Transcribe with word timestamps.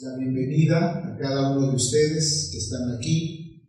la 0.00 0.16
bienvenida 0.16 0.98
a 0.98 1.16
cada 1.16 1.52
uno 1.52 1.68
de 1.68 1.76
ustedes 1.76 2.48
que 2.50 2.58
están 2.58 2.90
aquí. 2.96 3.62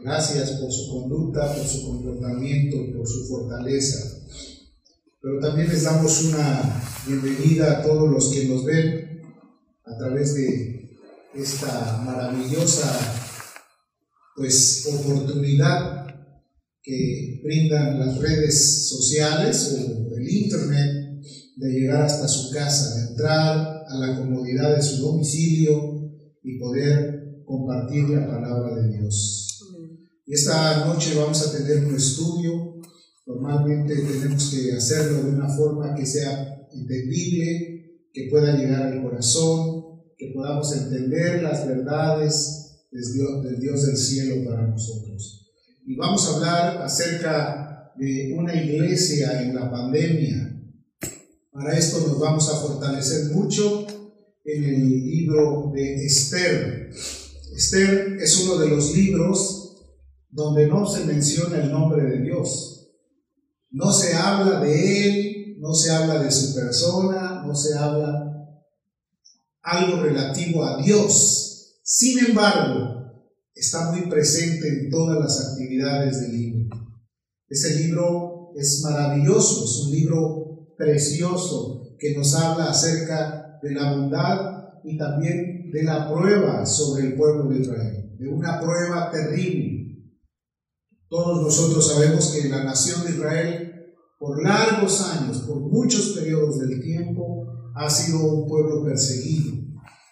Gracias 0.00 0.50
por 0.52 0.70
su 0.70 0.90
conducta, 0.90 1.54
por 1.54 1.66
su 1.66 1.86
comportamiento, 1.86 2.76
por 2.94 3.08
su 3.08 3.26
fortaleza. 3.28 3.98
Pero 5.20 5.40
también 5.40 5.68
les 5.68 5.84
damos 5.84 6.24
una 6.24 6.82
bienvenida 7.06 7.78
a 7.78 7.82
todos 7.82 8.10
los 8.10 8.28
que 8.28 8.44
nos 8.44 8.64
ven 8.64 9.22
a 9.86 9.96
través 9.96 10.34
de 10.34 10.98
esta 11.34 12.02
maravillosa 12.04 13.14
pues 14.36 14.86
oportunidad 14.92 16.06
que 16.82 17.40
brindan 17.42 17.98
las 17.98 18.18
redes 18.18 18.88
sociales 18.88 19.78
o 19.78 20.14
el 20.14 20.28
internet 20.28 21.22
de 21.56 21.68
llegar 21.70 22.02
hasta 22.02 22.28
su 22.28 22.50
casa, 22.52 22.94
de 22.96 23.10
entrar 23.10 23.77
a 23.88 23.98
la 23.98 24.18
comodidad 24.18 24.76
de 24.76 24.82
su 24.82 25.02
domicilio 25.02 26.10
y 26.42 26.58
poder 26.58 27.42
compartir 27.44 28.10
la 28.10 28.26
palabra 28.26 28.76
de 28.76 28.98
Dios. 28.98 29.48
Esta 30.26 30.84
noche 30.84 31.14
vamos 31.16 31.46
a 31.46 31.56
tener 31.56 31.86
un 31.86 31.94
estudio. 31.94 32.74
Normalmente 33.26 33.96
tenemos 33.96 34.50
que 34.50 34.72
hacerlo 34.72 35.22
de 35.22 35.30
una 35.30 35.48
forma 35.48 35.94
que 35.94 36.04
sea 36.04 36.66
entendible, 36.70 38.02
que 38.12 38.28
pueda 38.30 38.56
llegar 38.56 38.82
al 38.82 39.02
corazón, 39.02 40.02
que 40.18 40.32
podamos 40.34 40.70
entender 40.76 41.42
las 41.42 41.66
verdades 41.66 42.86
del 42.90 43.12
Dios, 43.14 43.44
del 43.44 43.60
Dios 43.60 43.86
del 43.86 43.96
cielo 43.96 44.44
para 44.44 44.66
nosotros. 44.66 45.46
Y 45.86 45.96
vamos 45.96 46.28
a 46.28 46.36
hablar 46.36 46.82
acerca 46.82 47.92
de 47.96 48.34
una 48.36 48.54
iglesia 48.54 49.42
en 49.42 49.54
la 49.54 49.70
pandemia, 49.70 50.47
para 51.58 51.76
esto 51.76 52.06
nos 52.06 52.20
vamos 52.20 52.48
a 52.48 52.56
fortalecer 52.56 53.32
mucho 53.34 53.84
en 54.44 54.64
el 54.64 54.88
libro 54.88 55.72
de 55.74 56.06
Esther. 56.06 56.90
Esther 57.56 58.16
es 58.20 58.38
uno 58.44 58.58
de 58.58 58.68
los 58.68 58.94
libros 58.94 59.76
donde 60.30 60.68
no 60.68 60.86
se 60.86 61.04
menciona 61.04 61.60
el 61.60 61.72
nombre 61.72 62.04
de 62.04 62.22
Dios. 62.22 62.92
No 63.70 63.92
se 63.92 64.14
habla 64.14 64.60
de 64.60 65.08
él, 65.08 65.56
no 65.58 65.74
se 65.74 65.90
habla 65.90 66.22
de 66.22 66.30
su 66.30 66.54
persona, 66.54 67.42
no 67.44 67.54
se 67.56 67.76
habla 67.76 68.24
algo 69.62 70.00
relativo 70.00 70.64
a 70.64 70.80
Dios. 70.80 71.80
Sin 71.82 72.24
embargo, 72.24 73.34
está 73.52 73.90
muy 73.90 74.02
presente 74.02 74.68
en 74.68 74.90
todas 74.90 75.18
las 75.18 75.50
actividades 75.50 76.20
del 76.20 76.38
libro. 76.38 76.76
Ese 77.48 77.80
libro 77.80 78.52
es 78.54 78.80
maravilloso, 78.84 79.64
es 79.64 79.86
un 79.86 79.90
libro 79.90 80.47
precioso 80.78 81.96
que 81.98 82.16
nos 82.16 82.34
habla 82.34 82.70
acerca 82.70 83.58
de 83.60 83.72
la 83.72 83.92
bondad 83.92 84.38
y 84.84 84.96
también 84.96 85.70
de 85.72 85.82
la 85.82 86.08
prueba 86.08 86.64
sobre 86.64 87.08
el 87.08 87.14
pueblo 87.16 87.50
de 87.50 87.60
Israel, 87.60 88.16
de 88.16 88.28
una 88.28 88.60
prueba 88.60 89.10
terrible. 89.10 90.14
Todos 91.10 91.42
nosotros 91.42 91.88
sabemos 91.88 92.28
que 92.28 92.48
la 92.48 92.64
nación 92.64 93.04
de 93.04 93.10
Israel, 93.10 93.72
por 94.18 94.42
largos 94.42 95.00
años, 95.02 95.38
por 95.38 95.60
muchos 95.60 96.10
periodos 96.10 96.60
del 96.60 96.80
tiempo, 96.80 97.46
ha 97.74 97.90
sido 97.90 98.20
un 98.20 98.48
pueblo 98.48 98.84
perseguido. 98.84 99.54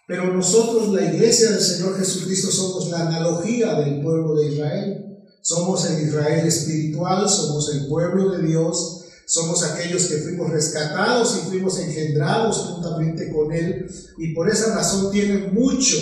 Pero 0.09 0.33
nosotros, 0.33 0.93
la 0.93 1.03
iglesia 1.13 1.51
del 1.51 1.61
Señor 1.61 1.99
Jesucristo, 1.99 2.51
somos 2.51 2.91
la 2.91 3.09
analogía 3.09 3.75
del 3.81 4.01
pueblo 4.03 4.37
de 4.37 4.53
Israel. 4.53 5.03
Somos 5.43 5.89
el 5.91 6.07
Israel 6.07 6.47
espiritual, 6.47 7.29
somos 7.29 7.75
el 7.75 7.87
pueblo 7.89 8.31
de 8.31 8.47
Dios 8.47 8.96
somos 9.27 9.65
aquellos 9.65 10.05
que 10.05 10.19
fuimos 10.19 10.51
rescatados 10.51 11.37
y 11.43 11.49
fuimos 11.49 11.79
engendrados 11.81 12.57
juntamente 12.59 13.31
con 13.33 13.53
Él. 13.53 13.87
Y 14.19 14.33
por 14.33 14.49
esa 14.49 14.75
razón 14.75 15.11
tiene 15.11 15.49
mucho, 15.49 15.97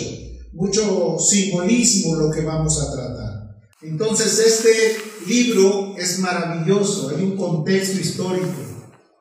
mucho 0.53 1.17
simbolismo 1.19 2.15
lo 2.15 2.29
que 2.29 2.41
vamos 2.41 2.79
a 2.79 2.91
tratar. 2.91 3.35
Entonces 3.81 4.39
este 4.39 4.97
libro 5.27 5.95
es 5.97 6.19
maravilloso, 6.19 7.09
hay 7.09 7.23
un 7.23 7.35
contexto 7.35 7.99
histórico. 7.99 8.47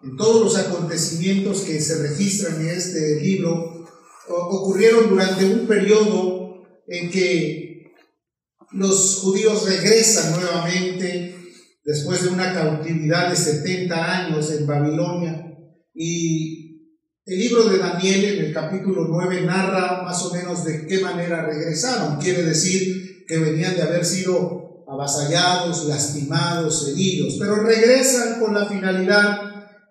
En 0.02 0.16
todos 0.16 0.42
los 0.42 0.56
acontecimientos 0.56 1.62
que 1.62 1.80
se 1.80 2.02
registran 2.02 2.60
en 2.60 2.68
este 2.68 3.20
libro 3.20 3.86
ocurrieron 4.28 5.08
durante 5.08 5.46
un 5.46 5.66
periodo 5.66 6.62
en 6.86 7.10
que 7.10 7.94
los 8.72 9.20
judíos 9.20 9.66
regresan 9.66 10.32
nuevamente 10.32 11.43
después 11.84 12.22
de 12.22 12.30
una 12.30 12.52
cautividad 12.52 13.30
de 13.30 13.36
70 13.36 14.26
años 14.26 14.50
en 14.52 14.66
Babilonia. 14.66 15.56
Y 15.94 16.64
el 17.26 17.38
libro 17.38 17.64
de 17.64 17.78
Daniel 17.78 18.24
en 18.24 18.44
el 18.46 18.52
capítulo 18.52 19.06
9 19.08 19.42
narra 19.42 20.02
más 20.02 20.22
o 20.22 20.34
menos 20.34 20.64
de 20.64 20.86
qué 20.86 21.00
manera 21.00 21.44
regresaron. 21.46 22.18
Quiere 22.18 22.42
decir 22.42 23.24
que 23.26 23.38
venían 23.38 23.76
de 23.76 23.82
haber 23.82 24.04
sido 24.04 24.84
avasallados, 24.88 25.86
lastimados, 25.86 26.88
heridos, 26.88 27.36
pero 27.38 27.56
regresan 27.56 28.40
con 28.40 28.54
la 28.54 28.66
finalidad 28.66 29.40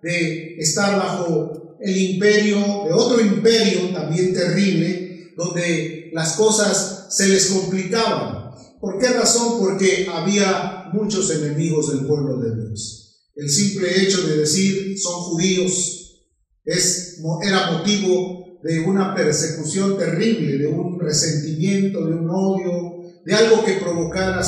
de 0.01 0.57
estar 0.57 0.97
bajo 0.97 1.77
el 1.79 1.97
imperio, 1.97 2.85
de 2.85 2.93
otro 2.93 3.19
imperio 3.19 3.89
también 3.93 4.33
terrible, 4.33 5.33
donde 5.35 6.11
las 6.13 6.33
cosas 6.33 7.07
se 7.09 7.27
les 7.27 7.47
complicaban. 7.47 8.42
¿Por 8.83 8.99
qué 8.99 9.07
razón? 9.11 9.59
Porque 9.59 10.09
había 10.11 10.89
muchos 10.91 11.31
enemigos 11.31 11.89
del 11.89 12.05
pueblo 12.05 12.35
de 12.35 12.53
Dios. 12.53 13.29
El 13.33 13.49
simple 13.49 13.87
hecho 14.03 14.27
de 14.27 14.39
decir 14.39 14.99
son 14.99 15.21
judíos 15.21 16.27
es, 16.65 17.21
era 17.47 17.71
motivo 17.71 18.59
de 18.61 18.81
una 18.81 19.15
persecución 19.15 19.97
terrible, 19.97 20.57
de 20.57 20.67
un 20.67 20.99
resentimiento, 20.99 22.05
de 22.05 22.13
un 22.13 22.29
odio, 22.29 22.97
de 23.25 23.33
algo 23.33 23.63
que 23.63 23.75
provocara 23.75 24.41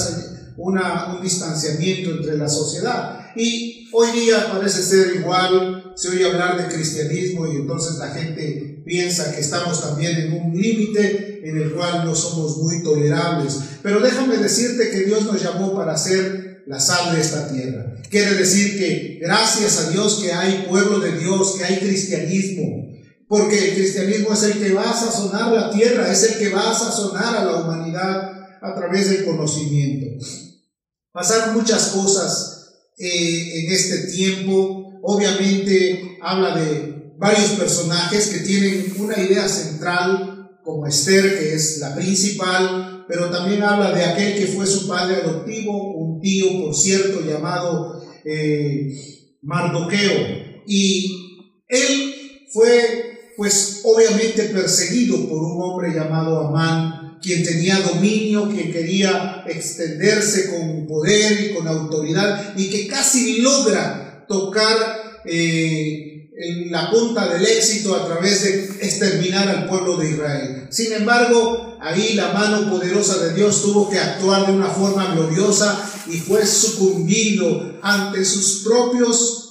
una, 0.57 1.16
un 1.16 1.24
distanciamiento 1.24 2.12
entre 2.12 2.38
la 2.38 2.50
sociedad. 2.50 3.28
Y 3.38 3.88
hoy 3.94 4.12
día 4.19 4.51
parece 4.51 4.84
ser 4.84 5.16
igual, 5.16 5.94
se 5.95 6.09
oye 6.09 6.25
hablar 6.25 6.57
de 6.57 6.75
cristianismo 6.75 7.47
y 7.47 7.56
entonces 7.56 7.95
la 8.00 8.09
gente 8.09 8.75
piensa 8.85 9.34
que 9.34 9.41
estamos 9.41 9.81
también 9.81 10.16
en 10.18 10.34
un 10.34 10.56
límite 10.56 11.41
en 11.44 11.57
el 11.57 11.73
cual 11.73 12.06
no 12.06 12.16
somos 12.16 12.57
muy 12.57 12.84
tolerables. 12.84 13.59
Pero 13.81 14.00
déjame 14.00 14.38
decirte 14.38 14.91
que 14.91 15.06
Dios 15.06 15.25
nos 15.25 15.41
llamó 15.41 15.75
para 15.75 15.97
ser 15.97 16.63
la 16.68 16.79
sal 16.79 17.16
de 17.16 17.22
esta 17.22 17.51
tierra. 17.51 17.95
Quiere 18.09 18.35
decir 18.35 18.78
que 18.78 19.19
gracias 19.22 19.79
a 19.79 19.90
Dios 19.90 20.22
que 20.24 20.31
hay 20.31 20.66
pueblo 20.69 21.00
de 21.00 21.18
Dios, 21.18 21.56
que 21.57 21.66
hay 21.66 21.79
cristianismo, 21.79 22.94
porque 23.28 23.69
el 23.69 23.75
cristianismo 23.75 24.34
es 24.34 24.44
el 24.44 24.53
que 24.53 24.74
va 24.74 24.90
a 24.90 25.00
sazonar 25.00 25.51
la 25.51 25.72
tierra, 25.72 26.12
es 26.12 26.24
el 26.24 26.38
que 26.38 26.50
va 26.50 26.72
a 26.72 26.75
sazonar 26.79 27.35
a 27.35 27.45
la 27.45 27.56
humanidad 27.57 28.31
a 28.62 28.75
través 28.75 29.09
del 29.09 29.25
conocimiento. 29.25 30.24
Pasaron 31.12 31.56
muchas 31.56 31.88
cosas 31.88 32.74
eh, 32.97 33.59
en 33.59 33.72
este 33.72 34.12
tiempo. 34.12 35.00
Obviamente 35.01 36.18
habla 36.22 36.56
de 36.57 36.94
varios 37.18 37.52
personajes 37.52 38.28
que 38.28 38.40
tienen 38.40 38.94
una 39.00 39.18
idea 39.20 39.48
central 39.48 40.36
como 40.64 40.88
Esther, 40.88 41.38
que 41.38 41.53
es 41.53 41.78
la 41.80 41.96
principal, 41.96 43.06
pero 43.08 43.30
también 43.30 43.62
habla 43.64 43.92
de 43.92 44.03
aquel 44.03 44.36
que 44.36 44.48
fue 44.48 44.66
su 44.66 44.88
padre 44.88 45.18
adoptivo, 45.18 45.94
un 45.94 46.20
tío, 46.20 46.64
por 46.64 46.75
cierto, 46.75 47.22
llamado 47.22 48.02
eh, 48.25 48.92
Mardoqueo. 49.44 50.64
Y 50.66 51.52
él 51.68 52.16
fue, 52.52 53.34
pues, 53.38 53.81
obviamente 53.84 54.44
perseguido 54.46 55.30
por 55.30 55.44
un 55.44 55.62
hombre 55.62 55.94
llamado 55.94 56.48
Amán, 56.48 57.20
quien 57.22 57.44
tenía 57.44 57.80
dominio, 57.80 58.50
quien 58.50 58.72
quería 58.72 59.44
extenderse 59.48 60.50
con 60.50 60.88
poder 60.88 61.42
y 61.42 61.54
con 61.54 61.68
autoridad, 61.68 62.56
y 62.58 62.70
que 62.70 62.88
casi 62.88 63.42
logra 63.42 64.25
tocar 64.28 65.22
eh, 65.25 66.05
en 66.38 66.69
la 66.72 66.91
punta 66.91 67.28
del 67.34 67.46
éxito 67.46 67.95
a 67.95 68.06
través 68.06 68.44
de 68.44 68.65
exterminar 68.81 69.48
al 69.48 69.68
pueblo 69.68 69.98
de 69.98 70.12
Israel. 70.12 70.68
Sin 70.69 70.92
embargo, 70.92 71.77
ahí 71.81 72.13
la 72.13 72.33
mano 72.33 72.69
poderosa 72.69 73.24
de 73.24 73.33
Dios 73.33 73.62
tuvo 73.62 73.89
que 73.89 73.98
actuar 73.98 74.48
de 74.48 74.54
una 74.54 74.69
forma 74.69 75.13
gloriosa 75.13 75.89
y 76.07 76.18
fue 76.18 76.45
sucumbido 76.45 77.80
ante 77.81 78.25
sus 78.25 78.63
propios 78.65 79.45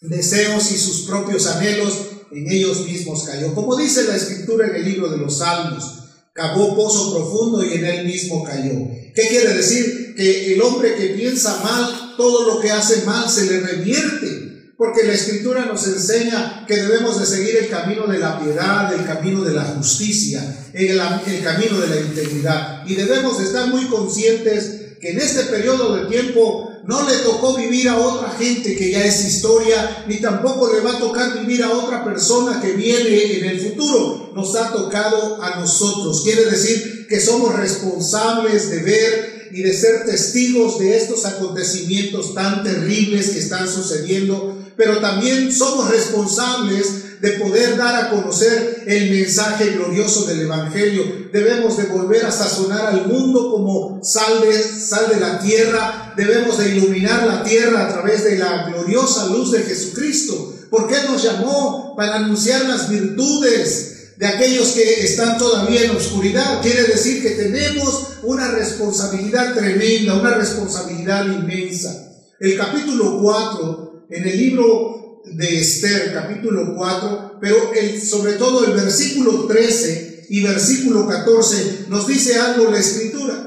deseos 0.00 0.70
y 0.72 0.78
sus 0.78 1.02
propios 1.02 1.46
anhelos, 1.46 1.94
en 2.32 2.50
ellos 2.50 2.86
mismos 2.86 3.24
cayó. 3.24 3.54
Como 3.54 3.76
dice 3.76 4.04
la 4.04 4.16
escritura 4.16 4.68
en 4.68 4.76
el 4.76 4.84
libro 4.84 5.08
de 5.08 5.18
los 5.18 5.38
Salmos, 5.38 5.84
cavó 6.32 6.76
pozo 6.76 7.14
profundo 7.14 7.64
y 7.64 7.74
en 7.74 7.84
él 7.84 8.06
mismo 8.06 8.44
cayó. 8.44 8.72
¿Qué 9.14 9.28
quiere 9.28 9.54
decir? 9.54 10.14
Que 10.16 10.54
el 10.54 10.62
hombre 10.62 10.94
que 10.94 11.08
piensa 11.08 11.60
mal, 11.62 12.14
todo 12.16 12.54
lo 12.54 12.60
que 12.60 12.70
hace 12.70 13.04
mal 13.04 13.28
se 13.28 13.46
le 13.46 13.60
revierte 13.60 14.39
porque 14.80 15.04
la 15.04 15.12
escritura 15.12 15.66
nos 15.66 15.86
enseña 15.86 16.64
que 16.66 16.74
debemos 16.74 17.20
de 17.20 17.26
seguir 17.26 17.54
el 17.54 17.68
camino 17.68 18.06
de 18.06 18.18
la 18.18 18.40
piedad, 18.40 18.90
el 18.94 19.04
camino 19.04 19.44
de 19.44 19.52
la 19.52 19.64
justicia, 19.64 20.42
el, 20.72 20.98
el 20.98 21.44
camino 21.44 21.78
de 21.78 21.86
la 21.86 22.00
integridad. 22.00 22.86
Y 22.86 22.94
debemos 22.94 23.38
de 23.38 23.44
estar 23.44 23.68
muy 23.68 23.84
conscientes 23.88 24.96
que 24.98 25.10
en 25.10 25.20
este 25.20 25.42
periodo 25.42 25.96
de 25.96 26.06
tiempo 26.06 26.72
no 26.84 27.06
le 27.06 27.16
tocó 27.18 27.58
vivir 27.58 27.90
a 27.90 27.98
otra 27.98 28.30
gente 28.30 28.74
que 28.74 28.90
ya 28.90 29.04
es 29.04 29.22
historia, 29.22 30.04
ni 30.08 30.16
tampoco 30.16 30.72
le 30.72 30.80
va 30.80 30.92
a 30.92 30.98
tocar 30.98 31.38
vivir 31.38 31.62
a 31.62 31.72
otra 31.72 32.02
persona 32.02 32.62
que 32.62 32.72
viene 32.72 33.36
en 33.36 33.44
el 33.50 33.60
futuro. 33.60 34.32
Nos 34.34 34.56
ha 34.56 34.72
tocado 34.72 35.42
a 35.42 35.60
nosotros. 35.60 36.22
Quiere 36.24 36.46
decir 36.46 37.06
que 37.06 37.20
somos 37.20 37.54
responsables 37.54 38.70
de 38.70 38.78
ver 38.78 39.40
y 39.52 39.62
de 39.62 39.74
ser 39.74 40.06
testigos 40.06 40.78
de 40.78 40.96
estos 40.96 41.26
acontecimientos 41.26 42.34
tan 42.34 42.62
terribles 42.62 43.30
que 43.30 43.40
están 43.40 43.68
sucediendo, 43.68 44.59
pero 44.80 44.98
también 44.98 45.52
somos 45.52 45.90
responsables 45.90 47.20
de 47.20 47.32
poder 47.32 47.76
dar 47.76 48.02
a 48.02 48.08
conocer 48.08 48.84
el 48.86 49.10
mensaje 49.10 49.72
glorioso 49.72 50.24
del 50.24 50.40
Evangelio. 50.40 51.28
Debemos 51.30 51.76
de 51.76 51.84
volver 51.84 52.24
a 52.24 52.32
sazonar 52.32 52.86
al 52.86 53.06
mundo 53.06 53.50
como 53.50 54.00
sal 54.02 54.40
de, 54.40 54.54
sal 54.54 55.10
de 55.10 55.20
la 55.20 55.38
tierra. 55.38 56.14
Debemos 56.16 56.56
de 56.56 56.74
iluminar 56.74 57.26
la 57.26 57.42
tierra 57.42 57.84
a 57.84 57.92
través 57.92 58.24
de 58.24 58.38
la 58.38 58.70
gloriosa 58.70 59.26
luz 59.26 59.52
de 59.52 59.64
Jesucristo. 59.64 60.54
Porque 60.70 60.94
Él 60.94 61.08
nos 61.10 61.24
llamó 61.24 61.94
para 61.94 62.16
anunciar 62.16 62.64
las 62.64 62.88
virtudes 62.88 64.14
de 64.16 64.26
aquellos 64.26 64.68
que 64.68 65.04
están 65.04 65.36
todavía 65.36 65.82
en 65.82 65.90
oscuridad. 65.90 66.62
Quiere 66.62 66.84
decir 66.84 67.22
que 67.22 67.32
tenemos 67.32 68.12
una 68.22 68.50
responsabilidad 68.52 69.52
tremenda, 69.54 70.14
una 70.14 70.36
responsabilidad 70.36 71.26
inmensa. 71.26 72.06
El 72.40 72.56
capítulo 72.56 73.20
4, 73.20 73.89
en 74.10 74.26
el 74.26 74.36
libro 74.36 75.22
de 75.24 75.60
Esther, 75.60 76.12
capítulo 76.12 76.74
4, 76.76 77.38
pero 77.40 77.72
sobre 78.02 78.32
todo 78.34 78.66
el 78.66 78.72
versículo 78.72 79.46
13 79.46 80.26
y 80.30 80.42
versículo 80.42 81.06
14 81.06 81.86
nos 81.88 82.06
dice 82.06 82.38
algo 82.38 82.70
la 82.70 82.78
escritura. 82.78 83.46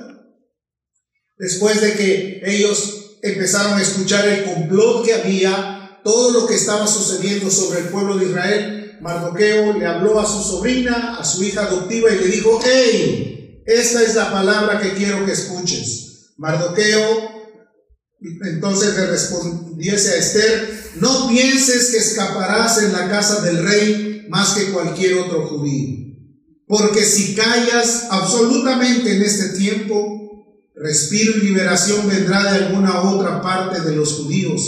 Después 1.38 1.81
de 1.81 1.94
que 1.94 2.42
ellos 2.45 3.18
empezaron 3.21 3.77
a 3.77 3.81
escuchar 3.81 4.27
el 4.27 4.44
complot 4.45 5.06
que 5.06 5.13
había, 5.13 6.00
todo 6.04 6.31
lo 6.31 6.48
que 6.48 6.56
estaba 6.56 6.88
sucediendo 6.88 7.50
sobre 7.50 7.80
el 7.80 7.86
pueblo 7.88 8.18
de 8.18 8.25
Israel, 8.25 8.98
Mardoqueo 9.01 9.77
le 9.77 9.86
habló 9.86 10.19
a 10.19 10.25
su 10.25 10.42
sobrina, 10.42 11.18
a 11.19 11.25
su 11.25 11.44
hija 11.44 11.63
adoptiva 11.63 12.10
y 12.12 12.19
le 12.19 12.27
dijo, 12.27 12.60
hey, 12.63 13.63
esta 13.65 14.01
es 14.01 14.15
la 14.15 14.31
palabra 14.31 14.80
que 14.80 14.94
quiero 14.94 15.25
que 15.25 15.33
escuches. 15.33 16.33
Mardoqueo 16.38 17.32
entonces 18.24 18.96
le 18.96 19.08
respondiese 19.08 20.12
a 20.12 20.18
Esther, 20.18 20.92
no 20.96 21.28
pienses 21.28 21.92
que 21.92 21.98
escaparás 21.98 22.81
en 22.81 22.94
la 22.94 23.10
casa 23.10 23.42
del 23.42 23.64
rey 23.64 24.25
más 24.30 24.54
que 24.54 24.72
cualquier 24.72 25.16
otro 25.16 25.48
judío, 25.48 26.16
porque 26.68 27.04
si 27.04 27.36
callas 27.36 28.08
absolutamente 28.10 29.16
en 29.16 29.22
este 29.22 29.50
tiempo, 29.58 30.24
respiro 30.75 31.38
y 31.38 31.48
liberación 31.48 32.08
vendrá 32.08 32.52
de 32.52 32.66
alguna 32.66 33.02
otra 33.02 33.42
parte 33.42 33.81
de 33.81 33.96
los 33.96 34.14
judíos, 34.14 34.62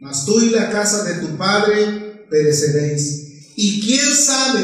mas 0.00 0.24
tú 0.24 0.40
y 0.40 0.50
la 0.50 0.70
casa 0.70 1.04
de 1.04 1.26
tu 1.26 1.36
padre 1.36 2.26
pereceréis. 2.30 3.54
Y 3.56 3.80
quién 3.80 4.14
sabe 4.14 4.62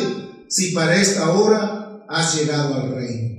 si 0.48 0.72
para 0.72 1.00
esta 1.00 1.30
hora 1.30 2.04
has 2.08 2.34
llegado 2.34 2.74
al 2.74 2.94
rey. 2.94 3.37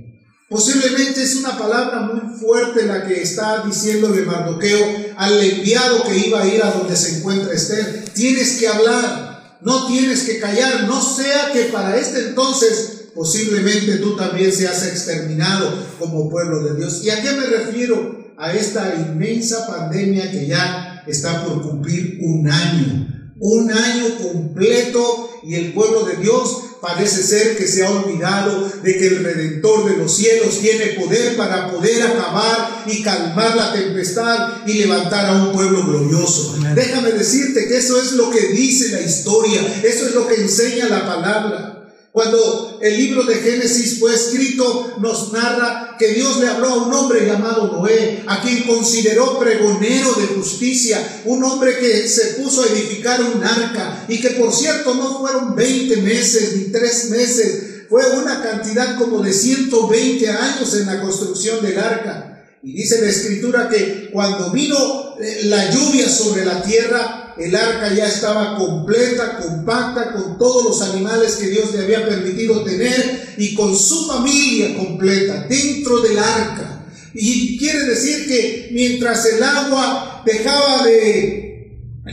Posiblemente 0.50 1.22
es 1.22 1.36
una 1.36 1.56
palabra 1.56 2.00
muy 2.12 2.36
fuerte 2.36 2.84
la 2.84 3.06
que 3.06 3.22
está 3.22 3.64
diciéndole 3.64 4.22
Mardoqueo 4.22 4.84
al 5.16 5.40
enviado 5.40 6.02
que 6.02 6.26
iba 6.26 6.42
a 6.42 6.46
ir 6.48 6.60
a 6.60 6.72
donde 6.72 6.96
se 6.96 7.18
encuentra 7.18 7.54
Esther. 7.54 8.06
Tienes 8.12 8.58
que 8.58 8.66
hablar, 8.66 9.58
no 9.60 9.86
tienes 9.86 10.24
que 10.24 10.40
callar, 10.40 10.88
no 10.88 11.00
sea 11.00 11.52
que 11.52 11.66
para 11.66 11.96
este 11.96 12.30
entonces 12.30 13.10
posiblemente 13.14 13.98
tú 13.98 14.16
también 14.16 14.52
seas 14.52 14.84
exterminado 14.88 15.72
como 16.00 16.28
pueblo 16.28 16.64
de 16.64 16.78
Dios. 16.78 17.00
¿Y 17.04 17.10
a 17.10 17.22
qué 17.22 17.30
me 17.30 17.46
refiero? 17.46 18.34
A 18.36 18.52
esta 18.52 18.92
inmensa 18.96 19.68
pandemia 19.68 20.32
que 20.32 20.48
ya 20.48 21.04
está 21.06 21.44
por 21.44 21.62
cumplir 21.62 22.18
un 22.22 22.50
año, 22.50 23.32
un 23.38 23.70
año 23.70 24.18
completo 24.20 25.30
y 25.44 25.54
el 25.54 25.72
pueblo 25.72 26.06
de 26.06 26.16
Dios 26.16 26.69
parece 26.80 27.22
ser 27.22 27.56
que 27.56 27.66
se 27.66 27.84
ha 27.84 27.90
olvidado 27.90 28.70
de 28.82 28.98
que 28.98 29.06
el 29.06 29.24
Redentor 29.24 29.90
de 29.90 29.96
los 29.98 30.16
cielos 30.16 30.60
tiene 30.60 30.98
poder 31.00 31.36
para 31.36 31.70
poder 31.70 32.02
acabar 32.02 32.84
y 32.86 33.02
calmar 33.02 33.56
la 33.56 33.72
tempestad 33.72 34.66
y 34.66 34.74
levantar 34.74 35.26
a 35.26 35.32
un 35.44 35.52
pueblo 35.52 35.84
glorioso. 35.84 36.56
Déjame 36.74 37.12
decirte 37.12 37.66
que 37.66 37.76
eso 37.76 38.00
es 38.00 38.12
lo 38.12 38.30
que 38.30 38.48
dice 38.48 38.92
la 38.92 39.02
historia, 39.02 39.60
eso 39.82 40.06
es 40.06 40.14
lo 40.14 40.26
que 40.26 40.36
enseña 40.36 40.88
la 40.88 41.06
palabra. 41.06 41.69
Cuando 42.12 42.80
el 42.82 42.96
libro 42.96 43.22
de 43.22 43.36
Génesis 43.36 44.00
fue 44.00 44.12
escrito, 44.12 44.94
nos 44.98 45.32
narra 45.32 45.94
que 45.96 46.08
Dios 46.08 46.40
le 46.40 46.48
habló 46.48 46.68
a 46.68 46.86
un 46.86 46.92
hombre 46.92 47.24
llamado 47.24 47.70
Noé, 47.70 48.24
a 48.26 48.42
quien 48.42 48.64
consideró 48.64 49.38
pregonero 49.38 50.12
de 50.14 50.26
justicia, 50.34 51.22
un 51.24 51.44
hombre 51.44 51.78
que 51.78 52.08
se 52.08 52.34
puso 52.34 52.62
a 52.62 52.66
edificar 52.66 53.20
un 53.22 53.44
arca 53.44 54.06
y 54.08 54.20
que 54.20 54.30
por 54.30 54.52
cierto 54.52 54.94
no 54.94 55.20
fueron 55.20 55.54
20 55.54 55.98
meses 55.98 56.56
ni 56.56 56.72
3 56.72 57.10
meses, 57.10 57.64
fue 57.88 58.02
una 58.16 58.42
cantidad 58.42 58.98
como 58.98 59.22
de 59.22 59.32
120 59.32 60.28
años 60.28 60.74
en 60.74 60.86
la 60.86 61.00
construcción 61.00 61.62
del 61.62 61.78
arca. 61.78 62.26
Y 62.62 62.72
dice 62.72 63.00
la 63.00 63.08
escritura 63.08 63.68
que 63.68 64.10
cuando 64.12 64.50
vino 64.50 65.16
eh, 65.20 65.42
la 65.44 65.70
lluvia 65.70 66.08
sobre 66.08 66.44
la 66.44 66.62
tierra, 66.62 67.19
el 67.40 67.56
arca 67.56 67.94
ya 67.94 68.06
estaba 68.06 68.56
completa, 68.56 69.38
compacta, 69.38 70.12
con 70.12 70.36
todos 70.36 70.64
los 70.64 70.82
animales 70.82 71.36
que 71.36 71.48
Dios 71.48 71.72
le 71.74 71.84
había 71.84 72.06
permitido 72.06 72.62
tener 72.62 73.34
y 73.38 73.54
con 73.54 73.74
su 73.74 74.06
familia 74.06 74.76
completa 74.76 75.46
dentro 75.48 76.00
del 76.00 76.18
arca. 76.18 76.86
Y 77.14 77.58
quiere 77.58 77.84
decir 77.86 78.28
que 78.28 78.68
mientras 78.72 79.24
el 79.26 79.42
agua 79.42 80.22
dejaba 80.26 80.84
de 80.84 81.50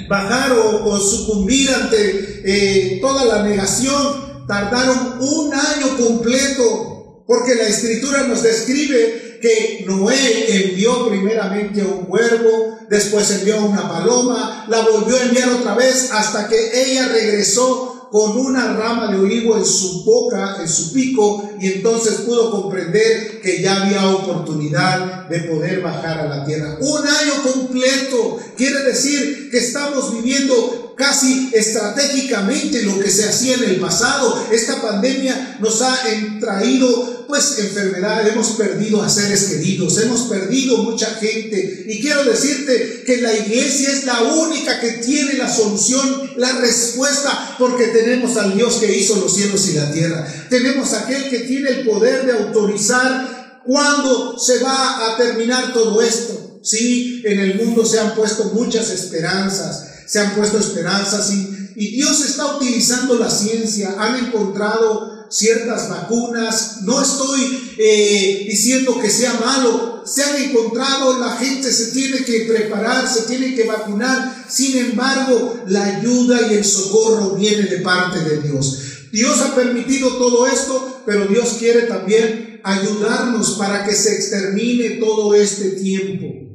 bajar 0.07 0.53
o, 0.53 0.97
sucumbir 0.97 1.69
ante 1.71 2.41
eh, 2.45 3.00
toda 3.01 3.25
la 3.25 3.44
negación, 3.44 4.45
tardaron 4.47 5.18
un 5.19 5.53
año 5.53 5.97
completo, 5.97 7.24
porque 7.27 7.56
la 7.56 7.68
escritura 7.68 8.24
nos 8.27 8.44
describe 8.44 9.26
que 9.39 9.84
Noé 9.86 10.45
envió 10.48 11.07
primeramente 11.07 11.84
un 11.84 12.06
cuervo, 12.06 12.78
después 12.89 13.30
envió 13.31 13.66
una 13.66 13.88
paloma, 13.88 14.66
la 14.69 14.81
volvió 14.81 15.18
a 15.18 15.24
enviar 15.24 15.50
otra 15.50 15.75
vez 15.75 16.10
hasta 16.12 16.48
que 16.48 16.92
ella 16.92 17.07
regresó 17.10 17.98
con 18.12 18.38
una 18.38 18.74
rama 18.74 19.12
de 19.12 19.19
olivo 19.19 19.57
en 19.57 19.66
su 19.66 20.04
boca, 20.04 20.57
en 20.62 20.68
su 20.68 20.94
pico, 20.94 21.50
y 21.60 21.68
entonces 21.68 22.22
pudo 22.22 22.51
comprender 22.51 23.42
que 23.42 23.62
ya 23.62 23.84
había 23.84 24.10
oportunidad 24.10 25.28
de 25.28 25.42
poder 25.42 25.81
bajar 25.81 26.19
a 26.19 26.28
la 26.28 26.45
tierra. 26.45 26.78
Un 26.80 27.00
año 27.00 27.44
completo 27.44 28.38
quiere 28.56 28.84
decir 28.84 29.50
que 29.51 29.57
estamos 29.57 30.13
viviendo 30.13 30.87
casi 30.97 31.51
estratégicamente 31.53 32.81
lo 32.81 32.99
que 32.99 33.09
se 33.09 33.29
hacía 33.29 33.55
en 33.55 33.63
el 33.63 33.75
pasado. 33.77 34.47
Esta 34.51 34.81
pandemia 34.81 35.57
nos 35.62 35.81
ha 35.81 35.98
traído 36.39 37.25
pues 37.27 37.60
enfermedades, 37.60 38.33
hemos 38.33 38.51
perdido 38.51 39.03
a 39.03 39.10
seres 39.10 39.43
queridos, 39.43 39.98
hemos 40.00 40.22
perdido 40.22 40.77
mucha 40.77 41.07
gente. 41.15 41.86
Y 41.88 42.01
quiero 42.01 42.24
decirte 42.24 43.03
que 43.05 43.17
la 43.17 43.33
iglesia 43.33 43.89
es 43.89 44.05
la 44.05 44.24
única 44.24 44.79
que 44.79 44.91
tiene 44.93 45.33
la 45.33 45.53
solución, 45.53 46.31
la 46.38 46.53
respuesta, 46.60 47.55
porque 47.60 47.88
tenemos 47.88 48.38
al 48.38 48.55
Dios 48.55 48.75
que 48.75 48.98
hizo 48.98 49.17
los 49.17 49.36
cielos 49.36 49.67
y 49.69 49.74
la 49.74 49.91
tierra. 49.91 50.25
Tenemos 50.50 50.93
aquel 50.93 51.29
que 51.29 51.39
tiene 51.39 51.69
el 51.69 51.86
poder 51.86 52.25
de 52.25 52.31
autorizar 52.31 53.62
cuándo 53.65 54.39
se 54.39 54.60
va 54.60 55.13
a 55.13 55.17
terminar 55.17 55.74
todo 55.74 56.01
esto. 56.01 56.60
Sí, 56.63 57.22
en 57.25 57.39
el 57.39 57.55
mundo 57.55 57.86
se 57.86 58.00
han 58.00 58.15
puesto 58.15 58.45
muchas 58.53 58.89
esperanzas, 58.89 59.87
se 60.07 60.19
han 60.19 60.35
puesto 60.35 60.57
esperanzas 60.57 61.31
y, 61.31 61.53
Dios 61.77 62.25
está 62.25 62.55
utilizando 62.55 63.19
la 63.19 63.29
ciencia, 63.29 63.93
han 63.99 64.25
encontrado 64.25 65.27
ciertas 65.29 65.87
vacunas, 65.87 66.77
no 66.81 66.99
estoy 66.99 67.75
eh, 67.77 68.45
diciendo 68.49 68.99
que 68.99 69.11
sea 69.11 69.33
malo, 69.33 70.01
se 70.03 70.23
han 70.23 70.37
encontrado, 70.37 71.19
la 71.19 71.37
gente 71.37 71.71
se 71.71 71.91
tiene 71.91 72.23
que 72.25 72.45
preparar, 72.51 73.07
se 73.07 73.23
tiene 73.23 73.53
que 73.53 73.65
vacunar, 73.65 74.45
sin 74.49 74.75
embargo, 74.75 75.59
la 75.67 75.83
ayuda 75.83 76.51
y 76.51 76.55
el 76.55 76.65
socorro 76.65 77.35
viene 77.35 77.63
de 77.63 77.77
parte 77.81 78.21
de 78.21 78.41
Dios. 78.41 78.79
Dios 79.11 79.39
ha 79.41 79.55
permitido 79.55 80.17
todo 80.17 80.47
esto, 80.47 81.03
pero 81.05 81.27
Dios 81.27 81.57
quiere 81.59 81.83
también 81.83 82.59
ayudarnos 82.63 83.51
para 83.51 83.85
que 83.85 83.93
se 83.93 84.15
extermine 84.15 84.97
todo 84.99 85.35
este 85.35 85.69
tiempo. 85.71 86.47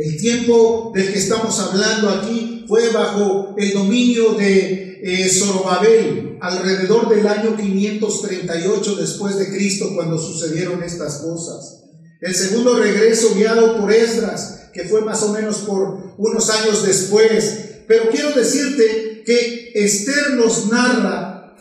El 0.00 0.16
tiempo 0.16 0.92
del 0.94 1.12
que 1.12 1.18
estamos 1.18 1.60
hablando 1.60 2.08
aquí 2.08 2.64
fue 2.66 2.88
bajo 2.88 3.54
el 3.58 3.74
dominio 3.74 4.32
de 4.32 4.98
eh, 5.02 5.28
Zorobabel 5.28 6.38
alrededor 6.40 7.10
del 7.10 7.26
año 7.26 7.54
538 7.54 8.96
después 8.96 9.36
de 9.36 9.50
Cristo 9.50 9.90
cuando 9.94 10.16
sucedieron 10.16 10.82
estas 10.82 11.18
cosas. 11.18 11.82
El 12.22 12.34
segundo 12.34 12.78
regreso 12.78 13.34
guiado 13.34 13.78
por 13.78 13.92
Esdras, 13.92 14.70
que 14.72 14.84
fue 14.84 15.02
más 15.02 15.22
o 15.22 15.34
menos 15.34 15.58
por 15.58 16.14
unos 16.16 16.48
años 16.48 16.82
después. 16.82 17.82
Pero 17.86 18.08
quiero 18.10 18.32
decirte 18.32 19.22
que 19.26 19.72
Esther 19.74 20.30
nos 20.30 20.68
narra 20.68 21.56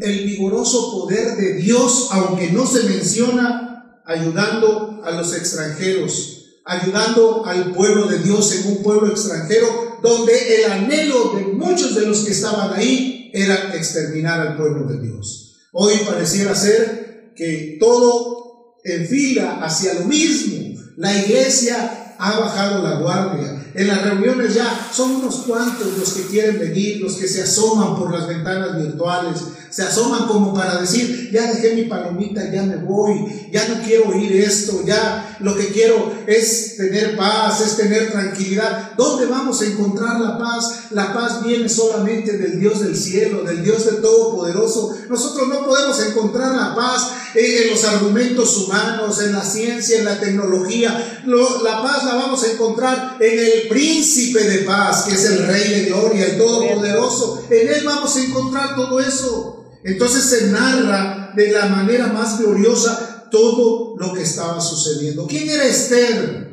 el 0.00 0.24
vigoroso 0.24 0.92
poder 0.92 1.36
de 1.36 1.56
Dios, 1.56 2.08
aunque 2.10 2.52
no 2.52 2.66
se 2.66 2.84
menciona 2.84 4.00
ayudando 4.06 5.02
a 5.04 5.10
los 5.10 5.34
extranjeros. 5.36 6.39
Ayudando 6.64 7.44
al 7.46 7.72
pueblo 7.72 8.06
de 8.06 8.18
Dios 8.18 8.54
en 8.54 8.76
un 8.76 8.82
pueblo 8.82 9.08
extranjero, 9.08 9.98
donde 10.02 10.56
el 10.56 10.70
anhelo 10.70 11.34
de 11.34 11.42
muchos 11.42 11.94
de 11.94 12.06
los 12.06 12.20
que 12.20 12.32
estaban 12.32 12.72
ahí 12.72 13.30
era 13.32 13.74
exterminar 13.74 14.40
al 14.40 14.56
pueblo 14.56 14.84
de 14.84 15.00
Dios. 15.00 15.56
Hoy 15.72 15.94
pareciera 16.06 16.54
ser 16.54 17.32
que 17.36 17.76
todo 17.78 18.76
enfila 18.84 19.60
hacia 19.62 19.94
lo 19.94 20.06
mismo. 20.06 20.80
La 20.96 21.14
iglesia 21.16 22.14
ha 22.18 22.38
bajado 22.38 22.82
la 22.82 23.00
guardia. 23.00 23.69
En 23.74 23.88
las 23.88 24.02
reuniones 24.02 24.54
ya 24.54 24.90
son 24.92 25.16
unos 25.16 25.36
cuantos 25.46 25.98
los 25.98 26.12
que 26.12 26.26
quieren 26.26 26.58
venir, 26.58 27.00
los 27.00 27.16
que 27.16 27.28
se 27.28 27.42
asoman 27.42 27.96
por 27.96 28.12
las 28.12 28.26
ventanas 28.26 28.76
virtuales, 28.76 29.40
se 29.70 29.84
asoman 29.84 30.26
como 30.26 30.52
para 30.52 30.80
decir, 30.80 31.30
ya 31.32 31.52
dejé 31.52 31.76
mi 31.76 31.84
palomita, 31.84 32.50
ya 32.50 32.64
me 32.64 32.76
voy, 32.76 33.48
ya 33.52 33.68
no 33.68 33.82
quiero 33.84 34.08
oír 34.08 34.32
esto, 34.32 34.82
ya 34.84 35.36
lo 35.38 35.56
que 35.56 35.68
quiero 35.68 36.12
es 36.26 36.76
tener 36.76 37.16
paz, 37.16 37.60
es 37.60 37.76
tener 37.76 38.10
tranquilidad. 38.10 38.92
¿Dónde 38.96 39.26
vamos 39.26 39.62
a 39.62 39.66
encontrar 39.66 40.20
la 40.20 40.38
paz? 40.38 40.90
La 40.90 41.14
paz 41.14 41.44
viene 41.44 41.68
solamente 41.68 42.36
del 42.36 42.58
Dios 42.58 42.80
del 42.80 42.96
cielo, 42.96 43.44
del 43.44 43.62
Dios 43.62 43.86
del 43.86 44.02
Todopoderoso. 44.02 44.96
Nosotros 45.08 45.46
no 45.48 45.64
podemos 45.64 46.00
encontrar 46.04 46.56
la 46.56 46.74
paz 46.74 47.12
en 47.34 47.70
los 47.70 47.84
argumentos 47.84 48.56
humanos, 48.56 49.22
en 49.22 49.32
la 49.32 49.44
ciencia, 49.44 50.00
en 50.00 50.04
la 50.04 50.18
tecnología. 50.18 51.22
La 51.26 51.82
paz 51.82 52.04
la 52.06 52.14
vamos 52.14 52.42
a 52.42 52.50
encontrar 52.50 53.18
en 53.20 53.38
el 53.38 53.59
príncipe 53.68 54.42
de 54.42 54.58
paz, 54.58 55.04
que 55.04 55.14
es 55.14 55.24
el 55.24 55.46
Rey 55.46 55.68
de 55.70 55.84
Gloria, 55.86 56.26
el 56.26 56.38
Todopoderoso. 56.38 57.44
En 57.50 57.68
Él 57.68 57.82
vamos 57.84 58.16
a 58.16 58.24
encontrar 58.24 58.74
todo 58.74 59.00
eso. 59.00 59.64
Entonces 59.84 60.24
se 60.24 60.46
narra 60.48 61.32
de 61.34 61.52
la 61.52 61.66
manera 61.66 62.08
más 62.08 62.38
gloriosa 62.38 63.28
todo 63.30 63.96
lo 63.98 64.12
que 64.12 64.22
estaba 64.22 64.60
sucediendo. 64.60 65.26
¿Quién 65.26 65.48
era 65.48 65.64
Esther? 65.64 66.50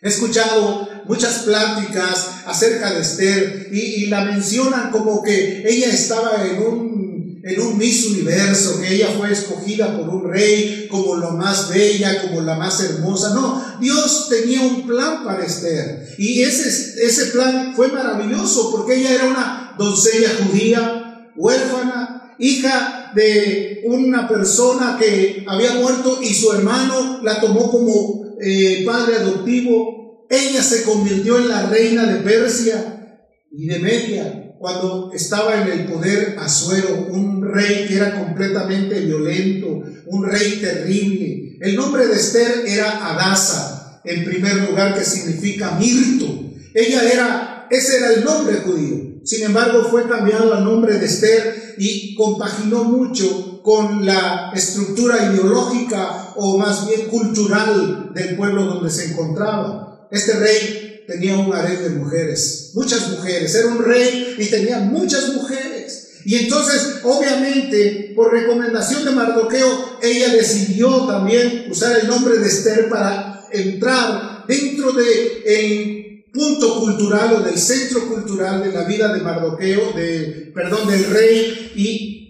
He 0.00 0.08
escuchado 0.08 0.88
muchas 1.04 1.40
pláticas 1.40 2.28
acerca 2.46 2.92
de 2.92 3.00
Esther 3.00 3.68
y, 3.72 4.06
la 4.06 4.24
mencionan 4.24 4.90
como 4.90 5.22
que 5.22 5.62
ella 5.64 5.88
estaba 5.88 6.44
en 6.44 6.62
un, 6.62 7.01
en 7.44 7.60
un 7.60 7.76
Miss 7.76 8.06
Universo, 8.06 8.80
que 8.80 8.94
ella 8.94 9.08
fue 9.18 9.32
escogida 9.32 9.96
por 9.96 10.08
un 10.08 10.30
rey 10.30 10.86
como 10.90 11.16
la 11.16 11.30
más 11.30 11.68
bella, 11.68 12.22
como 12.22 12.40
la 12.40 12.54
más 12.54 12.80
hermosa. 12.80 13.34
No, 13.34 13.62
Dios 13.80 14.28
tenía 14.28 14.60
un 14.60 14.86
plan 14.86 15.24
para 15.24 15.44
Esther 15.44 16.06
y 16.18 16.42
ese, 16.42 17.04
ese 17.04 17.26
plan 17.26 17.74
fue 17.74 17.88
maravilloso 17.88 18.70
porque 18.70 18.96
ella 18.96 19.14
era 19.14 19.24
una 19.24 19.74
doncella 19.76 20.30
judía, 20.44 21.32
huérfana, 21.36 22.34
hija 22.38 23.12
de 23.14 23.82
una 23.86 24.28
persona 24.28 24.96
que 24.98 25.44
había 25.48 25.74
muerto 25.74 26.20
y 26.22 26.32
su 26.34 26.52
hermano 26.52 27.20
la 27.22 27.40
tomó 27.40 27.70
como 27.70 28.36
eh, 28.40 28.84
padre 28.86 29.16
adoptivo. 29.16 30.26
Ella 30.30 30.62
se 30.62 30.84
convirtió 30.84 31.38
en 31.38 31.48
la 31.48 31.66
reina 31.66 32.06
de 32.06 32.20
Persia 32.20 33.20
y 33.50 33.66
de 33.66 33.78
Media 33.80 34.41
cuando 34.62 35.10
estaba 35.12 35.60
en 35.60 35.72
el 35.72 35.86
poder 35.86 36.36
Azuero, 36.38 37.08
un 37.10 37.42
rey 37.42 37.84
que 37.88 37.96
era 37.96 38.16
completamente 38.16 39.00
violento, 39.00 39.82
un 40.06 40.24
rey 40.24 40.60
terrible. 40.60 41.58
El 41.60 41.74
nombre 41.74 42.06
de 42.06 42.14
Esther 42.14 42.62
era 42.64 43.10
Adasa, 43.10 44.00
en 44.04 44.24
primer 44.24 44.68
lugar, 44.68 44.96
que 44.96 45.04
significa 45.04 45.72
mirto. 45.72 46.26
Ella 46.74 47.02
era, 47.12 47.66
ese 47.72 47.96
era 47.96 48.12
el 48.12 48.24
nombre 48.24 48.58
judío. 48.58 49.20
Sin 49.24 49.42
embargo, 49.42 49.88
fue 49.90 50.08
cambiado 50.08 50.54
al 50.54 50.62
nombre 50.62 50.96
de 50.96 51.06
Esther 51.06 51.74
y 51.78 52.14
compaginó 52.14 52.84
mucho 52.84 53.62
con 53.64 54.06
la 54.06 54.52
estructura 54.54 55.32
ideológica 55.32 56.34
o 56.36 56.56
más 56.56 56.86
bien 56.86 57.08
cultural 57.08 58.12
del 58.14 58.36
pueblo 58.36 58.64
donde 58.66 58.90
se 58.90 59.10
encontraba. 59.10 60.06
Este 60.12 60.34
rey 60.34 60.81
tenía 61.06 61.38
un 61.38 61.52
harén 61.54 61.82
de 61.82 61.90
mujeres, 61.90 62.70
muchas 62.74 63.10
mujeres, 63.10 63.54
era 63.54 63.68
un 63.68 63.82
rey 63.82 64.36
y 64.38 64.46
tenía 64.46 64.78
muchas 64.78 65.34
mujeres. 65.34 66.08
Y 66.24 66.36
entonces, 66.36 67.00
obviamente, 67.02 68.12
por 68.14 68.32
recomendación 68.32 69.04
de 69.04 69.10
Mardoqueo, 69.10 69.98
ella 70.00 70.28
decidió 70.28 71.06
también 71.06 71.66
usar 71.70 71.98
el 71.98 72.06
nombre 72.06 72.38
de 72.38 72.48
Esther 72.48 72.88
para 72.88 73.48
entrar 73.50 74.44
dentro 74.46 74.92
de 74.92 75.42
el 75.44 76.02
punto 76.32 76.80
cultural 76.80 77.34
o 77.34 77.40
del 77.40 77.58
centro 77.58 78.08
cultural 78.08 78.62
de 78.62 78.72
la 78.72 78.84
vida 78.84 79.12
de 79.12 79.20
Mardoqueo, 79.20 79.92
de, 79.92 80.52
perdón, 80.54 80.88
del 80.88 81.04
rey, 81.06 81.72
y 81.74 82.22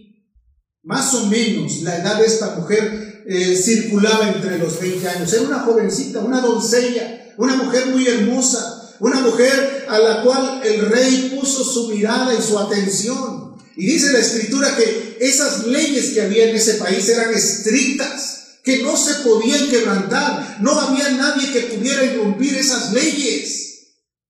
más 0.82 1.14
o 1.14 1.26
menos 1.26 1.82
la 1.82 1.98
edad 1.98 2.18
de 2.18 2.26
esta 2.26 2.56
mujer 2.56 3.22
eh, 3.26 3.54
circulaba 3.56 4.28
entre 4.28 4.58
los 4.58 4.80
20 4.80 5.08
años. 5.08 5.32
Era 5.32 5.42
una 5.42 5.60
jovencita, 5.60 6.20
una 6.20 6.40
doncella, 6.40 7.21
una 7.36 7.56
mujer 7.56 7.86
muy 7.86 8.06
hermosa, 8.06 8.94
una 9.00 9.20
mujer 9.20 9.86
a 9.88 9.98
la 9.98 10.22
cual 10.22 10.60
el 10.64 10.86
rey 10.86 11.36
puso 11.38 11.64
su 11.64 11.88
mirada 11.88 12.34
y 12.34 12.42
su 12.42 12.58
atención. 12.58 13.56
Y 13.76 13.86
dice 13.86 14.12
la 14.12 14.20
escritura 14.20 14.76
que 14.76 15.16
esas 15.20 15.66
leyes 15.66 16.10
que 16.10 16.22
había 16.22 16.48
en 16.48 16.56
ese 16.56 16.74
país 16.74 17.08
eran 17.08 17.32
estrictas, 17.32 18.60
que 18.62 18.82
no 18.82 18.96
se 18.96 19.14
podían 19.26 19.68
quebrantar, 19.68 20.58
no 20.60 20.78
había 20.78 21.10
nadie 21.10 21.52
que 21.52 21.74
pudiera 21.74 22.04
irrumpir 22.04 22.54
esas 22.54 22.92
leyes. 22.92 23.62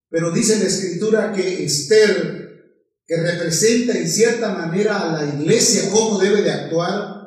Pero 0.09 0.31
dice 0.31 0.59
la 0.59 0.67
escritura 0.67 1.33
que 1.33 1.65
Esther, 1.65 2.43
que 3.07 3.17
representa 3.17 3.93
en 3.93 4.09
cierta 4.09 4.55
manera 4.55 5.01
a 5.01 5.13
la 5.13 5.35
iglesia 5.35 5.91
cómo 5.91 6.19
debe 6.19 6.43
de 6.43 6.51
actuar, 6.51 7.22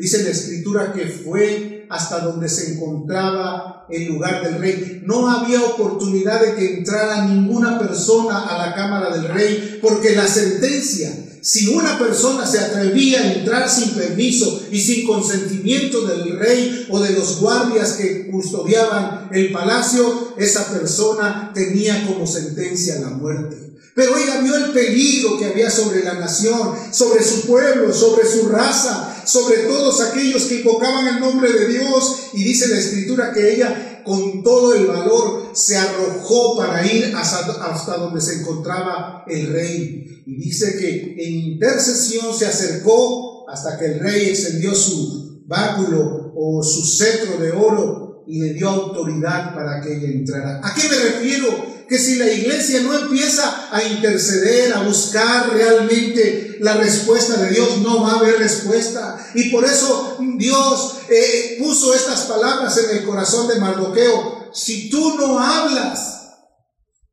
dice 0.00 0.24
la 0.24 0.30
escritura 0.30 0.92
que 0.94 1.06
fue 1.06 1.86
hasta 1.90 2.20
donde 2.20 2.48
se 2.48 2.72
encontraba 2.72 3.86
el 3.90 4.06
lugar 4.06 4.42
del 4.42 4.60
rey. 4.60 5.02
No 5.04 5.28
había 5.28 5.62
oportunidad 5.62 6.40
de 6.40 6.54
que 6.54 6.78
entrara 6.78 7.26
ninguna 7.26 7.78
persona 7.78 8.46
a 8.46 8.66
la 8.66 8.74
cámara 8.74 9.14
del 9.14 9.28
rey, 9.28 9.78
porque 9.82 10.14
la 10.14 10.26
sentencia, 10.26 11.12
si 11.42 11.68
una 11.68 11.98
persona 11.98 12.46
se 12.46 12.60
atrevía 12.60 13.20
a 13.20 13.32
entrar 13.34 13.68
sin 13.68 13.90
permiso 13.90 14.62
y 14.70 14.80
sin 14.80 15.06
consentimiento 15.06 16.06
del 16.06 16.38
rey 16.38 16.86
o 16.88 17.00
de 17.00 17.10
los 17.10 17.40
guardias 17.40 17.94
que 17.94 18.30
custodiaban 18.30 19.28
el 19.32 19.52
palacio, 19.52 20.34
esa 20.38 20.72
persona 20.72 21.50
tenía 21.52 22.06
como 22.06 22.26
sentencia 22.26 23.00
la 23.00 23.10
muerte. 23.10 23.70
Pero 23.94 24.16
ella 24.16 24.40
vio 24.40 24.54
el 24.54 24.70
peligro 24.70 25.36
que 25.38 25.46
había 25.46 25.70
sobre 25.70 26.04
la 26.04 26.14
nación, 26.14 26.72
sobre 26.92 27.22
su 27.22 27.42
pueblo, 27.42 27.92
sobre 27.92 28.26
su 28.26 28.48
raza, 28.48 29.09
sobre 29.24 29.58
todos 29.58 30.00
aquellos 30.00 30.44
que 30.44 30.60
invocaban 30.60 31.08
el 31.08 31.20
nombre 31.20 31.52
de 31.52 31.68
Dios. 31.68 32.30
Y 32.32 32.44
dice 32.44 32.68
la 32.68 32.78
escritura 32.78 33.32
que 33.32 33.54
ella 33.54 34.02
con 34.04 34.42
todo 34.42 34.74
el 34.74 34.86
valor 34.86 35.50
se 35.54 35.76
arrojó 35.76 36.56
para 36.56 36.84
ir 36.86 37.14
hasta, 37.14 37.96
donde 37.96 38.20
se 38.20 38.40
encontraba 38.40 39.24
el 39.28 39.52
rey. 39.52 40.22
Y 40.26 40.36
dice 40.36 40.76
que 40.78 41.14
en 41.18 41.52
intercesión 41.52 42.34
se 42.36 42.46
acercó 42.46 43.48
hasta 43.48 43.78
que 43.78 43.86
el 43.86 44.00
rey 44.00 44.28
extendió 44.28 44.74
su 44.74 45.42
báculo 45.46 46.32
o 46.36 46.62
su 46.62 46.84
cetro 46.84 47.38
de 47.38 47.50
oro 47.50 48.24
y 48.26 48.40
le 48.40 48.54
dio 48.54 48.68
autoridad 48.68 49.54
para 49.54 49.80
que 49.80 49.96
ella 49.96 50.08
entrara. 50.08 50.60
¿A 50.62 50.74
qué 50.74 50.88
me 50.88 50.96
refiero? 50.96 51.69
Que 51.90 51.98
si 51.98 52.14
la 52.14 52.32
iglesia 52.32 52.82
no 52.82 52.96
empieza 52.96 53.66
a 53.68 53.82
interceder, 53.82 54.72
a 54.72 54.84
buscar 54.84 55.52
realmente 55.52 56.56
la 56.60 56.74
respuesta 56.74 57.36
de 57.38 57.50
Dios, 57.50 57.78
no 57.78 58.02
va 58.02 58.12
a 58.12 58.18
haber 58.20 58.38
respuesta. 58.38 59.18
Y 59.34 59.50
por 59.50 59.64
eso 59.64 60.16
Dios 60.36 60.98
eh, 61.08 61.56
puso 61.58 61.92
estas 61.92 62.20
palabras 62.26 62.78
en 62.78 62.96
el 62.96 63.04
corazón 63.04 63.48
de 63.48 63.58
Mardoqueo. 63.58 64.50
Si 64.52 64.88
tú 64.88 65.16
no 65.16 65.40
hablas, 65.40 66.19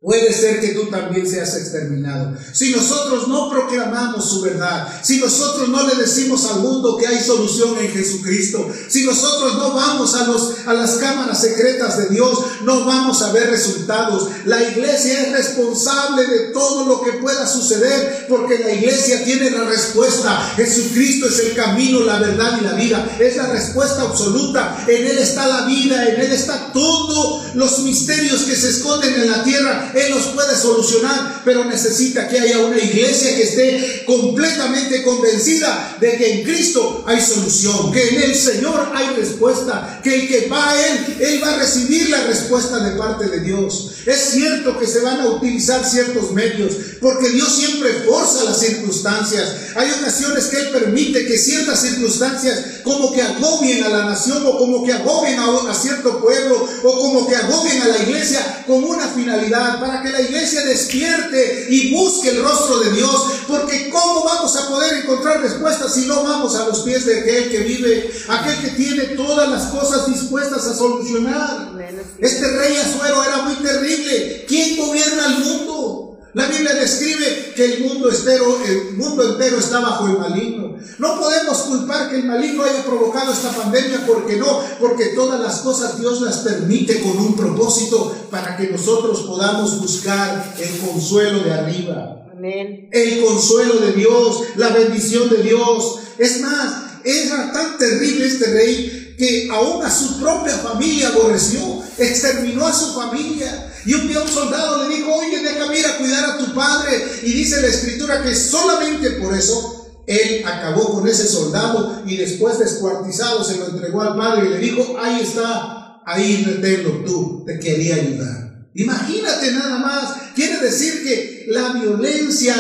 Puede 0.08 0.32
ser 0.32 0.62
que 0.62 0.70
tú 0.70 0.86
también 0.86 1.30
seas 1.30 1.54
exterminado. 1.58 2.34
Si 2.54 2.72
nosotros 2.72 3.28
no 3.28 3.50
proclamamos 3.50 4.30
su 4.30 4.40
verdad, 4.40 4.88
si 5.04 5.18
nosotros 5.20 5.68
no 5.68 5.86
le 5.86 5.96
decimos 5.96 6.46
al 6.46 6.62
mundo 6.62 6.96
que 6.96 7.08
hay 7.08 7.22
solución 7.22 7.78
en 7.78 7.92
Jesucristo, 7.92 8.72
si 8.88 9.04
nosotros 9.04 9.56
no 9.56 9.74
vamos 9.74 10.16
a, 10.16 10.24
los, 10.28 10.66
a 10.66 10.74
las 10.74 10.92
cámaras 10.92 11.42
secretas 11.42 11.98
de 11.98 12.08
Dios, 12.08 12.40
no 12.64 12.86
vamos 12.86 13.22
a 13.22 13.34
ver 13.34 13.50
resultados. 13.50 14.30
La 14.46 14.64
iglesia 14.64 15.24
es 15.24 15.34
responsable 15.34 16.26
de 16.26 16.40
todo 16.54 16.86
lo 16.86 17.02
que 17.02 17.20
pueda 17.20 17.46
suceder 17.46 18.28
porque 18.30 18.60
la 18.60 18.72
iglesia 18.76 19.26
tiene 19.26 19.52
la 19.52 19.66
respuesta. 19.66 20.54
Jesucristo 20.56 21.28
es 21.28 21.40
el 21.40 21.54
camino, 21.54 22.00
la 22.06 22.20
verdad 22.20 22.58
y 22.62 22.64
la 22.64 22.74
vida. 22.76 23.18
Es 23.20 23.36
la 23.36 23.48
respuesta 23.48 24.04
absoluta. 24.04 24.86
En 24.88 25.06
Él 25.06 25.18
está 25.18 25.46
la 25.48 25.66
vida, 25.66 26.08
en 26.08 26.22
Él 26.22 26.32
está 26.32 26.72
todos 26.72 27.54
los 27.56 27.80
misterios 27.80 28.44
que 28.44 28.56
se 28.56 28.70
esconden 28.70 29.14
en 29.14 29.32
la 29.32 29.44
tierra 29.44 29.92
Él 29.98 30.12
los 30.12 30.27
puede 30.27 30.56
solucionar, 30.56 31.42
pero 31.44 31.66
necesita 31.66 32.27
que 32.27 32.39
haya 32.39 32.60
una 32.60 32.77
iglesia 32.77 33.36
que 33.36 33.44
esté 33.44 34.04
completamente 34.06 35.04
convencida 35.04 35.98
de 36.00 36.18
que 36.18 36.34
en 36.34 36.44
Cristo 36.44 37.04
hay 37.08 37.22
solución, 37.22 37.92
que 37.92 38.10
en 38.10 38.22
el 38.22 38.36
Señor 38.36 38.92
hay 38.94 39.16
respuesta, 39.16 40.00
que 40.04 40.13
el 40.13 40.27
que 40.27 40.48
va 40.48 40.70
a 40.70 40.88
Él, 40.88 41.18
Él 41.20 41.42
va 41.44 41.54
a 41.54 41.58
recibir 41.58 42.10
la 42.10 42.24
respuesta 42.24 42.80
de 42.80 42.98
parte 42.98 43.27
de 43.27 43.39
Dios. 43.42 43.92
Es 44.06 44.20
cierto 44.32 44.80
que 44.80 44.88
se 44.88 45.01
van 45.01 45.20
a 45.20 45.27
utilizar 45.27 45.84
ciertos 45.86 46.32
medios, 46.32 46.74
porque 47.01 47.30
Dios 47.30 47.56
siempre 47.56 48.04
forza 48.08 48.46
las 48.46 48.60
circunstancias. 48.60 49.74
Hay 49.75 49.92
ocasiones 49.92 50.46
que 50.46 50.58
Él 50.58 50.70
permite 50.70 51.25
que 51.25 51.38
ciertas 51.38 51.82
circunstancias 51.82 52.82
como 52.84 53.13
que 53.13 53.22
agobien 53.22 53.84
a 53.84 53.89
la 53.89 54.06
nación 54.06 54.44
o 54.46 54.58
como 54.58 54.86
que 54.86 54.94
agobien 54.94 55.39
a, 55.39 55.72
a 55.72 55.74
cierto 55.74 56.22
pueblo 56.22 56.68
o 56.84 57.00
como 57.00 57.27
que 57.27 57.36
agobien 57.36 57.82
a 57.82 57.88
la 57.89 57.98
iglesia 58.04 58.63
con 58.66 58.84
una 58.84 59.08
finalidad, 59.08 59.76
para 59.79 60.01
que 60.01 60.12
la 60.12 60.22
iglesia 60.22 60.65
despierte 60.65 61.67
y 61.69 61.93
busque 61.93 62.29
el 62.29 62.43
rostro 62.43 62.79
de 62.79 62.91
Dios, 62.91 63.25
porque 63.48 63.89
¿cómo 63.89 64.24
vamos 64.24 64.55
a 64.55 64.67
poder 64.69 65.03
encontrar 65.03 65.41
respuestas 65.41 65.93
si 65.93 66.05
no 66.05 66.24
vamos 66.24 66.55
a 66.55 66.67
los 66.67 66.79
pies 66.79 67.05
de 67.05 67.19
aquel 67.19 67.50
que 67.50 67.60
vive, 67.60 68.12
aquel 68.27 68.57
que 68.62 68.69
tiene 68.69 69.03
todas 69.15 69.50
las 69.50 69.65
cosas 69.65 70.07
dispuestas 70.07 70.65
a 70.67 70.74
solucionar? 70.75 71.72
Este 72.19 72.48
rey 72.48 72.77
Azuero 72.77 73.24
era 73.24 73.43
muy 73.43 73.55
terrible. 73.55 74.46
¿Quién 74.48 74.77
gobierna 74.77 75.25
el 75.27 75.46
mundo? 75.46 76.17
La 76.34 76.46
Biblia 76.48 76.74
describe 76.74 77.53
que 77.55 77.65
el 77.65 77.84
mundo, 77.84 78.12
entero, 78.12 78.60
el 78.65 78.93
mundo 78.96 79.31
entero 79.31 79.57
está 79.57 79.79
bajo 79.79 80.07
el 80.07 80.19
maligno. 80.19 80.67
No 81.00 81.19
podemos 81.19 81.57
culpar 81.60 82.10
que 82.10 82.17
el 82.17 82.25
maligno 82.25 82.63
haya 82.63 82.84
provocado 82.84 83.31
esta 83.31 83.51
pandemia 83.51 84.05
porque 84.05 84.38
no, 84.38 84.62
porque 84.79 85.07
todas 85.07 85.39
las 85.39 85.60
cosas 85.60 86.00
Dios 86.00 86.22
las 86.22 86.38
permite 86.38 87.01
con 87.01 87.17
un 87.17 87.36
propósito 87.36 88.15
para 88.29 88.57
que 88.57 88.67
nosotros 88.67 89.22
podamos 89.22 89.79
buscar 89.79 90.53
el 90.60 90.79
consuelo 90.79 91.39
de 91.39 91.53
arriba. 91.53 92.25
Amén. 92.31 92.89
El 92.91 93.24
consuelo 93.24 93.79
de 93.79 93.93
Dios, 93.93 94.41
la 94.55 94.69
bendición 94.69 95.29
de 95.29 95.43
Dios. 95.43 96.00
Es 96.17 96.41
más, 96.41 96.88
era 97.03 97.51
tan 97.51 97.77
terrible 97.77 98.27
este 98.27 98.53
rey 98.53 99.15
que 99.17 99.50
aún 99.51 99.84
a 99.84 99.89
su 99.89 100.19
propia 100.19 100.53
familia 100.57 101.07
aborreció, 101.10 101.81
exterminó 101.98 102.67
a 102.67 102.74
su 102.74 102.93
familia. 102.93 103.74
Y 103.86 103.93
un 103.93 104.07
día 104.07 104.22
un 104.22 104.27
soldado 104.27 104.88
le 104.88 104.96
dijo, 104.96 105.12
oye, 105.13 105.39
déjame 105.39 105.79
ir 105.79 105.86
a 105.88 105.98
cuidar 105.98 106.31
a 106.31 106.38
tu 106.38 106.53
padre. 106.53 107.03
Y 107.24 107.34
dice 107.34 107.62
la 107.62 107.67
escritura 107.67 108.22
que 108.22 108.36
solamente 108.36 109.12
por 109.12 109.34
eso 109.34 109.76
él 110.08 110.42
acabó 110.46 110.94
con 110.94 111.08
ese 111.08 111.28
soldado 111.28 112.02
y 112.08 112.16
después 112.16 112.58
descuartizado 112.58 113.44
se 113.44 113.58
lo 113.58 113.68
entregó 113.68 114.02
al 114.02 114.16
padre 114.16 114.48
y 114.48 114.50
le 114.52 114.58
dijo, 114.60 114.98
ahí 114.98 115.22
está, 115.22 116.02
ahí 116.06 116.46
reténlo 116.46 117.04
tú, 117.04 117.44
te 117.46 117.60
quería 117.60 117.96
ayudar. 117.96 118.70
Imagínate 118.74 119.52
nada 119.52 119.80
más, 119.80 120.18
quiere 120.34 120.60
decir 120.60 121.04
que 121.04 121.46
la 121.50 121.74
violencia, 121.74 122.56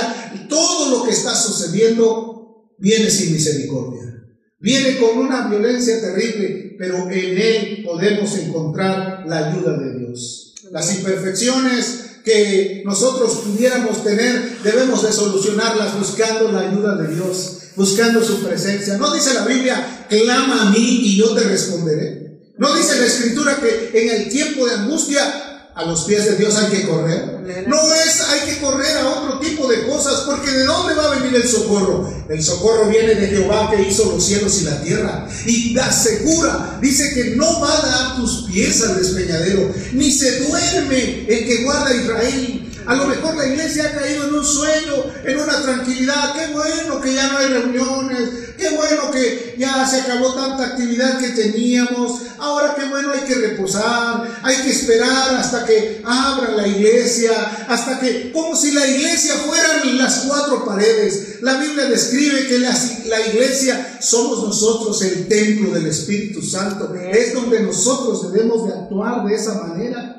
todo 0.49 0.97
lo 0.97 1.03
que 1.05 1.11
está 1.11 1.33
sucediendo, 1.33 2.73
viene 2.79 3.09
sin 3.09 3.31
misericordia. 3.31 4.03
Viene 4.59 4.97
con 4.97 5.17
una 5.19 5.47
violencia 5.47 6.01
terrible, 6.01 6.75
pero 6.77 7.09
en 7.09 7.37
Él 7.37 7.83
podemos 7.85 8.37
encontrar 8.39 9.23
la 9.25 9.49
ayuda 9.49 9.77
de 9.77 9.99
Dios. 9.99 10.55
Las 10.71 10.93
imperfecciones 10.97 12.06
que 12.27 12.81
nosotros 12.83 13.35
pudiéramos 13.45 14.03
tener, 14.03 14.57
debemos 14.61 15.01
de 15.01 15.13
solucionarlas 15.13 15.97
buscando 15.97 16.51
la 16.51 16.59
ayuda 16.59 16.95
de 16.97 17.15
Dios, 17.15 17.59
buscando 17.77 18.21
su 18.21 18.43
presencia. 18.43 18.97
No 18.97 19.13
dice 19.13 19.33
la 19.33 19.45
Biblia, 19.45 20.05
clama 20.09 20.63
a 20.63 20.71
mí 20.71 20.99
y 21.03 21.15
yo 21.15 21.33
te 21.33 21.45
responderé. 21.45 22.41
No 22.57 22.75
dice 22.75 22.99
la 22.99 23.05
escritura 23.05 23.55
que 23.61 23.91
en 23.93 24.09
el 24.09 24.29
tiempo 24.29 24.65
de 24.65 24.73
angustia 24.73 25.46
a 25.77 25.85
los 25.85 26.05
pies 26.05 26.25
de 26.25 26.37
Dios 26.37 26.55
hay 26.57 26.71
que 26.71 26.87
correr. 26.87 27.37
No 27.67 27.93
es 27.93 28.21
hay 28.21 28.49
que 28.49 28.59
correr 28.59 28.97
a 28.97 29.09
otro 29.09 29.39
tipo 29.39 29.67
de 29.67 29.85
cosas, 29.85 30.21
porque 30.25 30.49
¿de 30.49 30.65
dónde 30.65 30.95
va 30.95 31.11
a 31.11 31.19
venir 31.19 31.35
el 31.35 31.47
socorro? 31.47 32.11
El 32.27 32.43
socorro 32.43 32.89
viene 32.89 33.13
de 33.13 33.27
Jehová 33.27 33.69
que 33.69 33.83
hizo 33.83 34.11
los 34.11 34.25
cielos 34.25 34.59
y 34.61 34.65
la 34.65 34.81
tierra. 34.81 35.27
Y 35.45 35.77
asegura, 35.77 36.79
dice 36.81 37.13
que 37.13 37.35
no 37.35 37.61
va 37.61 37.77
a 37.77 37.85
dar 37.85 38.15
tus 38.15 38.47
pies 38.51 38.81
al 38.81 38.97
despeñadero, 38.97 39.71
ni 39.93 40.11
se 40.11 40.39
duerme 40.39 41.25
el 41.27 41.45
que 41.45 41.63
guarda 41.63 41.89
a 41.89 41.95
Israel. 41.95 42.66
A 42.87 42.95
lo 42.95 43.05
mejor 43.05 43.35
la 43.35 43.45
iglesia 43.45 43.89
ha 43.89 43.99
caído 43.99 44.29
en 44.29 44.35
un 44.35 44.45
sueño, 44.45 44.93
en 45.25 45.37
una 45.37 45.61
tranquilidad. 45.61 46.33
Qué 46.33 46.53
bueno 46.53 47.01
que 47.01 47.13
ya 47.13 47.33
no 47.33 47.37
hay 47.37 47.47
reuniones. 47.47 48.29
Qué 48.57 48.69
bueno 48.69 49.11
que 49.11 49.55
ya 49.57 49.85
se 49.85 50.01
acabó 50.01 50.33
tanta 50.33 50.67
actividad 50.67 51.19
que 51.19 51.31
teníamos. 51.31 52.21
Ahora 52.37 52.75
qué 52.75 52.85
bueno 52.85 53.11
hay 53.11 53.27
que 53.27 53.35
reposar. 53.35 54.39
Hay 54.41 54.55
que 54.63 54.69
esperar 54.71 55.35
hasta 55.35 55.65
que 55.65 56.01
abra 56.05 56.51
la 56.51 56.65
iglesia. 56.65 57.33
Hasta 57.67 57.99
que, 57.99 58.31
como 58.31 58.55
si 58.55 58.71
la 58.71 58.87
iglesia 58.87 59.33
fueran 59.33 59.97
las 59.97 60.19
cuatro 60.25 60.63
paredes. 60.63 61.41
La 61.41 61.57
Biblia 61.57 61.87
describe 61.87 62.47
que 62.47 62.59
la, 62.59 63.27
iglesia 63.33 63.97
somos 63.99 64.43
nosotros 64.45 65.01
el 65.01 65.27
templo 65.27 65.71
del 65.71 65.87
Espíritu 65.87 66.41
Santo. 66.41 66.95
Es 66.95 67.33
donde 67.33 67.59
nosotros 67.59 68.31
debemos 68.31 68.65
de 68.65 68.75
actuar 68.75 69.25
de 69.25 69.35
esa 69.35 69.55
manera. 69.55 70.13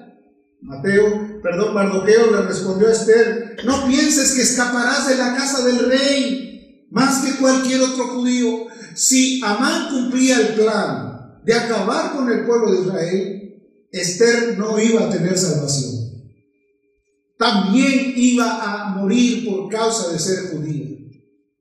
Mateo, 0.61 1.28
perdón, 1.43 1.75
Mardoqueo 1.75 2.31
le 2.31 2.43
respondió 2.43 2.89
a 2.89 2.93
Esther, 2.93 3.57
no 3.65 3.87
pienses 3.87 4.33
que 4.33 4.43
escaparás 4.43 5.09
de 5.09 5.17
la 5.17 5.35
casa 5.37 5.65
del 5.65 5.89
rey 5.89 6.87
más 6.91 7.25
que 7.25 7.39
cualquier 7.39 7.81
otro 7.83 8.09
judío. 8.09 8.67
Si 8.95 9.41
Amán 9.45 9.89
cumplía 9.91 10.41
el 10.41 10.55
plan 10.55 11.41
de 11.45 11.55
acabar 11.55 12.15
con 12.15 12.31
el 12.31 12.45
pueblo 12.45 12.73
de 12.73 12.81
Israel, 12.81 13.89
Esther 13.91 14.59
no 14.59 14.79
iba 14.79 15.05
a 15.05 15.11
tener 15.11 15.37
salvación. 15.37 16.09
También 17.39 18.15
iba 18.17 18.61
a 18.63 18.89
morir 18.97 19.49
por 19.49 19.71
causa 19.71 20.13
de 20.13 20.19
ser 20.19 20.51
judía. 20.51 20.87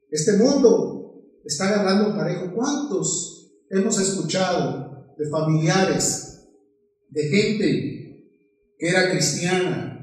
Este 0.09 0.33
mundo 0.37 1.21
está 1.45 1.67
agarrando 1.67 2.15
parejo. 2.15 2.51
¿Cuántos 2.53 3.51
hemos 3.69 3.99
escuchado 3.99 5.13
de 5.17 5.29
familiares, 5.29 6.47
de 7.09 7.23
gente 7.29 7.96
que 8.77 8.89
era 8.89 9.11
cristiana 9.11 9.97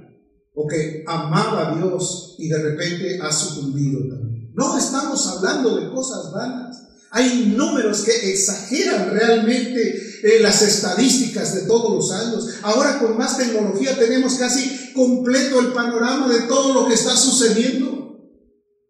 o 0.55 0.67
que 0.67 1.05
amaba 1.07 1.69
a 1.69 1.75
Dios 1.77 2.37
y 2.39 2.49
de 2.49 2.59
repente 2.59 3.19
ha 3.21 3.33
sucumbido 3.33 4.01
también. 4.09 4.53
No 4.55 4.79
estamos 4.79 5.27
hablando 5.29 5.77
de 5.77 5.91
cosas 5.91 6.33
vanas. 6.33 6.81
Hay 7.11 7.55
números 7.57 8.03
que 8.03 8.33
exageran 8.33 9.11
realmente 9.11 9.81
eh, 10.23 10.41
las 10.41 10.63
estadísticas 10.63 11.55
de 11.55 11.63
todos 11.63 11.93
los 11.93 12.13
años. 12.13 12.49
Ahora 12.63 12.99
con 12.99 13.17
más 13.17 13.37
tecnología 13.37 13.97
tenemos 13.97 14.35
casi 14.35 14.93
completo 14.93 15.61
el 15.61 15.73
panorama 15.73 16.33
de 16.33 16.43
todo 16.43 16.75
lo 16.75 16.89
que 16.89 16.95
está 16.95 17.17
sucediendo. 17.17 18.19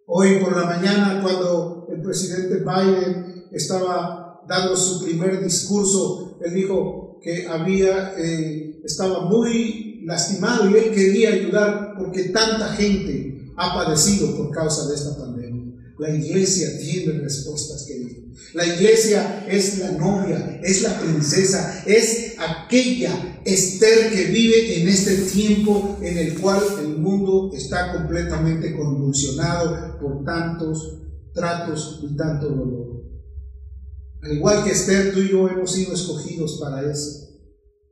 Hoy 0.06 0.38
por 0.40 0.56
la 0.56 0.64
mañana 0.64 1.20
cuando 1.22 1.86
el 1.90 2.02
presidente 2.02 2.62
Biden 2.62 3.46
estaba 3.52 4.42
dando 4.46 4.76
su 4.76 5.04
primer 5.04 5.42
discurso, 5.42 6.38
él 6.42 6.54
dijo 6.54 7.18
que 7.22 7.46
había 7.46 8.14
eh, 8.18 8.73
estaba 8.84 9.28
muy 9.28 10.02
lastimado 10.04 10.70
y 10.70 10.74
él 10.74 10.90
quería 10.94 11.30
ayudar 11.30 11.94
porque 11.98 12.24
tanta 12.24 12.74
gente 12.74 13.52
ha 13.56 13.74
padecido 13.74 14.36
por 14.36 14.50
causa 14.50 14.88
de 14.88 14.94
esta 14.94 15.16
pandemia. 15.16 15.74
La 15.98 16.10
iglesia 16.10 16.76
tiene 16.78 17.20
respuestas, 17.20 17.84
querido. 17.84 18.24
La 18.52 18.66
iglesia 18.66 19.46
es 19.48 19.78
la 19.78 19.92
novia, 19.92 20.60
es 20.62 20.82
la 20.82 20.98
princesa, 20.98 21.84
es 21.86 22.34
aquella 22.38 23.40
Esther 23.44 24.10
que 24.10 24.24
vive 24.24 24.80
en 24.80 24.88
este 24.88 25.16
tiempo 25.16 25.98
en 26.00 26.18
el 26.18 26.40
cual 26.40 26.60
el 26.80 26.98
mundo 26.98 27.52
está 27.54 27.92
completamente 27.92 28.74
convulsionado 28.76 29.98
por 30.00 30.24
tantos 30.24 31.00
tratos 31.32 32.00
y 32.02 32.16
tanto 32.16 32.48
dolor. 32.48 33.04
Al 34.22 34.32
igual 34.32 34.64
que 34.64 34.70
Esther, 34.70 35.12
tú 35.12 35.20
y 35.20 35.30
yo 35.30 35.48
hemos 35.48 35.72
sido 35.72 35.94
escogidos 35.94 36.58
para 36.60 36.90
eso. 36.90 37.23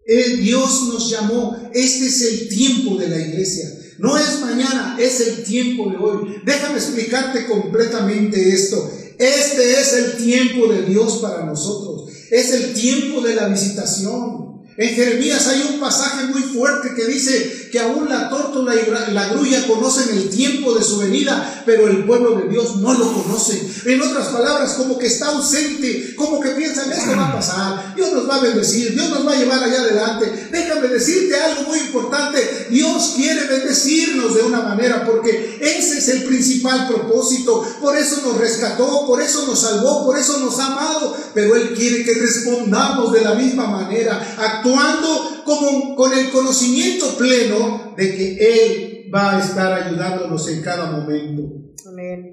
Dios 0.07 0.89
nos 0.93 1.11
llamó. 1.11 1.71
Este 1.73 2.07
es 2.07 2.23
el 2.23 2.49
tiempo 2.49 2.97
de 2.97 3.09
la 3.09 3.19
iglesia. 3.19 3.71
No 3.99 4.17
es 4.17 4.41
mañana, 4.41 4.97
es 4.99 5.21
el 5.21 5.45
tiempo 5.45 5.91
de 5.91 5.97
hoy. 5.97 6.43
Déjame 6.45 6.79
explicarte 6.79 7.47
completamente 7.47 8.53
esto. 8.53 8.91
Este 9.19 9.81
es 9.81 9.93
el 9.93 10.17
tiempo 10.17 10.73
de 10.73 10.83
Dios 10.83 11.19
para 11.19 11.45
nosotros. 11.45 12.11
Es 12.31 12.53
el 12.53 12.75
tiempo 12.75 13.21
de 13.21 13.35
la 13.35 13.49
visitación. 13.49 14.63
En 14.77 14.89
Jeremías 14.95 15.47
hay 15.47 15.75
un 15.75 15.81
pasaje 15.81 16.27
muy 16.27 16.43
fuerte 16.43 16.95
que 16.97 17.05
dice 17.05 17.62
que 17.73 17.81
aún 17.81 18.07
la 18.07 18.29
tórtola 18.29 18.75
y 18.75 19.13
la 19.13 19.29
grulla 19.29 19.67
conocen 19.67 20.15
el 20.15 20.29
tiempo 20.29 20.75
de 20.75 20.85
su 20.85 20.99
venida, 20.99 21.63
pero 21.65 21.89
el 21.89 22.05
pueblo 22.05 22.37
de 22.37 22.49
Dios 22.49 22.77
no 22.77 22.93
lo 22.93 23.11
conoce. 23.15 23.67
En 23.87 24.03
otras 24.03 24.27
palabras, 24.27 24.75
como 24.75 24.99
que 24.99 25.07
está 25.07 25.29
ausente, 25.29 26.15
como 26.15 26.39
que 26.39 26.51
piensan, 26.51 26.93
esto 26.93 27.17
va 27.17 27.29
a 27.29 27.33
pasar, 27.33 27.95
Dios 27.97 28.13
nos 28.13 28.29
va 28.29 28.37
a 28.37 28.41
bendecir, 28.41 28.93
Dios 28.93 29.09
nos 29.09 29.27
va 29.27 29.33
a 29.33 29.39
llevar 29.39 29.65
allá 29.65 29.81
adelante. 29.81 30.49
Déjame 30.53 30.89
decirte 30.89 31.35
algo 31.35 31.63
muy 31.63 31.79
importante, 31.79 32.67
Dios 32.69 33.15
quiere 33.17 33.47
bendecirnos 33.47 34.35
de 34.35 34.43
una 34.43 34.61
manera, 34.61 35.07
porque 35.07 35.59
ese 35.59 35.97
es 35.97 36.09
el 36.09 36.25
principal 36.25 36.89
propósito, 36.89 37.67
por 37.81 37.97
eso 37.97 38.21
nos 38.23 38.37
rescató, 38.37 39.07
por 39.07 39.23
eso 39.23 39.47
nos 39.47 39.63
salvó, 39.63 40.05
por 40.05 40.19
eso 40.19 40.41
nos 40.41 40.59
ha 40.59 40.67
amado, 40.67 41.17
pero 41.33 41.57
Él 41.57 41.73
quiere 41.75 42.05
que 42.05 42.13
respondamos 42.13 43.15
de 43.15 43.23
la 43.23 43.35
misma 43.35 43.67
manera, 43.67 44.37
actuando 44.37 45.32
como, 45.45 45.97
con 45.97 46.13
el 46.13 46.31
conocimiento 46.31 47.17
pleno 47.17 47.95
de 47.97 48.17
que 48.17 48.37
Él 48.39 49.11
va 49.15 49.37
a 49.37 49.41
estar 49.41 49.73
ayudándonos 49.73 50.49
en 50.49 50.63
cada 50.63 50.91
momento. 50.91 51.63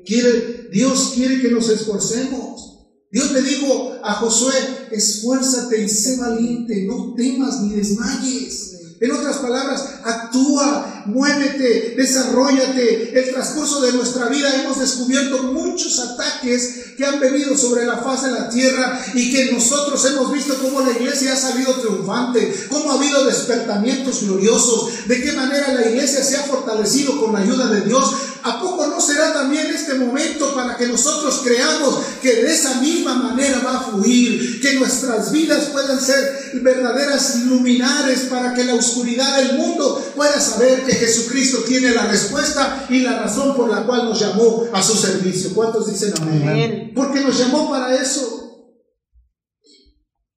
Quiere, 0.05 0.69
Dios 0.71 1.11
quiere 1.15 1.41
que 1.41 1.51
nos 1.51 1.69
esforcemos. 1.69 2.77
Dios 3.11 3.31
le 3.31 3.41
dijo 3.41 3.93
a 4.03 4.13
Josué, 4.13 4.53
esfuérzate 4.91 5.83
y 5.83 5.89
sé 5.89 6.17
valiente, 6.17 6.85
no 6.85 7.13
temas 7.15 7.61
ni 7.61 7.75
desmayes. 7.75 8.97
En 9.01 9.11
otras 9.11 9.37
palabras, 9.37 9.83
actúa, 10.03 10.98
muévete, 11.09 11.95
desarrollate. 11.97 13.19
El 13.19 13.33
transcurso 13.33 13.81
de 13.81 13.93
nuestra 13.93 14.27
vida 14.27 14.53
hemos 14.55 14.79
descubierto 14.79 15.43
muchos 15.43 15.99
ataques 15.99 16.93
que 16.97 17.05
han 17.05 17.19
venido 17.19 17.57
sobre 17.57 17.85
la 17.85 17.97
faz 17.97 18.23
de 18.23 18.31
la 18.31 18.49
tierra 18.49 18.99
y 19.13 19.31
que 19.31 19.51
nosotros 19.51 20.03
hemos 20.05 20.31
visto 20.31 20.55
cómo 20.61 20.81
la 20.81 20.91
iglesia 20.91 21.33
ha 21.33 21.37
salido 21.37 21.73
triunfante, 21.75 22.67
cómo 22.69 22.91
ha 22.91 22.95
habido 22.95 23.25
despertamientos 23.25 24.23
gloriosos, 24.23 25.07
de 25.07 25.21
qué 25.21 25.31
manera 25.31 25.73
la 25.73 25.87
iglesia 25.87 26.23
se 26.23 26.35
ha 26.35 26.43
fortalecido 26.43 27.19
con 27.19 27.33
la 27.33 27.39
ayuda 27.39 27.67
de 27.67 27.81
Dios. 27.81 28.13
¿A 28.41 28.61
poco 28.61 28.87
no 28.87 29.01
será 29.01 29.33
también 29.33 29.67
este 29.67 29.95
momento 29.95 30.53
para 30.53 30.77
que 30.77 30.87
nosotros 30.87 31.41
creamos 31.43 31.99
que 32.21 32.35
de 32.35 32.53
esa 32.53 32.75
misma 32.75 33.15
manera 33.15 33.61
va 33.65 33.77
a 33.77 33.83
fluir, 33.83 34.61
que 34.61 34.73
nuestras 34.75 35.31
vidas 35.31 35.65
puedan 35.71 35.99
ser 35.99 36.51
verdaderas 36.61 37.35
luminares 37.45 38.21
para 38.29 38.53
que 38.53 38.63
la 38.63 38.75
oscuridad 38.75 39.37
del 39.37 39.57
mundo 39.57 40.13
pueda 40.15 40.39
saber 40.39 40.83
que 40.85 40.98
Jesucristo 40.99 41.59
tiene 41.67 41.91
la 41.91 42.07
respuesta 42.07 42.85
y 42.89 42.99
la 43.01 43.19
razón 43.19 43.55
por 43.55 43.69
la 43.69 43.85
cual 43.85 44.05
nos 44.05 44.19
llamó 44.19 44.65
a 44.71 44.83
su 44.83 44.95
servicio? 44.95 45.51
¿Cuántos 45.55 45.87
dicen 45.87 46.13
amén? 46.21 46.91
Porque 46.95 47.21
nos 47.21 47.37
llamó 47.37 47.69
para 47.69 47.95
eso. 47.95 48.39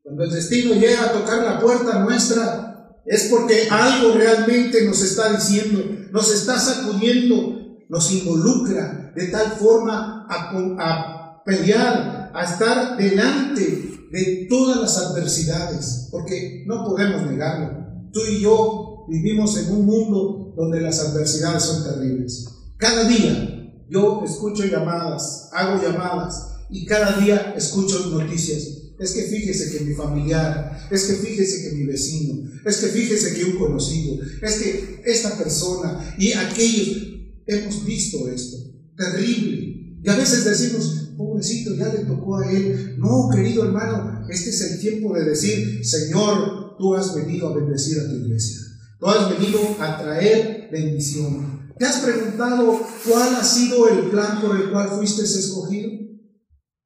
Cuando 0.03 0.25
el 0.25 0.31
destino 0.31 0.75
llega 0.75 1.05
a 1.05 1.13
tocar 1.13 1.43
la 1.43 1.61
puerta 1.61 2.01
nuestra, 2.01 2.73
es 3.07 3.29
porque 3.31 3.69
algo 3.71 4.15
realmente 4.15 4.85
nos 4.85 5.03
está 5.03 5.33
diciendo, 5.33 5.85
nos 6.11 6.33
está 6.33 6.59
sacudiendo, 6.59 7.79
nos 7.89 8.13
involucra 8.13 9.13
de 9.15 9.29
tal 9.29 9.53
forma 9.53 10.27
a, 10.29 11.43
pelear, 11.45 12.31
a 12.35 12.45
estar 12.45 12.97
delante 12.97 14.09
de 14.11 14.47
todas 14.49 14.81
las 14.81 14.99
adversidades, 14.99 16.09
porque 16.11 16.65
no 16.67 16.85
podemos 16.85 17.23
negarlo. 17.23 18.11
Tú 18.13 18.21
y 18.29 18.41
yo 18.41 18.92
vivimos 19.09 19.57
en 19.59 19.73
un 19.73 19.87
mundo 19.87 20.53
donde 20.57 20.81
las 20.81 21.01
adversidades 21.01 21.63
son 21.63 21.85
terribles. 21.85 22.47
Cada 22.77 23.09
día 23.09 23.85
yo 23.89 24.23
escucho 24.25 24.65
llamadas, 24.65 25.49
hago 25.53 25.83
llamadas 25.83 26.49
y 26.71 26.87
cada 26.87 27.21
día 27.21 27.55
escucho 27.57 28.07
noticias. 28.11 28.79
Es 28.99 29.13
que 29.13 29.23
fíjese 29.23 29.77
que 29.77 29.85
mi 29.85 29.95
familiar, 29.95 30.89
es 30.91 31.05
que 31.05 31.15
fíjese 31.15 31.63
que 31.63 31.77
mi 31.77 31.85
vecino, 31.85 32.51
es 32.65 32.77
que 32.77 32.87
fíjese 32.87 33.35
que 33.35 33.45
un 33.45 33.59
conocido, 33.59 34.23
es 34.41 34.55
que 34.55 35.03
esta 35.05 35.37
persona 35.37 36.15
y 36.19 36.33
aquellos 36.33 37.13
hemos 37.47 37.85
visto 37.85 38.29
esto, 38.29 38.59
terrible. 38.97 39.99
Y 40.05 40.09
a 40.09 40.17
veces 40.17 40.45
decimos, 40.45 41.11
pobrecito, 41.17 41.77
ya 41.77 41.93
le 41.93 42.05
tocó 42.05 42.39
a 42.39 42.51
él. 42.51 42.97
No, 42.99 43.29
querido 43.33 43.65
hermano, 43.65 44.27
este 44.29 44.51
es 44.51 44.61
el 44.63 44.81
tiempo 44.81 45.15
de 45.15 45.25
decir, 45.25 45.85
Señor, 45.85 46.77
tú 46.79 46.95
has 46.95 47.15
venido 47.15 47.49
a 47.49 47.57
bendecir 47.57 48.01
a 48.01 48.09
tu 48.09 48.17
iglesia. 48.17 48.61
Tú 49.03 49.09
has 49.09 49.37
venido 49.37 49.59
a 49.81 49.99
traer 50.01 50.69
bendición. 50.71 51.75
¿Te 51.77 51.87
has 51.87 51.97
preguntado 52.03 52.81
cuál 53.05 53.35
ha 53.35 53.43
sido 53.43 53.89
el 53.89 54.11
plan 54.11 54.41
por 54.41 54.55
el 54.55 54.71
cual 54.71 54.91
fuiste 54.91 55.23
escogido? 55.23 55.91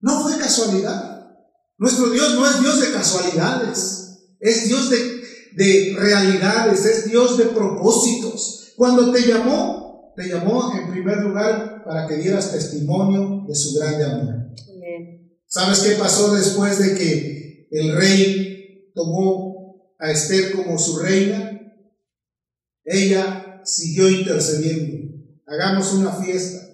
No 0.01 0.23
fue 0.23 0.39
casualidad. 0.39 1.29
Nuestro 1.77 2.09
Dios 2.09 2.35
no 2.37 2.49
es 2.49 2.59
Dios 2.63 2.81
de 2.81 2.93
casualidades, 2.93 4.31
es 4.41 4.67
Dios 4.67 4.89
de, 4.89 4.97
de 5.57 5.97
realidades, 5.99 6.87
es 6.87 7.11
Dios 7.11 7.37
de 7.37 7.45
propósitos. 7.45 8.73
Cuando 8.77 9.13
te 9.13 9.21
llamó, 9.21 10.15
te 10.17 10.27
llamó 10.27 10.73
en 10.73 10.91
primer 10.91 11.19
lugar 11.19 11.85
para 11.85 12.07
que 12.07 12.17
dieras 12.17 12.51
testimonio 12.51 13.45
de 13.47 13.55
su 13.55 13.79
grande 13.79 14.05
amor. 14.05 14.35
¿Sabes 15.45 15.81
qué 15.81 15.97
pasó 15.97 16.35
después 16.35 16.79
de 16.79 16.95
que 16.95 17.69
el 17.73 17.95
rey 17.95 18.91
tomó 18.95 19.93
a 19.99 20.11
Esther 20.11 20.53
como 20.53 20.79
su 20.79 20.99
reina? 21.01 21.56
Ella 22.87 23.61
siguió 23.65 24.09
intercediendo. 24.09 25.15
Hagamos 25.47 25.93
una 25.93 26.13
fiesta, 26.13 26.67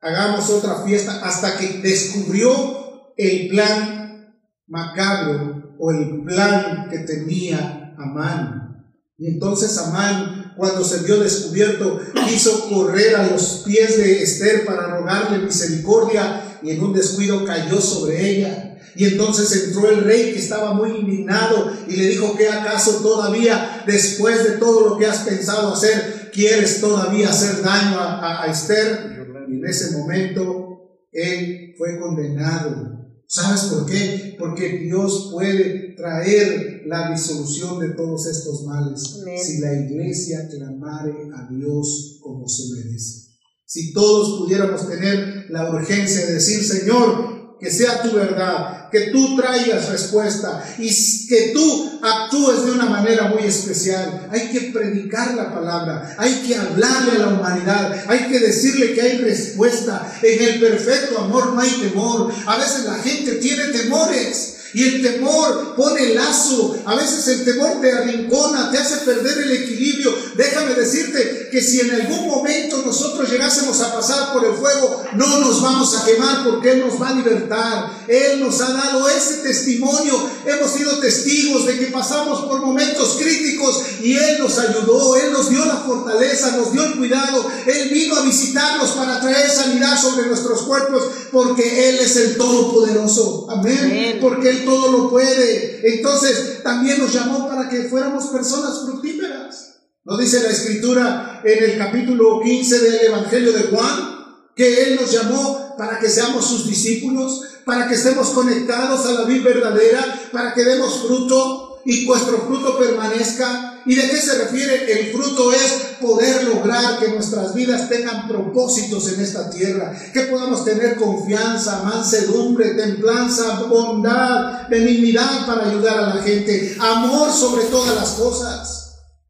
hagamos 0.00 0.50
otra 0.50 0.82
fiesta 0.82 1.24
hasta 1.24 1.58
que 1.58 1.78
descubrió 1.78 3.12
el 3.16 3.48
plan 3.48 4.34
macabro 4.66 5.76
o 5.78 5.92
el 5.92 6.24
plan 6.24 6.88
que 6.90 7.00
tenía 7.00 7.94
Amán. 7.98 8.86
Y 9.18 9.28
entonces 9.28 9.76
Amán 9.78 10.54
cuando 10.56 10.84
se 10.84 11.04
vio 11.04 11.20
descubierto, 11.20 12.00
quiso 12.28 12.68
correr 12.68 13.16
a 13.16 13.30
los 13.30 13.62
pies 13.64 13.96
de 13.96 14.22
Esther 14.22 14.64
para 14.66 14.88
rogarle 14.88 15.38
misericordia 15.38 16.58
y 16.62 16.70
en 16.70 16.82
un 16.82 16.92
descuido 16.92 17.44
cayó 17.44 17.80
sobre 17.80 18.28
ella. 18.28 18.69
Y 18.96 19.04
entonces 19.06 19.64
entró 19.64 19.88
el 19.90 20.04
rey 20.04 20.32
que 20.32 20.38
estaba 20.38 20.74
muy 20.74 20.90
indignado 20.90 21.72
y 21.88 21.96
le 21.96 22.08
dijo 22.08 22.36
que 22.36 22.48
acaso 22.48 23.00
todavía, 23.02 23.84
después 23.86 24.44
de 24.44 24.58
todo 24.58 24.88
lo 24.88 24.98
que 24.98 25.06
has 25.06 25.20
pensado 25.20 25.72
hacer, 25.72 26.30
quieres 26.32 26.80
todavía 26.80 27.30
hacer 27.30 27.62
daño 27.62 27.98
a, 27.98 28.42
a 28.42 28.50
Esther. 28.50 29.46
Y 29.48 29.54
en 29.56 29.66
ese 29.66 29.96
momento 29.96 30.98
él 31.12 31.74
fue 31.76 31.98
condenado 31.98 33.00
¿Sabes 33.32 33.60
por 33.72 33.86
qué? 33.86 34.34
Porque 34.36 34.78
Dios 34.78 35.28
puede 35.30 35.94
traer 35.96 36.82
la 36.86 37.12
disolución 37.12 37.78
de 37.78 37.90
todos 37.90 38.26
estos 38.26 38.64
males 38.64 39.20
si 39.40 39.60
la 39.60 39.72
iglesia 39.72 40.48
clamare 40.48 41.28
a 41.36 41.48
Dios 41.48 42.18
como 42.20 42.48
se 42.48 42.74
merece. 42.74 43.30
Si 43.64 43.92
todos 43.92 44.40
pudiéramos 44.40 44.88
tener 44.88 45.46
la 45.48 45.70
urgencia 45.70 46.26
de 46.26 46.34
decir, 46.34 46.64
Señor, 46.64 47.56
que 47.60 47.70
sea 47.70 48.02
tu 48.02 48.16
verdad, 48.16 48.79
que 48.90 49.10
tú 49.12 49.36
traigas 49.36 49.88
respuesta 49.88 50.64
y 50.78 51.26
que 51.26 51.52
tú 51.54 52.00
actúes 52.02 52.64
de 52.64 52.72
una 52.72 52.86
manera 52.86 53.28
muy 53.28 53.44
especial. 53.44 54.28
Hay 54.30 54.48
que 54.48 54.72
predicar 54.72 55.34
la 55.34 55.52
palabra, 55.54 56.14
hay 56.18 56.42
que 56.46 56.56
hablarle 56.56 57.12
a 57.12 57.18
la 57.18 57.28
humanidad, 57.28 58.04
hay 58.08 58.28
que 58.28 58.38
decirle 58.38 58.94
que 58.94 59.02
hay 59.02 59.18
respuesta. 59.18 60.12
En 60.22 60.42
el 60.42 60.60
perfecto 60.60 61.18
amor 61.18 61.54
no 61.54 61.60
hay 61.60 61.70
temor. 61.70 62.32
A 62.46 62.56
veces 62.56 62.84
la 62.84 62.94
gente 62.94 63.32
tiene 63.36 63.64
temores. 63.64 64.59
Y 64.72 64.84
el 64.84 65.02
temor 65.02 65.74
pone 65.76 66.14
lazo, 66.14 66.76
a 66.84 66.94
veces 66.94 67.26
el 67.28 67.44
temor 67.44 67.80
te 67.80 67.92
arrincona, 67.92 68.70
te 68.70 68.78
hace 68.78 68.98
perder 68.98 69.38
el 69.38 69.52
equilibrio. 69.52 70.14
Déjame 70.36 70.74
decirte 70.74 71.48
que 71.50 71.60
si 71.60 71.80
en 71.80 71.90
algún 71.90 72.28
momento 72.28 72.82
nosotros 72.84 73.30
llegásemos 73.30 73.80
a 73.80 73.92
pasar 73.94 74.32
por 74.32 74.44
el 74.44 74.54
fuego, 74.54 75.02
no 75.14 75.40
nos 75.40 75.60
vamos 75.60 75.96
a 75.96 76.04
quemar 76.04 76.44
porque 76.44 76.72
Él 76.72 76.80
nos 76.80 77.00
va 77.00 77.08
a 77.08 77.14
libertar. 77.14 78.04
Él 78.06 78.40
nos 78.40 78.60
ha 78.60 78.72
dado 78.72 79.08
ese 79.08 79.38
testimonio. 79.38 80.14
Hemos 80.46 80.70
sido 80.72 80.98
testigos 80.98 81.66
de 81.66 81.78
que 81.78 81.86
pasamos 81.86 82.42
por 82.42 82.60
momentos 82.60 83.16
críticos 83.18 83.82
y 84.02 84.16
Él 84.16 84.38
nos 84.38 84.58
ayudó, 84.58 85.16
Él 85.16 85.32
nos 85.32 85.50
dio 85.50 85.64
la 85.64 85.76
fortaleza, 85.76 86.56
nos 86.56 86.72
dio 86.72 86.84
el 86.84 86.96
cuidado. 86.96 87.46
Él 87.66 87.90
vino 87.90 88.16
a 88.16 88.22
visitarnos 88.22 88.90
para 88.90 89.20
traer 89.20 89.50
sanidad 89.50 90.00
sobre 90.00 90.26
nuestros 90.26 90.62
cuerpos 90.62 91.02
porque 91.32 91.88
Él 91.88 91.98
es 91.98 92.16
el 92.16 92.36
Todopoderoso. 92.36 93.46
Amén. 93.50 94.18
Porque 94.20 94.50
Él 94.50 94.59
todo 94.64 94.92
lo 94.92 95.10
puede. 95.10 95.80
Entonces 95.96 96.62
también 96.62 96.98
nos 96.98 97.12
llamó 97.12 97.48
para 97.48 97.68
que 97.68 97.84
fuéramos 97.84 98.26
personas 98.26 98.80
fructíferas. 98.84 99.80
Nos 100.04 100.18
dice 100.18 100.42
la 100.42 100.50
escritura 100.50 101.42
en 101.44 101.64
el 101.64 101.78
capítulo 101.78 102.40
15 102.40 102.78
del 102.78 103.06
Evangelio 103.06 103.52
de 103.52 103.64
Juan 103.64 104.20
que 104.56 104.82
Él 104.82 104.98
nos 105.00 105.10
llamó 105.10 105.74
para 105.78 105.98
que 105.98 106.08
seamos 106.08 106.46
sus 106.46 106.66
discípulos, 106.66 107.42
para 107.64 107.88
que 107.88 107.94
estemos 107.94 108.30
conectados 108.30 109.06
a 109.06 109.12
la 109.12 109.24
vida 109.24 109.44
verdadera, 109.44 110.28
para 110.32 110.52
que 110.52 110.64
demos 110.64 111.02
fruto 111.06 111.80
y 111.84 112.04
vuestro 112.04 112.38
fruto 112.46 112.78
permanezca 112.78 113.69
¿Y 113.86 113.94
de 113.94 114.08
qué 114.08 114.16
se 114.16 114.38
refiere? 114.38 114.92
El 114.92 115.12
fruto 115.12 115.52
es 115.52 115.96
poder 116.00 116.44
lograr 116.44 116.98
que 116.98 117.08
nuestras 117.08 117.54
vidas 117.54 117.88
tengan 117.88 118.28
propósitos 118.28 119.12
en 119.12 119.20
esta 119.20 119.50
tierra, 119.50 119.92
que 120.12 120.22
podamos 120.22 120.64
tener 120.64 120.96
confianza, 120.96 121.82
mansedumbre, 121.82 122.74
templanza, 122.74 123.60
bondad, 123.60 124.68
benignidad 124.68 125.46
para 125.46 125.68
ayudar 125.68 125.98
a 125.98 126.14
la 126.14 126.22
gente, 126.22 126.76
amor 126.78 127.32
sobre 127.32 127.64
todas 127.64 127.94
las 127.96 128.10
cosas. 128.10 128.80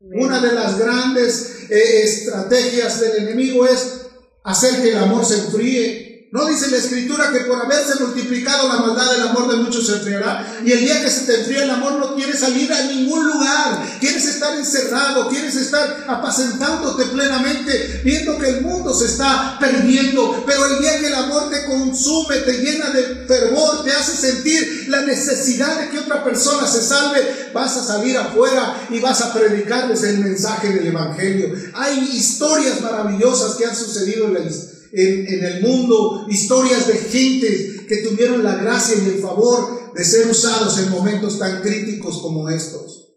Una 0.01 0.41
de 0.41 0.53
las 0.53 0.79
grandes 0.79 1.69
eh, 1.69 2.03
estrategias 2.03 3.01
del 3.01 3.29
enemigo 3.29 3.67
es 3.67 4.01
hacer 4.43 4.83
que 4.83 4.91
el 4.91 4.99
amor 4.99 5.25
se 5.25 5.35
enfríe. 5.35 6.10
¿No 6.33 6.47
dice 6.47 6.71
la 6.71 6.77
escritura 6.77 7.33
que 7.33 7.40
por 7.40 7.61
haberse 7.61 8.05
multiplicado 8.05 8.69
la 8.69 8.77
maldad 8.77 9.11
del 9.11 9.23
amor 9.23 9.51
de 9.51 9.64
muchos 9.64 9.85
se 9.85 9.95
enfriará? 9.95 10.61
Y 10.64 10.71
el 10.71 10.79
día 10.79 11.03
que 11.03 11.11
se 11.11 11.23
te 11.23 11.40
enfría 11.40 11.64
el 11.64 11.71
amor 11.71 11.95
no 11.95 12.14
quieres 12.14 12.38
salir 12.38 12.73
a 12.73 12.85
ningún 12.85 13.27
lugar. 13.27 13.99
Quieres 13.99 14.25
estar 14.27 14.57
encerrado, 14.57 15.29
quieres 15.29 15.57
estar 15.57 16.05
apacentándote 16.07 17.07
plenamente, 17.07 18.03
viendo 18.05 18.38
que 18.38 18.49
el 18.49 18.61
mundo 18.61 18.95
se 18.95 19.07
está 19.07 19.57
perdiendo. 19.59 20.45
Pero 20.47 20.66
el 20.66 20.79
día 20.79 21.01
que 21.01 21.09
el 21.09 21.14
amor 21.16 21.51
te 21.51 21.64
consume, 21.64 22.37
te 22.37 22.59
llena 22.59 22.90
de 22.90 23.27
fervor, 23.27 23.83
te 23.83 23.90
hace 23.90 24.16
sentir 24.16 24.85
la 24.87 25.01
necesidad 25.01 25.81
de 25.81 25.88
que 25.88 25.99
otra 25.99 26.23
persona 26.23 26.64
se 26.64 26.81
salve, 26.81 27.51
vas 27.53 27.77
a 27.77 27.83
salir 27.85 28.16
afuera 28.16 28.87
y 28.88 29.01
vas 29.01 29.21
a 29.21 29.33
predicarles 29.33 30.05
el 30.05 30.19
mensaje 30.19 30.69
del 30.69 30.87
Evangelio. 30.87 31.57
Hay 31.75 32.09
historias 32.12 32.81
maravillosas 32.83 33.57
que 33.57 33.66
han 33.66 33.75
sucedido 33.75 34.27
en 34.27 34.35
la 34.35 34.40
historia 34.40 34.69
en, 34.92 35.44
el 35.44 35.62
mundo, 35.62 36.26
historias 36.29 36.87
de 36.87 36.94
gente 36.94 37.87
que 37.88 37.98
tuvieron 37.98 38.42
la 38.42 38.57
gracia 38.57 38.96
y 38.96 39.09
el 39.09 39.20
favor 39.20 39.92
de 39.94 40.05
ser 40.05 40.26
usados 40.29 40.79
en 40.79 40.90
momentos 40.90 41.38
tan 41.38 41.61
críticos 41.62 42.18
como 42.22 42.48
estos. 42.48 43.09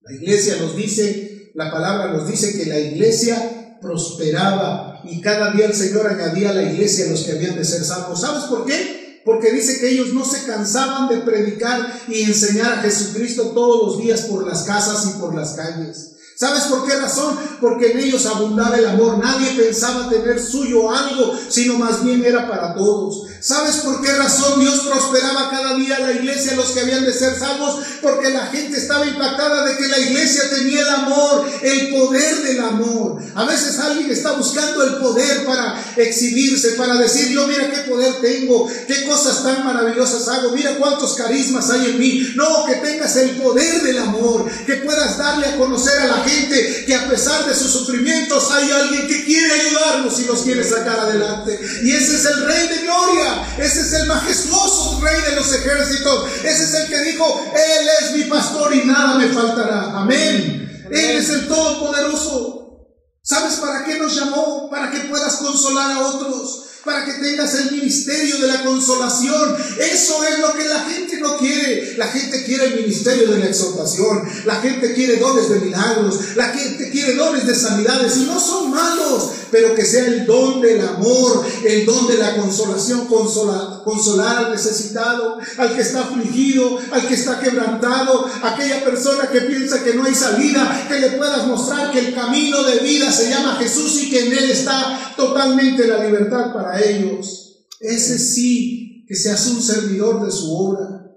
La 0.00 0.14
iglesia 0.14 0.56
nos 0.60 0.76
dice, 0.76 1.50
la 1.54 1.70
palabra 1.70 2.12
nos 2.12 2.28
dice 2.28 2.56
que 2.56 2.66
la 2.66 2.78
iglesia 2.78 3.78
prosperaba 3.80 5.00
y 5.04 5.20
cada 5.20 5.52
día 5.52 5.66
el 5.66 5.74
Señor 5.74 6.06
añadía 6.06 6.50
a 6.50 6.54
la 6.54 6.62
iglesia 6.62 7.06
a 7.06 7.10
los 7.10 7.24
que 7.24 7.32
habían 7.32 7.56
de 7.56 7.64
ser 7.64 7.84
salvos. 7.84 8.20
¿Sabes 8.20 8.44
por 8.44 8.64
qué? 8.64 9.22
Porque 9.24 9.52
dice 9.52 9.80
que 9.80 9.90
ellos 9.90 10.12
no 10.14 10.24
se 10.24 10.44
cansaban 10.46 11.08
de 11.08 11.18
predicar 11.18 12.00
y 12.08 12.22
enseñar 12.22 12.72
a 12.74 12.82
Jesucristo 12.82 13.50
todos 13.50 13.86
los 13.86 14.02
días 14.04 14.22
por 14.22 14.46
las 14.46 14.62
casas 14.62 15.06
y 15.06 15.20
por 15.20 15.34
las 15.34 15.54
calles. 15.54 16.15
¿Sabes 16.36 16.64
por 16.64 16.86
qué 16.86 16.94
razón? 16.96 17.34
Porque 17.62 17.92
en 17.92 17.98
ellos 17.98 18.26
abundaba 18.26 18.76
el 18.76 18.86
amor. 18.86 19.16
Nadie 19.16 19.52
pensaba 19.52 20.10
tener 20.10 20.38
suyo 20.38 20.90
algo, 20.90 21.32
sino 21.48 21.78
más 21.78 22.04
bien 22.04 22.22
era 22.26 22.46
para 22.46 22.74
todos. 22.74 23.26
¿Sabes 23.46 23.76
por 23.76 24.02
qué 24.02 24.10
razón 24.10 24.58
Dios 24.58 24.80
prosperaba 24.80 25.48
cada 25.50 25.76
día 25.76 26.00
la 26.00 26.10
iglesia, 26.10 26.56
los 26.56 26.72
que 26.72 26.80
habían 26.80 27.04
de 27.04 27.12
ser 27.12 27.38
salvos? 27.38 27.76
Porque 28.02 28.30
la 28.30 28.48
gente 28.48 28.76
estaba 28.76 29.06
impactada 29.06 29.64
de 29.64 29.76
que 29.76 29.86
la 29.86 30.00
iglesia 30.00 30.50
tenía 30.50 30.80
el 30.80 30.88
amor, 30.88 31.48
el 31.62 31.94
poder 31.94 32.42
del 32.42 32.58
amor. 32.58 33.22
A 33.36 33.44
veces 33.44 33.78
alguien 33.78 34.10
está 34.10 34.32
buscando 34.32 34.82
el 34.82 34.96
poder 34.96 35.44
para 35.44 35.80
exhibirse, 35.94 36.72
para 36.72 36.96
decir, 36.96 37.28
yo 37.28 37.46
mira 37.46 37.70
qué 37.70 37.88
poder 37.88 38.14
tengo, 38.20 38.68
qué 38.88 39.04
cosas 39.04 39.44
tan 39.44 39.64
maravillosas 39.64 40.26
hago, 40.26 40.50
mira 40.50 40.76
cuántos 40.78 41.14
carismas 41.14 41.70
hay 41.70 41.90
en 41.90 42.00
mí. 42.00 42.26
No, 42.34 42.64
que 42.64 42.74
tengas 42.74 43.14
el 43.14 43.36
poder 43.36 43.82
del 43.82 43.98
amor, 43.98 44.50
que 44.66 44.74
puedas 44.78 45.18
darle 45.18 45.46
a 45.46 45.56
conocer 45.56 46.00
a 46.00 46.06
la 46.06 46.24
gente 46.24 46.84
que 46.84 46.94
a 46.96 47.08
pesar 47.08 47.46
de 47.46 47.54
sus 47.54 47.70
sufrimientos 47.70 48.50
hay 48.50 48.72
alguien 48.72 49.06
que 49.06 49.24
quiere 49.24 49.52
ayudarnos 49.52 50.18
y 50.18 50.24
los 50.24 50.42
quiere 50.42 50.64
sacar 50.64 50.98
adelante. 50.98 51.60
Y 51.84 51.92
ese 51.92 52.16
es 52.16 52.24
el 52.24 52.44
Rey 52.44 52.66
de 52.66 52.78
Gloria. 52.78 53.35
Ese 53.58 53.80
es 53.80 53.92
el 53.94 54.06
majestuoso 54.06 55.00
rey 55.00 55.20
de 55.30 55.36
los 55.36 55.52
ejércitos. 55.52 56.28
Ese 56.44 56.64
es 56.64 56.74
el 56.74 56.88
que 56.88 57.00
dijo, 57.00 57.44
Él 57.54 57.88
es 58.00 58.12
mi 58.16 58.24
pastor 58.24 58.74
y 58.74 58.84
nada 58.84 59.18
me 59.18 59.28
faltará. 59.28 59.98
Amén. 59.98 60.86
Él 60.90 61.16
es 61.16 61.30
el 61.30 61.48
todopoderoso. 61.48 62.86
¿Sabes 63.22 63.54
para 63.54 63.84
qué 63.84 63.98
nos 63.98 64.14
llamó? 64.14 64.70
Para 64.70 64.90
que 64.90 65.00
puedas 65.00 65.36
consolar 65.36 65.92
a 65.92 66.00
otros 66.00 66.66
para 66.86 67.04
que 67.04 67.14
tengas 67.14 67.52
el 67.56 67.72
ministerio 67.72 68.38
de 68.38 68.46
la 68.46 68.64
consolación. 68.64 69.56
Eso 69.78 70.24
es 70.24 70.38
lo 70.38 70.54
que 70.54 70.68
la 70.68 70.80
gente 70.84 71.18
no 71.18 71.36
quiere. 71.36 71.96
La 71.98 72.06
gente 72.06 72.44
quiere 72.44 72.66
el 72.66 72.76
ministerio 72.76 73.32
de 73.32 73.40
la 73.40 73.46
exhortación. 73.46 74.22
La 74.46 74.54
gente 74.60 74.94
quiere 74.94 75.16
dones 75.16 75.50
de 75.50 75.60
milagros. 75.60 76.36
La 76.36 76.50
gente 76.50 76.88
quiere 76.90 77.16
dones 77.16 77.44
de 77.44 77.54
sanidades. 77.54 78.16
Y 78.18 78.24
no 78.24 78.38
son 78.38 78.70
malos, 78.70 79.30
pero 79.56 79.74
que 79.74 79.86
sea 79.86 80.04
el 80.04 80.26
don 80.26 80.60
del 80.60 80.86
amor, 80.86 81.42
el 81.64 81.86
don 81.86 82.06
de 82.06 82.18
la 82.18 82.36
consolación, 82.36 83.06
consolar, 83.06 84.44
al 84.44 84.52
necesitado, 84.52 85.38
al 85.56 85.74
que 85.74 85.80
está 85.80 86.02
afligido, 86.02 86.78
al 86.92 87.08
que 87.08 87.14
está 87.14 87.40
quebrantado, 87.40 88.26
aquella 88.42 88.84
persona 88.84 89.30
que 89.30 89.40
piensa 89.40 89.82
que 89.82 89.94
no 89.94 90.04
hay 90.04 90.14
salida, 90.14 90.86
que 90.86 91.00
le 91.00 91.12
puedas 91.12 91.46
mostrar 91.46 91.90
que 91.90 92.00
el 92.00 92.14
camino 92.14 92.64
de 92.64 92.80
vida 92.80 93.10
se 93.10 93.30
llama 93.30 93.56
Jesús 93.58 94.02
y 94.02 94.10
que 94.10 94.26
en 94.26 94.32
él 94.34 94.50
está 94.50 95.14
totalmente 95.16 95.88
la 95.88 96.04
libertad 96.04 96.52
para 96.52 96.78
ellos. 96.78 97.64
Ese 97.80 98.18
sí 98.18 99.06
que 99.08 99.14
se 99.14 99.30
hace 99.30 99.52
un 99.52 99.62
servidor 99.62 100.22
de 100.22 100.32
su 100.32 100.54
obra. 100.54 101.14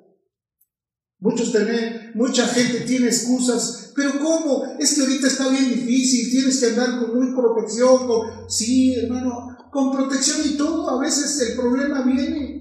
Muchos 1.20 1.52
tienen, 1.52 1.99
mucha 2.16 2.48
gente 2.48 2.82
tiene 2.82 3.08
excusas, 3.08 3.92
pero 3.96 4.20
¿cómo? 4.20 4.66
Es 4.80 4.94
que 4.94 5.02
ahorita 5.02 5.28
está 5.28 5.50
bien 5.50 5.70
difícil, 5.70 6.32
tienes 6.32 6.60
que 6.60 6.68
andar 6.68 7.00
con 7.00 7.16
muy 7.16 7.36
protección, 7.36 8.08
con... 8.08 8.50
sí, 8.50 8.96
hermano, 8.96 9.58
con 9.72 9.92
protección 9.92 10.40
y 10.46 10.58
todo, 10.58 10.90
a 10.90 11.00
veces 11.00 11.40
el 11.50 11.56
problema 11.56 12.04
viene. 12.04 12.58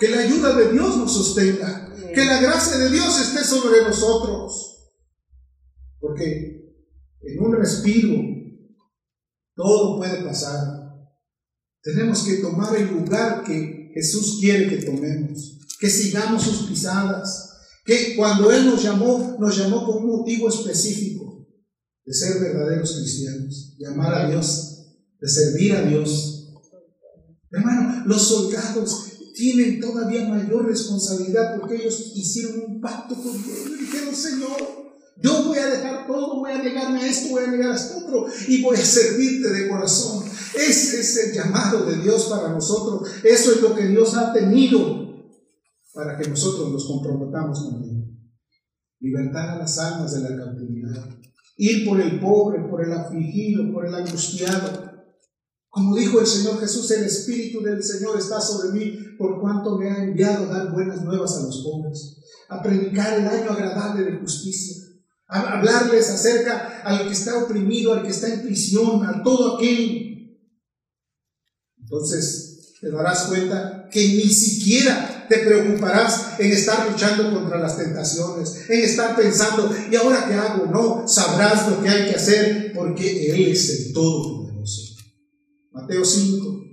Que 0.00 0.08
la 0.08 0.20
ayuda 0.20 0.56
de 0.56 0.72
Dios 0.72 0.96
nos 0.96 1.12
sostenga, 1.12 1.94
que 2.14 2.24
la 2.24 2.40
gracia 2.40 2.78
de 2.78 2.90
Dios 2.90 3.20
esté 3.20 3.44
sobre 3.44 3.82
nosotros. 3.82 4.92
Porque 6.00 6.62
en 7.20 7.42
un 7.42 7.52
respiro 7.52 8.20
todo 9.54 9.98
puede 9.98 10.24
pasar. 10.24 10.60
Tenemos 11.82 12.22
que 12.24 12.36
tomar 12.36 12.74
el 12.76 12.88
lugar 12.88 13.44
que 13.44 13.90
Jesús 13.94 14.38
quiere 14.40 14.68
que 14.68 14.84
tomemos, 14.84 15.58
que 15.78 15.90
sigamos 15.90 16.42
sus 16.42 16.68
pisadas, 16.68 17.51
que 17.84 18.14
cuando 18.16 18.52
Él 18.52 18.66
nos 18.66 18.82
llamó, 18.82 19.36
nos 19.38 19.56
llamó 19.56 19.86
con 19.86 20.04
un 20.04 20.18
motivo 20.18 20.48
específico 20.48 21.46
de 22.04 22.14
ser 22.14 22.40
verdaderos 22.40 22.96
cristianos, 22.96 23.76
de 23.78 23.86
amar 23.86 24.14
a 24.14 24.28
Dios, 24.28 24.86
de 25.20 25.28
servir 25.28 25.72
a 25.72 25.82
Dios. 25.82 26.50
Hermano, 27.50 28.04
los 28.06 28.22
soldados 28.22 29.06
tienen 29.34 29.80
todavía 29.80 30.28
mayor 30.28 30.66
responsabilidad 30.66 31.58
porque 31.58 31.76
ellos 31.76 32.12
hicieron 32.14 32.62
un 32.66 32.80
pacto 32.80 33.14
con 33.14 33.42
Dios 33.42 33.58
y 33.66 33.82
dijeron, 33.82 34.14
Señor, 34.14 34.82
yo 35.22 35.44
voy 35.44 35.58
a 35.58 35.66
dejar 35.66 36.06
todo, 36.06 36.40
voy 36.40 36.52
a 36.52 36.62
negarme 36.62 37.02
a 37.02 37.06
esto, 37.06 37.30
voy 37.30 37.44
a 37.44 37.50
negar 37.50 37.72
a 37.72 37.76
esto 37.76 37.98
otro 37.98 38.26
y 38.48 38.62
voy 38.62 38.76
a 38.76 38.84
servirte 38.84 39.50
de 39.50 39.68
corazón. 39.68 40.24
Ese 40.54 41.00
es 41.00 41.16
el 41.18 41.32
llamado 41.32 41.86
de 41.86 41.96
Dios 41.98 42.24
para 42.24 42.48
nosotros. 42.48 43.08
Eso 43.22 43.52
es 43.52 43.60
lo 43.60 43.74
que 43.74 43.86
Dios 43.86 44.14
ha 44.14 44.32
tenido 44.32 45.01
para 45.92 46.18
que 46.18 46.28
nosotros 46.28 46.70
nos 46.70 46.86
comprometamos 46.86 47.64
con 47.64 47.84
Él. 47.84 48.08
Libertar 49.00 49.50
a 49.50 49.58
las 49.58 49.78
almas 49.78 50.14
de 50.14 50.28
la 50.28 50.36
cautividad. 50.36 51.08
Ir 51.56 51.86
por 51.86 52.00
el 52.00 52.20
pobre, 52.20 52.64
por 52.68 52.84
el 52.84 52.92
afligido, 52.92 53.72
por 53.72 53.86
el 53.86 53.94
angustiado. 53.94 54.90
Como 55.68 55.96
dijo 55.96 56.20
el 56.20 56.26
Señor 56.26 56.60
Jesús, 56.60 56.90
el 56.90 57.04
Espíritu 57.04 57.62
del 57.62 57.82
Señor 57.82 58.18
está 58.18 58.40
sobre 58.40 58.78
mí 58.78 58.98
por 59.18 59.40
cuanto 59.40 59.78
me 59.78 59.90
ha 59.90 60.04
enviado 60.04 60.44
a 60.44 60.58
dar 60.58 60.72
buenas 60.72 61.02
nuevas 61.02 61.36
a 61.36 61.42
los 61.42 61.62
pobres, 61.62 62.18
a 62.48 62.62
predicar 62.62 63.18
el 63.18 63.26
año 63.26 63.50
agradable 63.50 64.04
de 64.04 64.18
justicia 64.18 64.82
a 65.32 65.58
hablarles 65.58 66.10
acerca 66.10 66.82
al 66.84 67.06
que 67.06 67.12
está 67.12 67.42
oprimido, 67.42 67.94
al 67.94 68.02
que 68.02 68.10
está 68.10 68.32
en 68.32 68.42
prisión, 68.42 69.04
a 69.04 69.22
todo 69.22 69.56
aquel. 69.56 70.38
Entonces 71.80 72.76
te 72.78 72.90
darás 72.90 73.26
cuenta 73.28 73.88
que 73.90 74.00
ni 74.08 74.28
siquiera 74.28 75.11
te 75.32 75.46
preocuparás 75.46 76.38
en 76.38 76.52
estar 76.52 76.90
luchando 76.90 77.32
contra 77.32 77.58
las 77.58 77.76
tentaciones, 77.76 78.68
en 78.68 78.80
estar 78.80 79.16
pensando, 79.16 79.74
¿y 79.90 79.96
ahora 79.96 80.26
qué 80.28 80.34
hago? 80.34 80.66
No, 80.66 81.08
sabrás 81.08 81.68
lo 81.70 81.82
que 81.82 81.88
hay 81.88 82.10
que 82.10 82.16
hacer 82.16 82.72
porque 82.74 83.30
Él 83.30 83.48
es 83.48 83.70
el 83.70 83.92
Todopoderoso. 83.92 84.96
Mateo 85.72 86.04
5, 86.04 86.64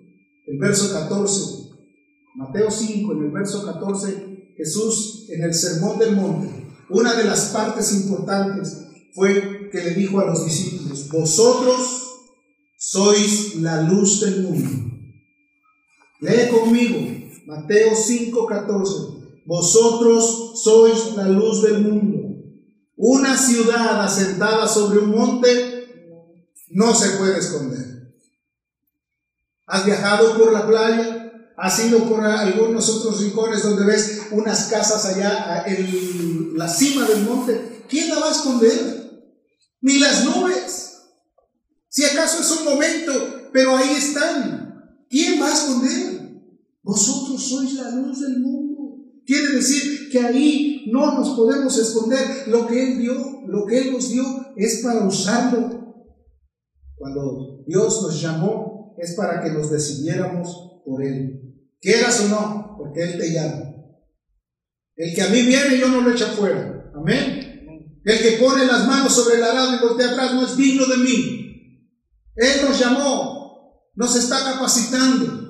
el 0.47 0.57
verso 0.57 0.93
14. 0.93 1.69
Mateo 2.35 2.69
5, 2.69 3.13
en 3.13 3.23
el 3.23 3.31
verso 3.31 3.65
14, 3.65 4.53
Jesús 4.57 5.25
en 5.29 5.43
el 5.43 5.53
Sermón 5.53 5.99
del 5.99 6.15
Monte 6.15 6.59
una 6.89 7.13
de 7.13 7.23
las 7.23 7.49
partes 7.49 7.93
importantes 7.93 8.87
fue 9.13 9.69
que 9.71 9.81
le 9.83 9.91
dijo 9.91 10.19
a 10.19 10.25
los 10.25 10.43
discípulos, 10.43 11.07
vosotros 11.09 12.05
sois 12.77 13.55
la 13.57 13.83
luz 13.83 14.21
del 14.21 14.43
mundo. 14.43 14.69
Lee 16.21 16.49
conmigo, 16.49 17.28
Mateo 17.49 17.95
5:14, 17.95 19.43
vosotros 19.47 20.61
sois 20.61 21.15
la 21.15 21.27
luz 21.27 21.63
del 21.63 21.79
mundo. 21.79 22.45
Una 22.95 23.35
ciudad 23.35 24.03
asentada 24.03 24.67
sobre 24.67 24.99
un 24.99 25.09
monte 25.09 26.21
no 26.69 26.93
se 26.93 27.17
puede 27.17 27.39
esconder. 27.39 28.13
¿Has 29.65 29.83
viajado 29.83 30.37
por 30.37 30.53
la 30.53 30.67
playa? 30.67 31.33
¿Has 31.57 31.83
ido 31.83 32.07
por 32.07 32.23
algunos 32.23 32.87
otros 32.87 33.19
rincones 33.19 33.63
donde 33.63 33.83
ves 33.83 34.27
unas 34.29 34.65
casas 34.65 35.03
allá 35.05 35.63
en 35.65 36.55
la 36.55 36.67
cima 36.67 37.07
del 37.07 37.23
monte? 37.23 37.83
¿Quién 37.89 38.09
la 38.09 38.19
va 38.19 38.27
a 38.27 38.31
esconder? 38.31 39.31
Ni 39.81 39.97
las 39.97 40.23
nubes. 40.23 40.99
Si 41.87 42.05
acaso 42.05 42.41
es 42.41 42.51
un 42.59 42.65
momento, 42.65 43.49
pero 43.51 43.75
ahí 43.75 43.95
están. 43.95 45.07
¿Quién 45.09 45.41
va 45.41 45.47
a 45.47 45.53
esconder? 45.53 46.18
Vosotros 46.89 47.47
sois 47.47 47.75
la 47.75 47.91
luz 47.91 48.19
del 48.21 48.39
mundo. 48.39 48.97
Quiere 49.23 49.57
decir 49.57 50.09
que 50.11 50.19
ahí 50.19 50.89
no 50.91 51.19
nos 51.19 51.37
podemos 51.37 51.77
esconder. 51.77 52.47
Lo 52.47 52.65
que 52.65 52.81
Él 52.81 52.99
dio, 52.99 53.13
lo 53.45 53.67
que 53.67 53.77
Él 53.77 53.91
nos 53.93 54.09
dio 54.09 54.23
es 54.57 54.81
para 54.83 55.05
usarlo. 55.05 55.69
Cuando 56.97 57.63
Dios 57.67 58.01
nos 58.01 58.19
llamó 58.19 58.95
es 58.97 59.13
para 59.13 59.39
que 59.39 59.51
nos 59.51 59.69
decidiéramos 59.69 60.81
por 60.83 61.03
Él. 61.03 61.61
Quieras 61.79 62.21
o 62.21 62.29
no, 62.29 62.75
porque 62.79 63.03
Él 63.03 63.19
te 63.19 63.33
llama. 63.33 63.75
El 64.95 65.13
que 65.13 65.21
a 65.21 65.29
mí 65.29 65.43
viene, 65.43 65.77
yo 65.77 65.89
no 65.89 66.01
lo 66.01 66.09
echo 66.09 66.25
fuera. 66.25 66.91
Amén. 66.95 68.01
El 68.03 68.19
que 68.19 68.43
pone 68.43 68.65
las 68.65 68.87
manos 68.87 69.13
sobre 69.13 69.35
el 69.35 69.43
arado 69.43 69.75
y 69.75 69.87
voltea 69.87 70.09
atrás 70.09 70.33
no 70.33 70.43
es 70.43 70.57
digno 70.57 70.87
de 70.87 70.97
mí. 70.97 71.39
Él 72.35 72.61
nos 72.67 72.79
llamó, 72.79 73.85
nos 73.93 74.15
está 74.15 74.43
capacitando, 74.43 75.48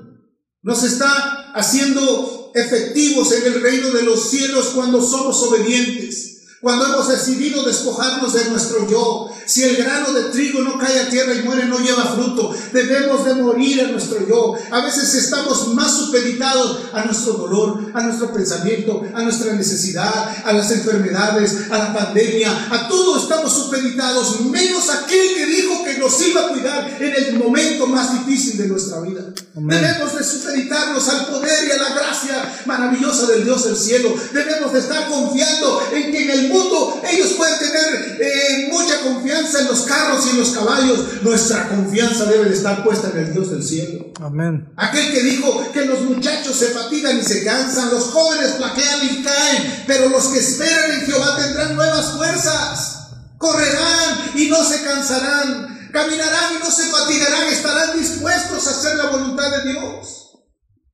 nos 0.61 0.83
está 0.83 1.51
haciendo 1.53 2.51
efectivos 2.53 3.31
en 3.31 3.53
el 3.53 3.61
reino 3.61 3.91
de 3.91 4.03
los 4.03 4.29
cielos 4.29 4.71
cuando 4.75 5.01
somos 5.01 5.41
obedientes. 5.43 6.38
Cuando 6.61 6.87
hemos 6.87 7.07
decidido 7.07 7.63
despojarnos 7.63 8.33
de 8.33 8.49
nuestro 8.49 8.85
yo, 8.89 9.29
si 9.45 9.63
el 9.63 9.77
grano 9.77 10.11
de 10.11 10.23
trigo 10.23 10.61
no 10.61 10.77
cae 10.77 10.99
a 10.99 11.09
tierra 11.09 11.33
y 11.33 11.43
muere, 11.43 11.65
no 11.65 11.79
lleva 11.79 12.03
fruto. 12.03 12.53
Debemos 12.73 13.23
de 13.25 13.35
morir 13.35 13.81
a 13.81 13.87
nuestro 13.87 14.27
yo. 14.27 14.55
A 14.69 14.81
veces 14.81 15.15
estamos 15.15 15.69
más 15.73 15.91
supeditados 15.91 16.81
a 16.93 17.05
nuestro 17.05 17.33
dolor, 17.33 17.91
a 17.93 18.03
nuestro 18.03 18.33
pensamiento, 18.33 19.01
a 19.13 19.21
nuestra 19.23 19.53
necesidad, 19.53 20.35
a 20.45 20.51
las 20.51 20.69
enfermedades, 20.71 21.71
a 21.71 21.77
la 21.77 21.93
pandemia. 21.93 22.67
A 22.71 22.89
todo 22.89 23.17
estamos 23.17 23.53
supeditados, 23.53 24.41
menos 24.41 24.89
aquel 24.89 25.35
que 25.35 25.45
dijo 25.45 25.85
que 25.85 25.97
nos 25.97 26.21
iba 26.27 26.41
a 26.41 26.47
cuidar 26.49 26.97
en 26.99 27.13
el 27.15 27.39
momento 27.39 27.87
más 27.87 28.25
difícil 28.25 28.57
de 28.57 28.67
nuestra 28.67 28.99
vida. 28.99 29.21
Debemos 29.55 30.15
de 30.15 30.23
supeditarnos 30.23 31.07
al 31.07 31.27
poder 31.27 31.67
y 31.67 31.71
a 31.71 31.77
la 31.77 31.95
gracia 31.95 32.63
maravillosa 32.65 33.27
del 33.27 33.45
Dios 33.45 33.63
del 33.63 33.77
cielo. 33.77 34.13
Debemos 34.33 34.73
de 34.73 34.79
estar 34.79 35.07
confiando 35.07 35.81
en 35.91 36.11
que 36.11 36.23
en 36.23 36.29
el 36.29 36.48
mundo 36.49 37.01
ellos 37.09 37.33
pueden 37.33 37.59
tener 37.59 38.17
eh, 38.21 38.67
mucha 38.71 39.01
confianza 39.01 39.59
en 39.59 39.67
los 39.67 39.81
carros 39.81 40.25
y 40.25 40.29
en 40.31 40.39
los 40.39 40.49
caballos, 40.51 40.99
nuestra 41.21 41.69
confianza 41.69 42.25
debe 42.25 42.45
de 42.45 42.55
estar 42.55 42.83
puesta 42.83 43.09
en 43.13 43.19
el 43.19 43.33
Dios 43.33 43.51
del 43.51 43.63
cielo. 43.63 44.11
Amén. 44.21 44.71
Aquel 44.77 45.11
que 45.11 45.23
dijo 45.23 45.71
que 45.71 45.85
los 45.85 46.01
muchachos 46.01 46.55
se 46.55 46.67
fatigan 46.67 47.19
y 47.19 47.23
se 47.23 47.43
cansan, 47.43 47.89
los 47.91 48.05
jóvenes 48.05 48.51
plaquean 48.53 48.99
y 49.03 49.23
caen, 49.23 49.83
pero 49.87 50.09
los 50.09 50.27
que 50.27 50.39
esperan 50.39 50.91
en 50.91 51.05
Jehová 51.05 51.37
tendrán 51.37 51.75
nuevas 51.75 52.13
fuerzas. 52.13 52.95
Correrán 53.37 54.31
y 54.35 54.47
no 54.47 54.63
se 54.63 54.81
cansarán, 54.81 55.89
caminarán 55.93 56.55
y 56.55 56.63
no 56.63 56.69
se 56.69 56.83
fatigarán, 56.83 57.47
estarán 57.47 57.97
dispuestos 57.97 58.67
a 58.67 58.71
hacer 58.71 58.97
la 58.97 59.11
voluntad 59.11 59.49
de 59.51 59.71
Dios. 59.71 60.19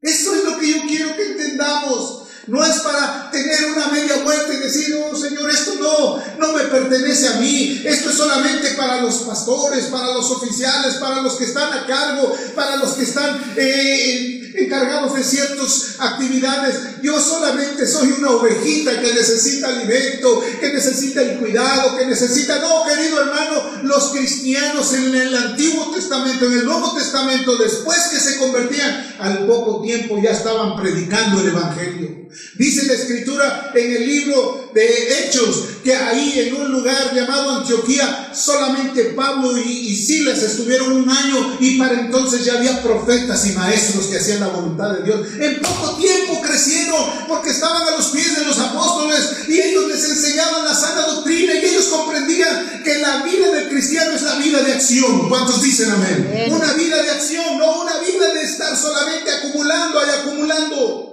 Eso 0.01 0.35
es 0.35 0.43
lo 0.43 0.59
que 0.59 0.71
yo 0.71 0.81
quiero 0.87 1.15
que 1.15 1.31
entendamos. 1.31 2.24
No 2.47 2.63
es 2.63 2.79
para 2.81 3.31
tener 3.31 3.71
una 3.75 3.87
media 3.87 4.17
vuelta 4.23 4.53
y 4.53 4.57
decir, 4.57 4.95
oh 5.03 5.15
Señor, 5.15 5.49
esto 5.49 5.73
no, 5.79 6.23
no 6.37 6.53
me 6.53 6.63
pertenece 6.65 7.27
a 7.29 7.33
mí. 7.39 7.81
Esto 7.83 8.09
es 8.09 8.17
solamente 8.17 8.69
para 8.71 9.01
los 9.01 9.15
pastores, 9.23 9.85
para 9.85 10.13
los 10.13 10.29
oficiales, 10.31 10.95
para 10.95 11.21
los 11.21 11.35
que 11.35 11.45
están 11.45 11.73
a 11.73 11.85
cargo, 11.87 12.35
para 12.53 12.75
los 12.77 12.93
que 12.93 13.03
están 13.03 13.53
eh, 13.55 14.44
encargados 14.57 15.15
de 15.15 15.23
ciertas 15.23 15.95
actividades. 15.99 17.01
Yo 17.01 17.19
solamente 17.19 17.87
soy 17.87 18.11
una 18.17 18.31
ovejita 18.31 18.99
que 18.99 19.13
necesita 19.13 19.67
alimento, 19.67 20.43
que 20.59 20.73
necesita 20.73 21.21
el 21.21 21.37
cuidado, 21.39 21.97
que 21.97 22.05
necesita... 22.05 22.59
No, 22.59 22.83
querido 22.85 23.21
hermano, 23.21 23.83
los 23.83 24.11
cristianos 24.11 24.93
en 24.93 25.15
el 25.15 25.35
Antiguo 25.35 25.91
Testamento, 25.93 26.45
en 26.45 26.53
el 26.53 26.65
Nuevo 26.65 26.93
Testamento, 26.95 27.57
después 27.57 27.99
que 28.11 28.19
se 28.19 28.37
convertían, 28.37 29.15
al 29.19 29.45
poco 29.45 29.81
tiempo 29.81 30.19
ya 30.21 30.31
estaban 30.31 30.75
predicando 30.75 31.41
el 31.41 31.47
Evangelio. 31.47 32.27
Dice 32.57 32.85
la 32.85 32.93
escritura 32.93 33.71
en 33.73 33.95
el 33.95 34.07
libro 34.07 34.64
de 34.75 35.29
Hechos 35.29 35.63
que 35.85 35.95
ahí 35.95 36.37
en 36.37 36.55
un 36.55 36.69
lugar 36.69 37.15
llamado 37.15 37.51
Antioquía 37.51 38.31
solamente 38.35 39.13
Pablo 39.15 39.57
y, 39.57 39.95
Silas 39.95 40.43
estuvieron 40.43 40.91
un 40.91 41.09
año 41.09 41.57
y 41.61 41.79
para 41.79 42.01
entonces 42.01 42.43
ya 42.43 42.55
había 42.55 42.83
profetas 42.83 43.47
y 43.47 43.53
maestros 43.53 44.07
que 44.07 44.17
hacían 44.17 44.41
la 44.41 44.47
voluntad 44.47 44.89
de 44.89 45.03
Dios. 45.03 45.27
En 45.39 45.61
poco 45.61 45.95
tiempo 45.95 46.41
crecieron 46.41 47.01
porque 47.29 47.51
estaban 47.51 47.87
a 47.87 47.91
los 47.91 48.07
pies 48.07 48.37
de 48.37 48.45
los 48.45 48.59
apóstoles 48.59 49.47
y 49.47 49.61
ellos 49.61 49.87
les 49.87 50.03
enseñaban 50.03 50.65
la 50.65 50.75
sana 50.75 51.07
doctrina 51.07 51.53
y 51.53 51.65
ellos 51.65 51.85
comprendían 51.85 52.83
que 52.83 52.97
la 52.97 53.23
vida 53.23 53.51
del 53.51 53.69
cristiano 53.69 54.11
es 54.11 54.23
la 54.23 54.35
vida 54.35 54.61
de 54.61 54.73
acción. 54.73 55.29
¿Cuántos 55.29 55.61
dicen 55.61 55.89
amén? 55.89 56.49
Una 56.51 56.73
vida 56.73 57.01
de 57.01 57.11
acción, 57.11 57.57
no 57.57 57.81
una 57.81 57.97
vida 57.99 58.33
de 58.33 58.41
estar 58.41 58.75
solamente 58.75 59.31
acumulando 59.31 59.99
y 60.05 60.09
acumulando 60.09 61.05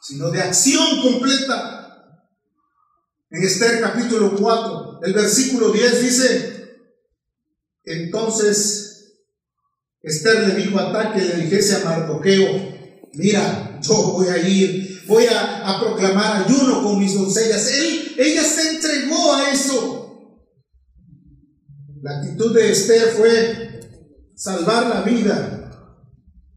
sino 0.00 0.30
de 0.30 0.40
acción 0.40 1.02
completa. 1.02 1.77
En 3.30 3.42
Esther 3.42 3.80
capítulo 3.80 4.34
4, 4.36 5.00
el 5.02 5.12
versículo 5.12 5.70
10 5.70 6.02
dice, 6.02 6.58
entonces 7.84 9.16
Esther 10.00 10.48
le 10.48 10.54
dijo 10.54 10.78
a 10.78 10.88
Ataque, 10.88 11.20
le 11.24 11.44
dijese 11.44 11.76
a 11.76 11.84
Mardoqueo, 11.84 12.74
mira, 13.12 13.78
yo 13.82 13.94
voy 14.12 14.28
a 14.28 14.38
ir, 14.38 15.04
voy 15.06 15.26
a, 15.26 15.68
a 15.68 15.78
proclamar 15.78 16.44
ayuno 16.44 16.82
con 16.82 16.98
mis 16.98 17.14
doncellas. 17.14 17.70
Él, 17.70 18.14
ella 18.16 18.44
se 18.44 18.70
entregó 18.70 19.34
a 19.34 19.50
eso. 19.50 20.44
La 22.00 22.18
actitud 22.18 22.54
de 22.54 22.72
Esther 22.72 23.08
fue 23.10 23.80
salvar 24.34 24.86
la 24.86 25.02
vida 25.02 25.70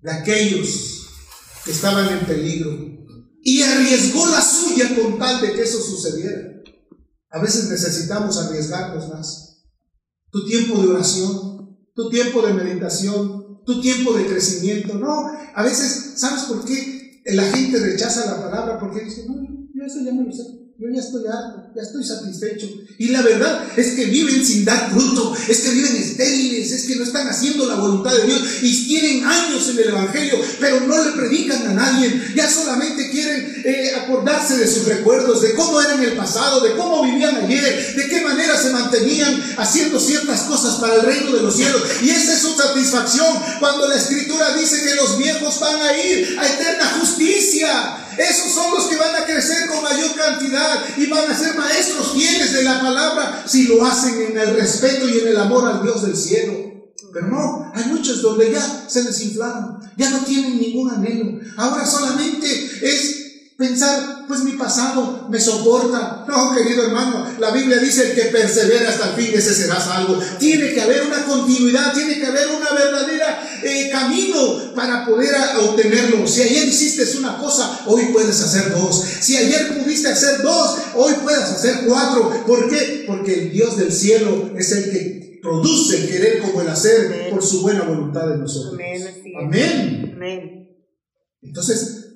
de 0.01 0.11
aquellos 0.11 1.07
que 1.65 1.71
estaban 1.71 2.17
en 2.17 2.25
peligro 2.25 2.71
y 3.43 3.61
arriesgó 3.61 4.25
la 4.27 4.41
suya 4.41 4.95
con 4.95 5.19
tal 5.19 5.41
de 5.41 5.53
que 5.53 5.63
eso 5.63 5.81
sucediera. 5.81 6.50
A 7.31 7.39
veces 7.39 7.69
necesitamos 7.69 8.37
arriesgarnos 8.37 9.09
más. 9.09 9.63
Tu 10.29 10.45
tiempo 10.45 10.81
de 10.81 10.89
oración, 10.89 11.77
tu 11.95 12.09
tiempo 12.09 12.45
de 12.45 12.53
meditación, 12.53 13.61
tu 13.65 13.81
tiempo 13.81 14.13
de 14.13 14.25
crecimiento. 14.25 14.95
No, 14.95 15.31
a 15.53 15.63
veces, 15.63 16.13
¿sabes 16.15 16.43
por 16.43 16.65
qué 16.65 17.21
la 17.25 17.43
gente 17.43 17.79
rechaza 17.79 18.25
la 18.25 18.43
palabra? 18.43 18.79
Porque 18.79 19.05
dice, 19.05 19.25
no, 19.27 19.35
yo 19.73 19.85
eso 19.85 19.99
ya 20.03 20.13
me 20.13 20.25
lo 20.25 20.31
sé. 20.31 20.60
Yo 20.81 20.87
ya 20.89 20.99
estoy 20.99 21.21
harto, 21.27 21.69
ya 21.75 21.83
estoy 21.83 22.03
satisfecho. 22.03 22.65
Y 22.97 23.09
la 23.09 23.21
verdad 23.21 23.67
es 23.77 23.93
que 23.93 24.05
viven 24.05 24.43
sin 24.43 24.65
dar 24.65 24.89
fruto, 24.89 25.31
es 25.47 25.59
que 25.59 25.69
viven 25.69 25.95
estériles, 25.95 26.71
es 26.71 26.85
que 26.85 26.95
no 26.95 27.03
están 27.03 27.27
haciendo 27.27 27.67
la 27.67 27.75
voluntad 27.75 28.11
de 28.11 28.25
Dios 28.25 28.41
y 28.63 28.87
tienen 28.87 29.23
años 29.23 29.69
en 29.69 29.77
el 29.77 29.89
Evangelio, 29.89 30.39
pero 30.59 30.79
no 30.79 31.03
le 31.03 31.11
predican 31.11 31.67
a 31.67 31.73
nadie. 31.73 32.33
Ya 32.35 32.49
solamente 32.49 33.11
quieren 33.11 33.61
eh, 33.63 33.91
acordarse 33.95 34.57
de 34.57 34.67
sus 34.67 34.85
recuerdos, 34.85 35.43
de 35.43 35.53
cómo 35.53 35.79
eran 35.79 36.01
el 36.01 36.13
pasado, 36.13 36.61
de 36.61 36.75
cómo 36.75 37.03
vivían 37.03 37.35
ayer, 37.35 37.95
de 37.95 38.07
qué 38.07 38.21
manera 38.21 38.59
se 38.59 38.71
mantenían 38.71 39.39
haciendo 39.57 39.99
ciertas 39.99 40.41
cosas 40.41 40.77
para 40.77 40.95
el 40.95 41.01
reino 41.01 41.31
de 41.31 41.43
los 41.43 41.55
cielos. 41.57 41.83
Y 42.01 42.09
esa 42.09 42.33
es 42.33 42.39
su 42.39 42.55
satisfacción 42.55 43.27
cuando 43.59 43.87
la 43.87 43.97
Escritura 43.97 44.55
dice 44.55 44.81
que 44.81 44.95
los 44.95 45.19
viejos 45.19 45.59
van 45.59 45.79
a 45.79 45.95
ir 45.95 46.39
a 46.39 46.47
eterna 46.47 46.85
justicia. 46.99 48.07
Esos 48.17 48.51
son 48.51 48.71
los 48.75 48.87
que 48.87 48.97
van 48.97 49.15
a 49.15 49.25
crecer 49.25 49.67
con 49.67 49.83
mayor 49.83 50.13
cantidad 50.15 50.70
y 50.97 51.05
van 51.07 51.29
a 51.29 51.37
ser 51.37 51.55
maestros 51.55 52.13
fieles 52.13 52.53
de 52.53 52.63
la 52.63 52.81
palabra 52.81 53.43
si 53.47 53.67
lo 53.67 53.85
hacen 53.85 54.21
en 54.21 54.37
el 54.37 54.55
respeto 54.55 55.07
y 55.07 55.19
en 55.19 55.27
el 55.27 55.37
amor 55.37 55.67
al 55.67 55.83
Dios 55.83 56.03
del 56.03 56.15
cielo. 56.15 56.71
Pero 57.13 57.27
no, 57.27 57.71
hay 57.73 57.85
muchos 57.85 58.21
donde 58.21 58.51
ya 58.51 58.85
se 58.87 59.03
desinflaron, 59.03 59.79
ya 59.97 60.09
no 60.09 60.19
tienen 60.19 60.59
ningún 60.59 60.91
anhelo. 60.91 61.39
Ahora 61.57 61.85
solamente 61.85 62.47
es 62.81 63.20
pensar, 63.61 64.25
pues 64.27 64.41
mi 64.41 64.53
pasado 64.53 65.27
me 65.29 65.39
soporta. 65.39 66.25
No, 66.27 66.55
querido 66.55 66.87
hermano, 66.87 67.27
la 67.39 67.51
Biblia 67.51 67.77
dice 67.77 68.09
el 68.09 68.15
que 68.15 68.23
persevera 68.29 68.89
hasta 68.89 69.09
el 69.09 69.15
fin, 69.15 69.31
ese 69.33 69.53
será 69.53 69.79
salvo. 69.79 70.17
Tiene 70.39 70.73
que 70.73 70.81
haber 70.81 71.03
una 71.03 71.23
continuidad, 71.23 71.93
tiene 71.93 72.19
que 72.19 72.25
haber 72.25 72.47
una 72.47 72.71
verdadera 72.71 73.61
eh, 73.63 73.89
camino 73.91 74.73
para 74.75 75.05
poder 75.05 75.35
obtenerlo. 75.59 76.27
Si 76.27 76.41
ayer 76.41 76.67
hiciste 76.67 77.17
una 77.19 77.37
cosa, 77.37 77.81
hoy 77.85 78.05
puedes 78.11 78.41
hacer 78.41 78.71
dos. 78.71 79.05
Si 79.21 79.37
ayer 79.37 79.77
pudiste 79.77 80.09
hacer 80.09 80.41
dos, 80.41 80.77
hoy 80.95 81.13
puedes 81.23 81.43
hacer 81.43 81.85
cuatro. 81.87 82.43
¿Por 82.47 82.67
qué? 82.67 83.03
Porque 83.05 83.33
el 83.33 83.51
Dios 83.51 83.77
del 83.77 83.91
cielo 83.91 84.51
es 84.57 84.71
el 84.71 84.91
que 84.91 85.39
produce 85.41 85.97
el 85.97 86.09
querer 86.09 86.39
como 86.39 86.61
el 86.61 86.67
hacer 86.67 87.29
por 87.29 87.43
su 87.43 87.61
buena 87.61 87.83
voluntad 87.83 88.27
de 88.27 88.37
nosotros. 88.37 88.73
Amén. 88.73 90.13
Amén. 90.15 90.67
Entonces, 91.43 92.10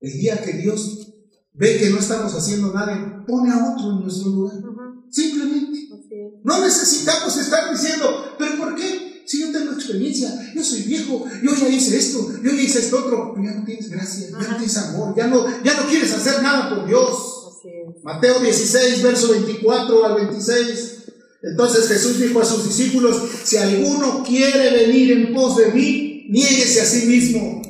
el 0.00 0.12
día 0.12 0.42
que 0.42 0.52
Dios 0.52 1.12
ve 1.54 1.78
que 1.78 1.90
no 1.90 1.98
estamos 1.98 2.32
haciendo 2.34 2.72
nada, 2.72 3.24
pone 3.26 3.50
a 3.50 3.72
otro 3.72 3.92
en 3.92 4.00
nuestro 4.00 4.30
lugar. 4.30 4.54
Simplemente. 5.10 5.88
No 6.44 6.60
necesitamos 6.60 7.36
estar 7.36 7.70
diciendo, 7.70 8.34
pero 8.38 8.56
¿por 8.56 8.74
qué? 8.74 9.22
Si 9.26 9.40
yo 9.40 9.52
tengo 9.52 9.72
experiencia, 9.72 10.52
yo 10.54 10.64
soy 10.64 10.82
viejo, 10.82 11.26
yo 11.42 11.54
ya 11.54 11.68
hice 11.68 11.98
esto, 11.98 12.32
yo 12.42 12.50
ya 12.50 12.62
hice 12.62 12.78
esto 12.78 12.98
otro, 13.04 13.34
pero 13.34 13.46
ya 13.46 13.54
no 13.56 13.64
tienes 13.64 13.90
gracia, 13.90 14.28
ya 14.30 14.38
no 14.38 14.56
tienes 14.56 14.76
amor, 14.78 15.14
ya 15.16 15.26
no, 15.26 15.62
ya 15.62 15.74
no 15.74 15.88
quieres 15.88 16.12
hacer 16.12 16.42
nada 16.42 16.70
por 16.70 16.86
Dios. 16.86 17.34
Mateo 18.02 18.40
16, 18.40 19.02
verso 19.02 19.32
24 19.32 20.06
al 20.06 20.14
26. 20.14 20.98
Entonces 21.42 21.88
Jesús 21.88 22.20
dijo 22.20 22.40
a 22.40 22.44
sus 22.44 22.64
discípulos, 22.64 23.20
si 23.44 23.58
alguno 23.58 24.24
quiere 24.24 24.86
venir 24.86 25.12
en 25.12 25.34
pos 25.34 25.58
de 25.58 25.72
mí, 25.72 26.26
niéguese 26.30 26.80
a 26.80 26.86
sí 26.86 27.06
mismo 27.06 27.62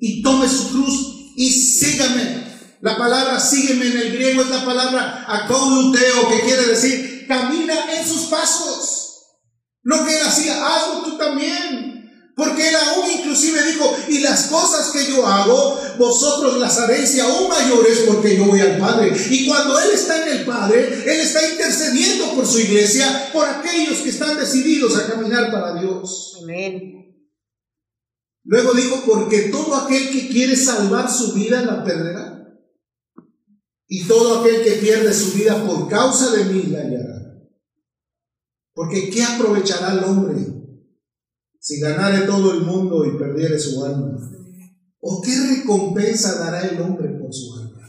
y 0.00 0.22
tome 0.22 0.48
su 0.48 0.70
cruz 0.70 1.15
y 1.36 1.52
sígame. 1.52 2.46
La 2.80 2.96
palabra 2.96 3.38
sígueme 3.38 3.86
en 3.86 3.96
el 3.98 4.12
griego 4.12 4.42
es 4.42 4.50
la 4.50 4.64
palabra 4.64 5.24
akouteo, 5.28 6.28
que 6.28 6.40
quiere 6.40 6.66
decir 6.66 7.26
camina 7.28 7.94
en 7.96 8.06
sus 8.06 8.22
pasos. 8.22 9.02
Lo 9.82 10.04
que 10.04 10.16
él 10.16 10.26
hacía, 10.26 10.66
hazlo 10.66 11.02
tú 11.02 11.18
también. 11.18 11.94
Porque 12.36 12.68
él 12.68 12.74
aún 12.76 13.10
inclusive 13.10 13.62
dijo, 13.64 13.96
y 14.08 14.18
las 14.18 14.48
cosas 14.48 14.90
que 14.90 15.06
yo 15.06 15.26
hago, 15.26 15.80
vosotros 15.98 16.58
las 16.58 16.78
haréis 16.78 17.14
y 17.14 17.20
aún 17.20 17.48
mayores 17.48 18.04
porque 18.06 18.36
yo 18.36 18.44
voy 18.44 18.60
al 18.60 18.76
Padre. 18.78 19.16
Y 19.30 19.46
cuando 19.46 19.80
Él 19.80 19.90
está 19.94 20.22
en 20.22 20.36
el 20.36 20.44
Padre, 20.44 21.02
Él 21.06 21.20
está 21.20 21.48
intercediendo 21.48 22.34
por 22.34 22.46
su 22.46 22.60
iglesia, 22.60 23.30
por 23.32 23.48
aquellos 23.48 24.00
que 24.00 24.10
están 24.10 24.36
decididos 24.36 24.98
a 24.98 25.06
caminar 25.06 25.50
para 25.50 25.80
Dios. 25.80 26.36
Amén. 26.42 27.05
Luego 28.46 28.74
dijo, 28.74 29.02
porque 29.04 29.48
todo 29.50 29.74
aquel 29.74 30.10
que 30.10 30.28
quiere 30.28 30.56
salvar 30.56 31.10
su 31.10 31.32
vida 31.32 31.62
la 31.62 31.82
perderá. 31.82 32.56
Y 33.88 34.06
todo 34.06 34.40
aquel 34.40 34.62
que 34.62 34.72
pierde 34.72 35.12
su 35.12 35.36
vida 35.36 35.64
por 35.66 35.88
causa 35.88 36.30
de 36.32 36.44
mí 36.44 36.62
la 36.64 36.78
hallará. 36.78 37.16
Porque 38.72 39.10
¿qué 39.10 39.24
aprovechará 39.24 39.94
el 39.94 40.04
hombre 40.04 40.46
si 41.58 41.80
ganare 41.80 42.24
todo 42.26 42.52
el 42.52 42.60
mundo 42.60 43.04
y 43.04 43.18
perdiere 43.18 43.58
su 43.58 43.84
alma? 43.84 44.16
¿O 45.00 45.20
qué 45.22 45.32
recompensa 45.56 46.38
dará 46.38 46.68
el 46.68 46.80
hombre 46.80 47.08
por 47.18 47.32
su 47.32 47.52
alma? 47.54 47.80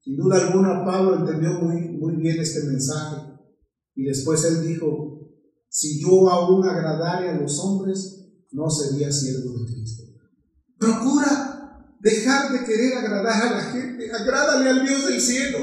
Sin 0.00 0.16
duda 0.16 0.48
alguna, 0.48 0.84
Pablo 0.84 1.16
entendió 1.16 1.52
muy, 1.60 1.80
muy 1.98 2.16
bien 2.16 2.40
este 2.40 2.62
mensaje. 2.64 3.22
Y 3.94 4.04
después 4.04 4.44
él 4.44 4.66
dijo, 4.66 5.30
si 5.68 6.00
yo 6.02 6.28
aún 6.28 6.66
agradare 6.66 7.30
a 7.30 7.40
los 7.40 7.58
hombres, 7.60 8.27
no 8.52 8.70
sería 8.70 9.12
siervo 9.12 9.58
de 9.58 9.72
Cristo. 9.72 10.04
Procura 10.78 11.58
dejar 12.00 12.52
de 12.52 12.64
querer 12.64 12.98
agradar 12.98 13.48
a 13.48 13.56
la 13.56 13.62
gente, 13.72 14.10
agrádale 14.12 14.70
al 14.70 14.86
Dios 14.86 15.06
del 15.06 15.20
cielo. 15.20 15.58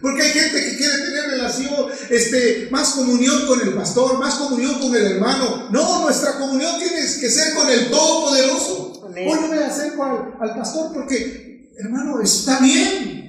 Porque 0.00 0.22
hay 0.22 0.30
gente 0.30 0.62
que 0.62 0.76
quiere 0.76 0.98
tener 0.98 1.30
relación, 1.30 1.86
este, 2.10 2.68
más 2.70 2.90
comunión 2.90 3.46
con 3.46 3.60
el 3.60 3.74
pastor, 3.74 4.18
más 4.18 4.34
comunión 4.34 4.78
con 4.80 4.94
el 4.94 5.04
hermano. 5.12 5.68
No, 5.70 6.02
nuestra 6.02 6.38
comunión 6.38 6.78
tiene 6.78 7.00
que 7.00 7.30
ser 7.30 7.54
con 7.54 7.68
el 7.70 7.90
Todopoderoso. 7.90 8.92
Hoy 9.04 9.40
no 9.40 9.48
me 9.48 9.58
acerco 9.64 10.04
al, 10.04 10.34
al 10.40 10.56
pastor 10.56 10.92
porque, 10.92 11.72
hermano, 11.78 12.20
está 12.20 12.60
bien. 12.60 13.22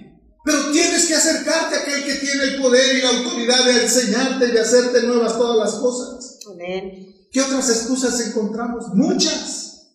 Pero 0.46 0.72
tienes 0.72 1.06
que 1.06 1.16
acercarte 1.16 1.76
a 1.76 1.80
aquel 1.80 2.04
que 2.04 2.16
tiene 2.16 2.44
el 2.44 2.62
poder 2.62 2.98
y 2.98 3.02
la 3.02 3.10
autoridad 3.10 3.66
de 3.66 3.84
enseñarte 3.84 4.46
y 4.46 4.52
de 4.52 4.60
hacerte 4.60 5.04
nuevas 5.04 5.38
todas 5.38 5.58
las 5.58 5.80
cosas. 5.80 6.40
¿Qué 7.34 7.42
otras 7.42 7.68
excusas 7.68 8.20
encontramos? 8.20 8.90
Muchas. 8.94 9.90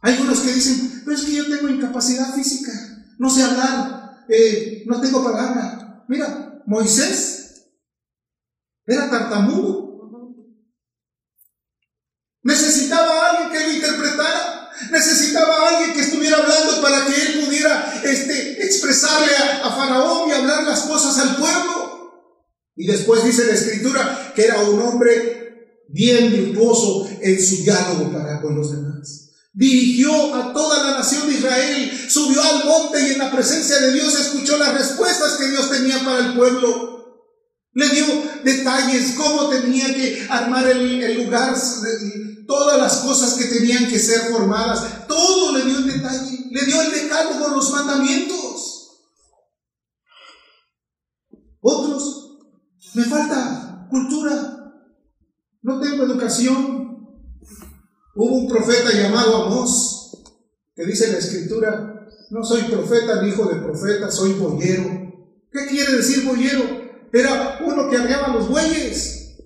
Hay 0.00 0.20
unos 0.20 0.40
que 0.40 0.52
dicen, 0.52 1.02
pero 1.04 1.16
es 1.16 1.22
que 1.22 1.36
yo 1.36 1.46
tengo 1.46 1.68
incapacidad 1.68 2.34
física, 2.34 2.72
no 3.18 3.30
sé 3.30 3.44
hablar, 3.44 4.24
eh, 4.28 4.82
no 4.86 5.00
tengo 5.00 5.22
palabra. 5.22 6.04
Mira, 6.08 6.60
Moisés 6.66 7.68
era 8.84 9.08
tartamudo. 9.08 9.92
Necesitaba 12.42 13.30
alguien 13.30 13.52
que 13.52 13.68
lo 13.68 13.74
interpretara. 13.74 14.70
Necesitaba 14.90 15.68
alguien 15.68 15.92
que 15.92 16.00
estuviera 16.00 16.38
hablando 16.38 16.82
para 16.82 17.06
que 17.06 17.14
él 17.14 17.44
pudiera 17.44 18.02
este, 18.02 18.64
expresarle 18.64 19.30
a 19.62 19.70
Faraón 19.70 20.28
y 20.28 20.32
hablar 20.32 20.64
las 20.64 20.80
cosas 20.80 21.16
al 21.20 21.36
pueblo. 21.36 22.42
Y 22.74 22.88
después 22.88 23.22
dice 23.22 23.44
la 23.44 23.52
escritura 23.52 24.32
que 24.34 24.46
era 24.46 24.62
un 24.62 24.82
hombre 24.82 25.41
bien 25.88 26.30
virtuoso 26.32 27.08
en 27.20 27.42
su 27.42 27.62
diálogo 27.62 28.12
para 28.12 28.40
con 28.40 28.56
los 28.56 28.72
demás. 28.72 29.30
Dirigió 29.54 30.34
a 30.34 30.52
toda 30.54 30.82
la 30.82 30.98
nación 30.98 31.28
de 31.28 31.34
Israel, 31.34 32.06
subió 32.08 32.42
al 32.42 32.64
monte 32.64 33.06
y 33.06 33.12
en 33.12 33.18
la 33.18 33.30
presencia 33.30 33.78
de 33.80 33.92
Dios 33.92 34.18
escuchó 34.18 34.56
las 34.56 34.72
respuestas 34.72 35.34
que 35.34 35.48
Dios 35.48 35.70
tenía 35.70 36.02
para 36.02 36.26
el 36.26 36.34
pueblo. 36.34 36.92
Le 37.74 37.88
dio 37.88 38.06
detalles, 38.44 39.12
cómo 39.16 39.48
tenía 39.48 39.94
que 39.94 40.26
armar 40.28 40.68
el, 40.68 41.24
lugar, 41.24 41.54
todas 42.46 42.78
las 42.78 42.96
cosas 42.96 43.34
que 43.34 43.44
tenían 43.44 43.88
que 43.88 43.98
ser 43.98 44.30
formadas. 44.30 45.06
Todo 45.06 45.56
le 45.56 45.64
dio 45.64 45.78
en 45.78 45.86
detalle. 45.86 46.46
Le 46.50 46.64
dio 46.64 46.80
el 46.80 46.90
decálogo, 46.90 47.48
los 47.48 47.70
mandamientos. 47.70 48.72
Otros, 51.60 52.38
me 52.94 53.04
falta 53.04 53.86
cultura, 53.88 54.61
no 55.62 55.80
tengo 55.80 56.04
educación, 56.04 56.82
Hubo 58.14 58.36
un 58.36 58.48
profeta 58.48 58.92
llamado 58.92 59.44
Amós, 59.44 60.22
que 60.74 60.84
dice 60.84 61.06
en 61.06 61.12
la 61.12 61.18
escritura, 61.18 62.08
no 62.30 62.44
soy 62.44 62.62
profeta 62.64 63.22
ni 63.22 63.30
hijo 63.30 63.46
de 63.46 63.56
profeta, 63.56 64.10
soy 64.10 64.34
boyero. 64.34 64.84
¿Qué 65.50 65.66
quiere 65.66 65.96
decir 65.96 66.26
boyero? 66.26 66.62
Era 67.10 67.60
uno 67.64 67.88
que 67.88 67.96
arriaba 67.96 68.34
los 68.34 68.48
bueyes. 68.50 69.38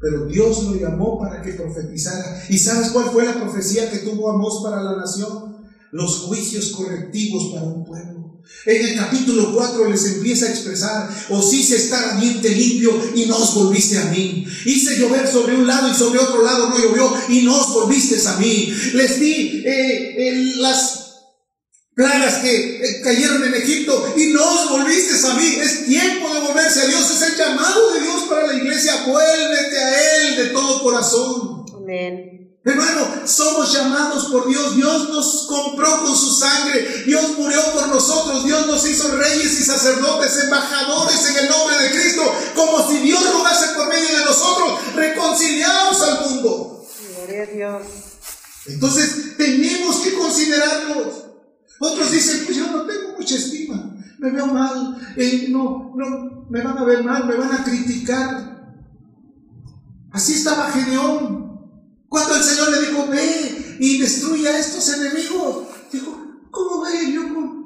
Pero 0.00 0.26
Dios 0.26 0.62
lo 0.64 0.76
llamó 0.76 1.18
para 1.18 1.42
que 1.42 1.54
profetizara. 1.54 2.44
¿Y 2.48 2.58
sabes 2.58 2.90
cuál 2.90 3.06
fue 3.06 3.24
la 3.24 3.34
profecía 3.34 3.90
que 3.90 3.98
tuvo 3.98 4.30
Amós 4.30 4.60
para 4.62 4.82
la 4.82 4.96
nación? 4.96 5.64
Los 5.90 6.18
juicios 6.26 6.70
correctivos 6.72 7.52
para 7.52 7.66
un 7.66 7.84
pueblo. 7.84 8.23
En 8.66 8.86
el 8.86 8.96
capítulo 8.96 9.52
4 9.54 9.90
les 9.90 10.04
empieza 10.06 10.46
a 10.46 10.50
expresar, 10.50 11.26
os 11.28 11.52
hice 11.52 11.76
estar 11.76 12.10
ambiente 12.10 12.48
limpio 12.48 13.12
y 13.14 13.26
no 13.26 13.36
os 13.36 13.54
volviste 13.54 13.98
a 13.98 14.04
mí. 14.06 14.46
Hice 14.64 14.98
llover 14.98 15.26
sobre 15.30 15.54
un 15.54 15.66
lado 15.66 15.90
y 15.90 15.94
sobre 15.94 16.18
otro 16.18 16.42
lado 16.42 16.70
no 16.70 16.78
llovió 16.78 17.12
y 17.28 17.42
no 17.42 17.60
os 17.60 17.74
volviste 17.74 18.16
a 18.26 18.36
mí. 18.36 18.72
Les 18.94 19.20
di 19.20 19.62
eh, 19.66 20.54
las 20.56 21.04
plagas 21.94 22.36
que 22.36 22.76
eh, 22.76 23.00
cayeron 23.02 23.44
en 23.44 23.54
Egipto 23.54 24.14
y 24.16 24.28
no 24.28 24.42
os 24.42 24.70
volviste 24.70 25.14
a 25.26 25.34
mí. 25.34 25.56
Es 25.60 25.86
tiempo 25.86 26.32
de 26.34 26.40
volverse 26.40 26.80
a 26.80 26.86
Dios. 26.86 27.10
Es 27.10 27.22
el 27.22 27.36
llamado 27.36 27.92
de 27.92 28.00
Dios 28.00 28.22
para 28.28 28.46
la 28.46 28.54
iglesia. 28.54 29.04
Vuélvete 29.06 29.78
a 29.78 30.16
Él 30.16 30.36
de 30.36 30.46
todo 30.46 30.82
corazón. 30.82 31.64
Amén. 31.76 32.43
Hermano, 32.64 33.26
somos 33.26 33.74
llamados 33.74 34.24
por 34.26 34.48
Dios. 34.48 34.74
Dios 34.74 35.10
nos 35.10 35.46
compró 35.46 36.02
con 36.02 36.16
su 36.16 36.32
sangre. 36.32 37.04
Dios 37.04 37.36
murió 37.36 37.60
por 37.74 37.88
nosotros. 37.88 38.46
Dios 38.46 38.66
nos 38.66 38.88
hizo 38.88 39.14
reyes 39.16 39.60
y 39.60 39.64
sacerdotes, 39.64 40.44
embajadores 40.44 41.28
en 41.28 41.44
el 41.44 41.50
nombre 41.50 41.76
de 41.76 41.90
Cristo. 41.90 42.22
Como 42.54 42.88
si 42.88 43.00
Dios 43.00 43.22
rogase 43.32 43.74
por 43.74 43.88
medio 43.88 44.18
de 44.18 44.24
nosotros. 44.24 44.94
Reconciliados 44.94 46.02
al 46.02 46.20
mundo. 46.30 46.86
Gloria 47.16 47.42
a 47.42 47.46
Dios. 47.46 47.82
Entonces, 48.66 49.36
tenemos 49.36 49.96
que 49.96 50.14
considerarlos. 50.14 51.24
Otros 51.80 52.10
dicen, 52.10 52.44
pues 52.46 52.56
yo 52.56 52.66
no 52.68 52.86
tengo 52.86 53.12
mucha 53.18 53.34
estima. 53.34 53.94
Me 54.18 54.30
veo 54.30 54.46
mal. 54.46 55.14
Eh, 55.18 55.48
no, 55.50 55.92
no, 55.94 56.46
me 56.48 56.62
van 56.62 56.78
a 56.78 56.84
ver 56.84 57.04
mal. 57.04 57.26
Me 57.26 57.36
van 57.36 57.52
a 57.52 57.62
criticar. 57.62 58.72
Así 60.12 60.32
estaba 60.32 60.70
Gedeón. 60.70 61.43
Cuando 62.14 62.36
el 62.36 62.44
Señor 62.44 62.70
le 62.70 62.80
dijo, 62.80 63.08
ve 63.08 63.76
y 63.80 63.98
destruye 63.98 64.48
a 64.48 64.56
estos 64.56 64.88
enemigos, 64.90 65.64
dijo, 65.90 66.16
¿cómo 66.48 66.82
ve 66.82 67.12
yo 67.12 67.22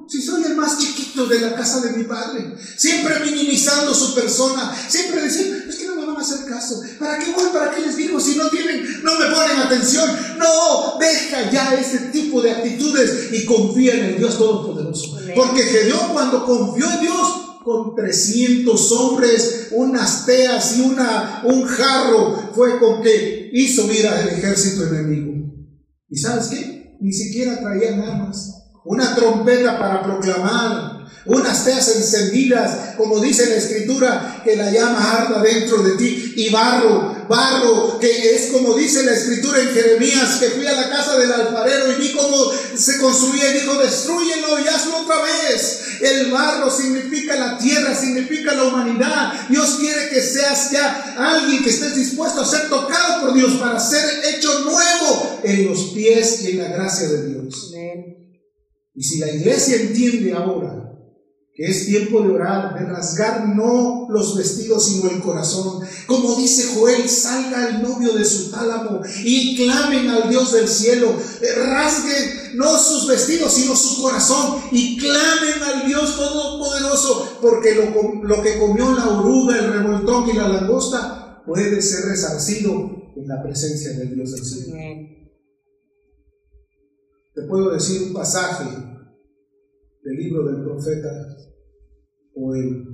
si 0.09 0.23
soy 0.23 0.43
el 0.43 0.57
más 0.57 0.79
chiquito 0.79 1.27
de 1.27 1.39
la 1.41 1.55
casa 1.55 1.83
de 1.83 1.93
mi 1.93 2.05
padre? 2.05 2.57
Siempre 2.79 3.21
minimizando 3.27 3.95
su 3.95 4.15
persona, 4.15 4.75
siempre 4.89 5.23
diciendo, 5.23 5.59
es 5.69 5.77
que 5.77 5.85
no 5.85 5.97
me 5.97 6.07
van 6.07 6.17
a 6.17 6.21
hacer 6.21 6.47
caso. 6.47 6.81
¿Para 6.99 7.19
qué 7.19 7.31
voy? 7.33 7.51
¿Para 7.53 7.75
qué 7.75 7.83
les 7.83 7.95
digo? 7.99 8.19
Si 8.19 8.37
no 8.37 8.49
tienen, 8.49 9.03
no 9.03 9.19
me 9.19 9.27
ponen 9.27 9.59
atención. 9.59 10.09
No, 10.39 10.97
deja 10.99 11.51
ya 11.51 11.75
ese 11.75 11.99
tipo 12.11 12.41
de 12.41 12.53
actitudes 12.53 13.31
y 13.31 13.45
confía 13.45 13.97
en 13.97 14.05
el 14.07 14.17
Dios 14.17 14.39
Todopoderoso. 14.39 15.19
Porque 15.37 15.63
Gedeón 15.63 16.15
cuando 16.15 16.47
confió 16.47 16.91
en 16.91 17.01
Dios, 17.01 17.48
con 17.69 17.95
300 17.95 18.93
hombres, 18.93 19.69
unas 19.73 20.25
teas 20.25 20.79
y 20.79 20.81
una, 20.81 21.43
un 21.45 21.65
jarro, 21.65 22.51
fue 22.55 22.79
con 22.79 23.03
que 23.03 23.51
hizo 23.53 23.87
vida 23.87 24.23
el 24.23 24.29
ejército 24.29 24.87
enemigo. 24.87 25.53
¿Y 26.09 26.17
sabes 26.17 26.47
qué? 26.47 26.97
Ni 26.99 27.13
siquiera 27.13 27.61
traían 27.61 28.01
armas. 28.01 28.71
Una 28.87 29.15
trompeta 29.15 29.79
para 29.79 30.03
proclamar, 30.03 30.88
unas 31.29 31.65
teas 31.65 31.95
encendidas, 31.95 32.95
como 32.97 33.21
dice 33.21 33.47
la 33.47 33.57
escritura, 33.57 34.41
que 34.43 34.57
la 34.57 34.71
llama 34.71 35.19
arda 35.19 35.43
dentro 35.43 35.83
de 35.83 35.93
ti, 35.93 36.33
y 36.37 36.49
barro, 36.49 37.27
barro, 37.29 37.99
que 38.01 38.35
es 38.35 38.51
como 38.51 38.75
dice 38.75 39.03
la 39.03 39.13
escritura 39.13 39.61
en 39.61 39.69
Jeremías, 39.69 40.39
que 40.41 40.49
fui 40.49 40.67
a 40.67 40.73
la 40.73 40.89
casa 40.89 41.19
del 41.19 41.31
alfarero 41.31 41.93
y 41.93 41.97
vi 41.97 42.13
cómo 42.13 42.51
se 42.75 42.99
construía 42.99 43.51
y 43.51 43.61
dijo, 43.61 43.75
destruyelo 43.75 44.59
y 44.59 44.69
hazlo 44.69 45.03
otra 45.03 45.17
vez. 45.23 45.81
El 46.01 46.31
barro 46.31 46.71
significa 46.71 47.37
la 47.37 47.59
tierra, 47.59 47.95
significa 47.95 48.55
la 48.55 48.65
humanidad. 48.65 49.49
Dios 49.51 49.77
quiere 49.79 50.09
que 50.09 50.23
seas 50.23 50.71
ya 50.71 51.15
alguien 51.19 51.63
que 51.63 51.71
estés 51.71 51.95
dispuesto 51.95 52.41
a 52.41 52.47
ser 52.47 52.71
tocado 52.71 53.21
por 53.21 53.35
Dios 53.35 53.53
para 53.61 53.79
ser 53.79 54.05
hecho 54.25 54.61
nuevo 54.61 55.41
en 55.43 55.67
los 55.67 55.91
pies 55.91 56.43
y 56.43 56.53
en 56.53 56.63
la 56.63 56.69
gracia 56.69 57.09
de 57.09 57.29
Dios. 57.29 57.75
Y 58.95 59.03
si 59.03 59.19
la 59.19 59.31
iglesia 59.31 59.77
entiende 59.77 60.33
ahora 60.33 60.88
que 61.59 61.65
es 61.65 61.87
tiempo 61.87 62.23
de 62.23 62.29
orar, 62.29 62.79
de 62.79 62.87
rasgar 62.87 63.49
no 63.49 64.07
los 64.11 64.37
vestidos, 64.37 64.87
sino 64.87 65.11
el 65.11 65.21
corazón. 65.21 65.81
Como 66.07 66.37
dice 66.37 66.73
Joel, 66.73 67.09
salga 67.09 67.71
el 67.71 67.83
novio 67.83 68.13
de 68.13 68.25
su 68.25 68.53
tálamo 68.53 69.01
y 69.25 69.57
clamen 69.57 70.09
al 70.09 70.31
Dios 70.31 70.53
del 70.53 70.69
cielo. 70.69 71.09
Eh, 71.09 71.55
rasguen 71.67 72.57
no 72.57 72.79
sus 72.79 73.09
vestidos, 73.09 73.53
sino 73.53 73.75
su 73.75 74.01
corazón 74.01 74.61
y 74.71 74.99
clamen 74.99 75.61
al 75.61 75.89
Dios 75.89 76.15
Todopoderoso, 76.17 77.39
porque 77.43 77.75
lo, 77.75 78.23
lo 78.23 78.41
que 78.41 78.57
comió 78.61 78.95
la 78.95 79.09
oruga, 79.09 79.59
el 79.59 79.73
revoltón 79.73 80.31
y 80.31 80.35
la 80.35 80.47
langosta 80.47 81.43
puede 81.45 81.83
ser 81.83 82.05
resarcido 82.05 83.13
en 83.17 83.27
la 83.27 83.43
presencia 83.43 83.95
del 83.95 84.15
Dios 84.15 84.31
del 84.31 84.45
Señor. 84.45 85.09
Te 87.35 87.43
puedo 87.49 87.73
decir 87.73 88.05
un 88.05 88.13
pasaje 88.13 88.65
del 90.05 90.17
libro 90.17 90.45
del 90.45 90.63
profeta 90.63 91.48
Joel. 92.39 92.85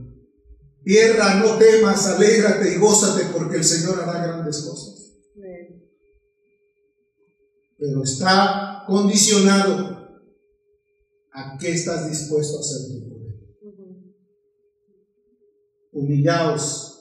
Tierra, 0.82 1.36
no 1.36 1.56
temas, 1.58 2.06
alégrate 2.06 2.74
y 2.74 2.78
gózate 2.78 3.26
porque 3.32 3.56
el 3.56 3.64
Señor 3.64 4.00
hará 4.00 4.26
grandes 4.26 4.62
cosas. 4.62 4.94
Pero 7.78 8.02
está 8.02 8.84
condicionado 8.86 9.94
a 11.32 11.58
qué 11.58 11.72
estás 11.72 12.08
dispuesto 12.08 12.58
a 12.58 12.60
hacer 12.60 12.78
tu 12.88 13.08
poder. 13.08 13.34
Humillaos, 15.92 16.94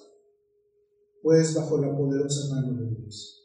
pues, 1.22 1.54
bajo 1.54 1.78
la 1.78 1.96
poderosa 1.96 2.54
mano 2.54 2.74
de 2.74 2.96
Dios. 2.96 3.44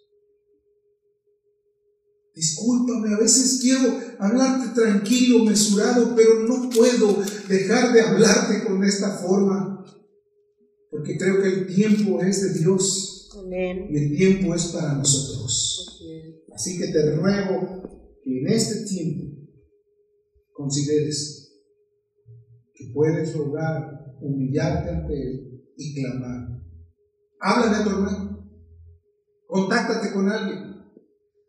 Discúlpame, 2.35 3.15
a 3.15 3.19
veces 3.19 3.59
quiero 3.61 3.99
hablarte 4.19 4.81
tranquilo, 4.81 5.45
mesurado, 5.45 6.15
pero 6.15 6.41
no 6.41 6.71
puedo 6.71 7.23
dejar 7.49 7.93
de 7.93 8.01
hablarte 8.01 8.65
con 8.65 8.83
esta 8.85 9.11
forma, 9.19 9.85
porque 10.91 11.17
creo 11.17 11.43
que 11.43 11.49
el 11.49 11.75
tiempo 11.75 12.21
es 12.21 12.43
de 12.43 12.61
Dios 12.61 13.31
y 13.51 13.97
el 13.97 14.17
tiempo 14.17 14.55
es 14.55 14.67
para 14.67 14.95
nosotros. 14.95 16.01
Así 16.55 16.79
que 16.79 16.89
te 16.89 17.17
ruego 17.17 18.19
que 18.23 18.41
en 18.41 18.49
este 18.49 18.85
tiempo 18.85 19.37
consideres 20.53 21.53
que 22.75 22.91
puedes 22.93 23.35
rogar, 23.35 24.17
humillarte 24.21 24.91
ante 24.91 25.15
Él 25.15 25.65
y 25.77 25.95
clamar. 25.95 26.63
Háblale 27.41 27.77
a 27.77 27.85
tu 27.85 27.91
hermano, 27.91 28.51
contáctate 29.47 30.13
con 30.13 30.29
alguien 30.29 30.69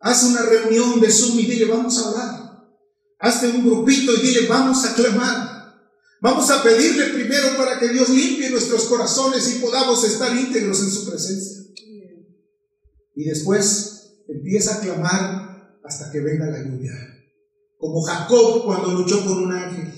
Haz 0.01 0.23
una 0.23 0.41
reunión 0.43 1.01
de 1.01 1.11
Zoom 1.11 1.39
y 1.39 1.45
dile, 1.45 1.65
vamos 1.65 1.97
a 1.97 2.09
hablar. 2.09 2.69
Hazte 3.19 3.49
un 3.49 3.65
grupito 3.65 4.13
y 4.13 4.21
dile, 4.21 4.47
vamos 4.47 4.85
a 4.85 4.95
clamar. 4.95 5.58
Vamos 6.21 6.49
a 6.51 6.61
pedirle 6.63 7.13
primero 7.13 7.55
para 7.57 7.79
que 7.79 7.89
Dios 7.89 8.09
limpie 8.09 8.49
nuestros 8.49 8.85
corazones 8.85 9.55
y 9.55 9.59
podamos 9.59 10.03
estar 10.03 10.35
íntegros 10.35 10.81
en 10.81 10.91
su 10.91 11.09
presencia. 11.09 11.63
Y 13.15 13.25
después 13.25 14.15
empieza 14.27 14.75
a 14.75 14.81
clamar 14.81 15.79
hasta 15.83 16.11
que 16.11 16.19
venga 16.19 16.47
la 16.47 16.63
lluvia. 16.63 16.93
Como 17.77 18.01
Jacob 18.01 18.65
cuando 18.65 18.93
luchó 18.93 19.25
con 19.25 19.43
un 19.43 19.51
ángel. 19.53 19.93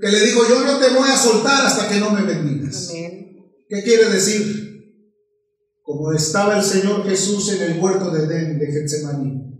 Que 0.00 0.08
le 0.08 0.20
dijo, 0.20 0.46
yo 0.48 0.62
no 0.64 0.78
te 0.78 0.90
voy 0.90 1.08
a 1.08 1.16
soltar 1.16 1.66
hasta 1.66 1.88
que 1.88 2.00
no 2.00 2.10
me 2.10 2.22
bendigas. 2.22 2.90
¿Qué 2.90 3.82
quiere 3.82 4.10
decir? 4.10 4.66
como 5.86 6.12
estaba 6.12 6.58
el 6.58 6.64
Señor 6.64 7.04
Jesús 7.04 7.52
en 7.52 7.62
el 7.62 7.80
huerto 7.80 8.10
de 8.10 8.24
Edén 8.24 8.58
de 8.58 8.66
Getsemaní. 8.66 9.56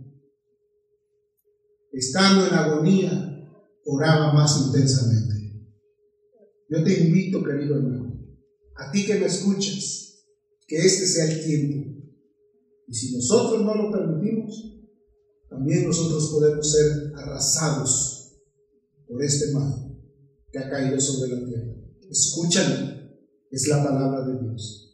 Estando 1.93 2.45
en 2.45 2.53
agonía, 2.53 3.49
oraba 3.85 4.33
más 4.33 4.65
intensamente. 4.67 5.36
Yo 6.69 6.83
te 6.83 6.99
invito, 6.99 7.43
querido 7.43 7.77
hermano, 7.77 8.19
a 8.75 8.91
ti 8.91 9.05
que 9.05 9.19
me 9.19 9.25
escuchas, 9.25 10.25
que 10.67 10.77
este 10.77 11.07
sea 11.07 11.31
el 11.31 11.43
tiempo. 11.43 11.97
Y 12.87 12.93
si 12.93 13.15
nosotros 13.15 13.63
no 13.63 13.75
lo 13.75 13.91
permitimos, 13.91 14.77
también 15.49 15.85
nosotros 15.85 16.29
podemos 16.31 16.71
ser 16.71 17.13
arrasados 17.15 18.37
por 19.07 19.23
este 19.23 19.53
mal 19.53 19.97
que 20.51 20.59
ha 20.59 20.69
caído 20.69 20.99
sobre 20.99 21.31
la 21.31 21.45
tierra. 21.47 21.73
Escúchame, 22.09 23.17
es 23.49 23.67
la 23.67 23.83
palabra 23.83 24.25
de 24.25 24.43
Dios. 24.43 24.86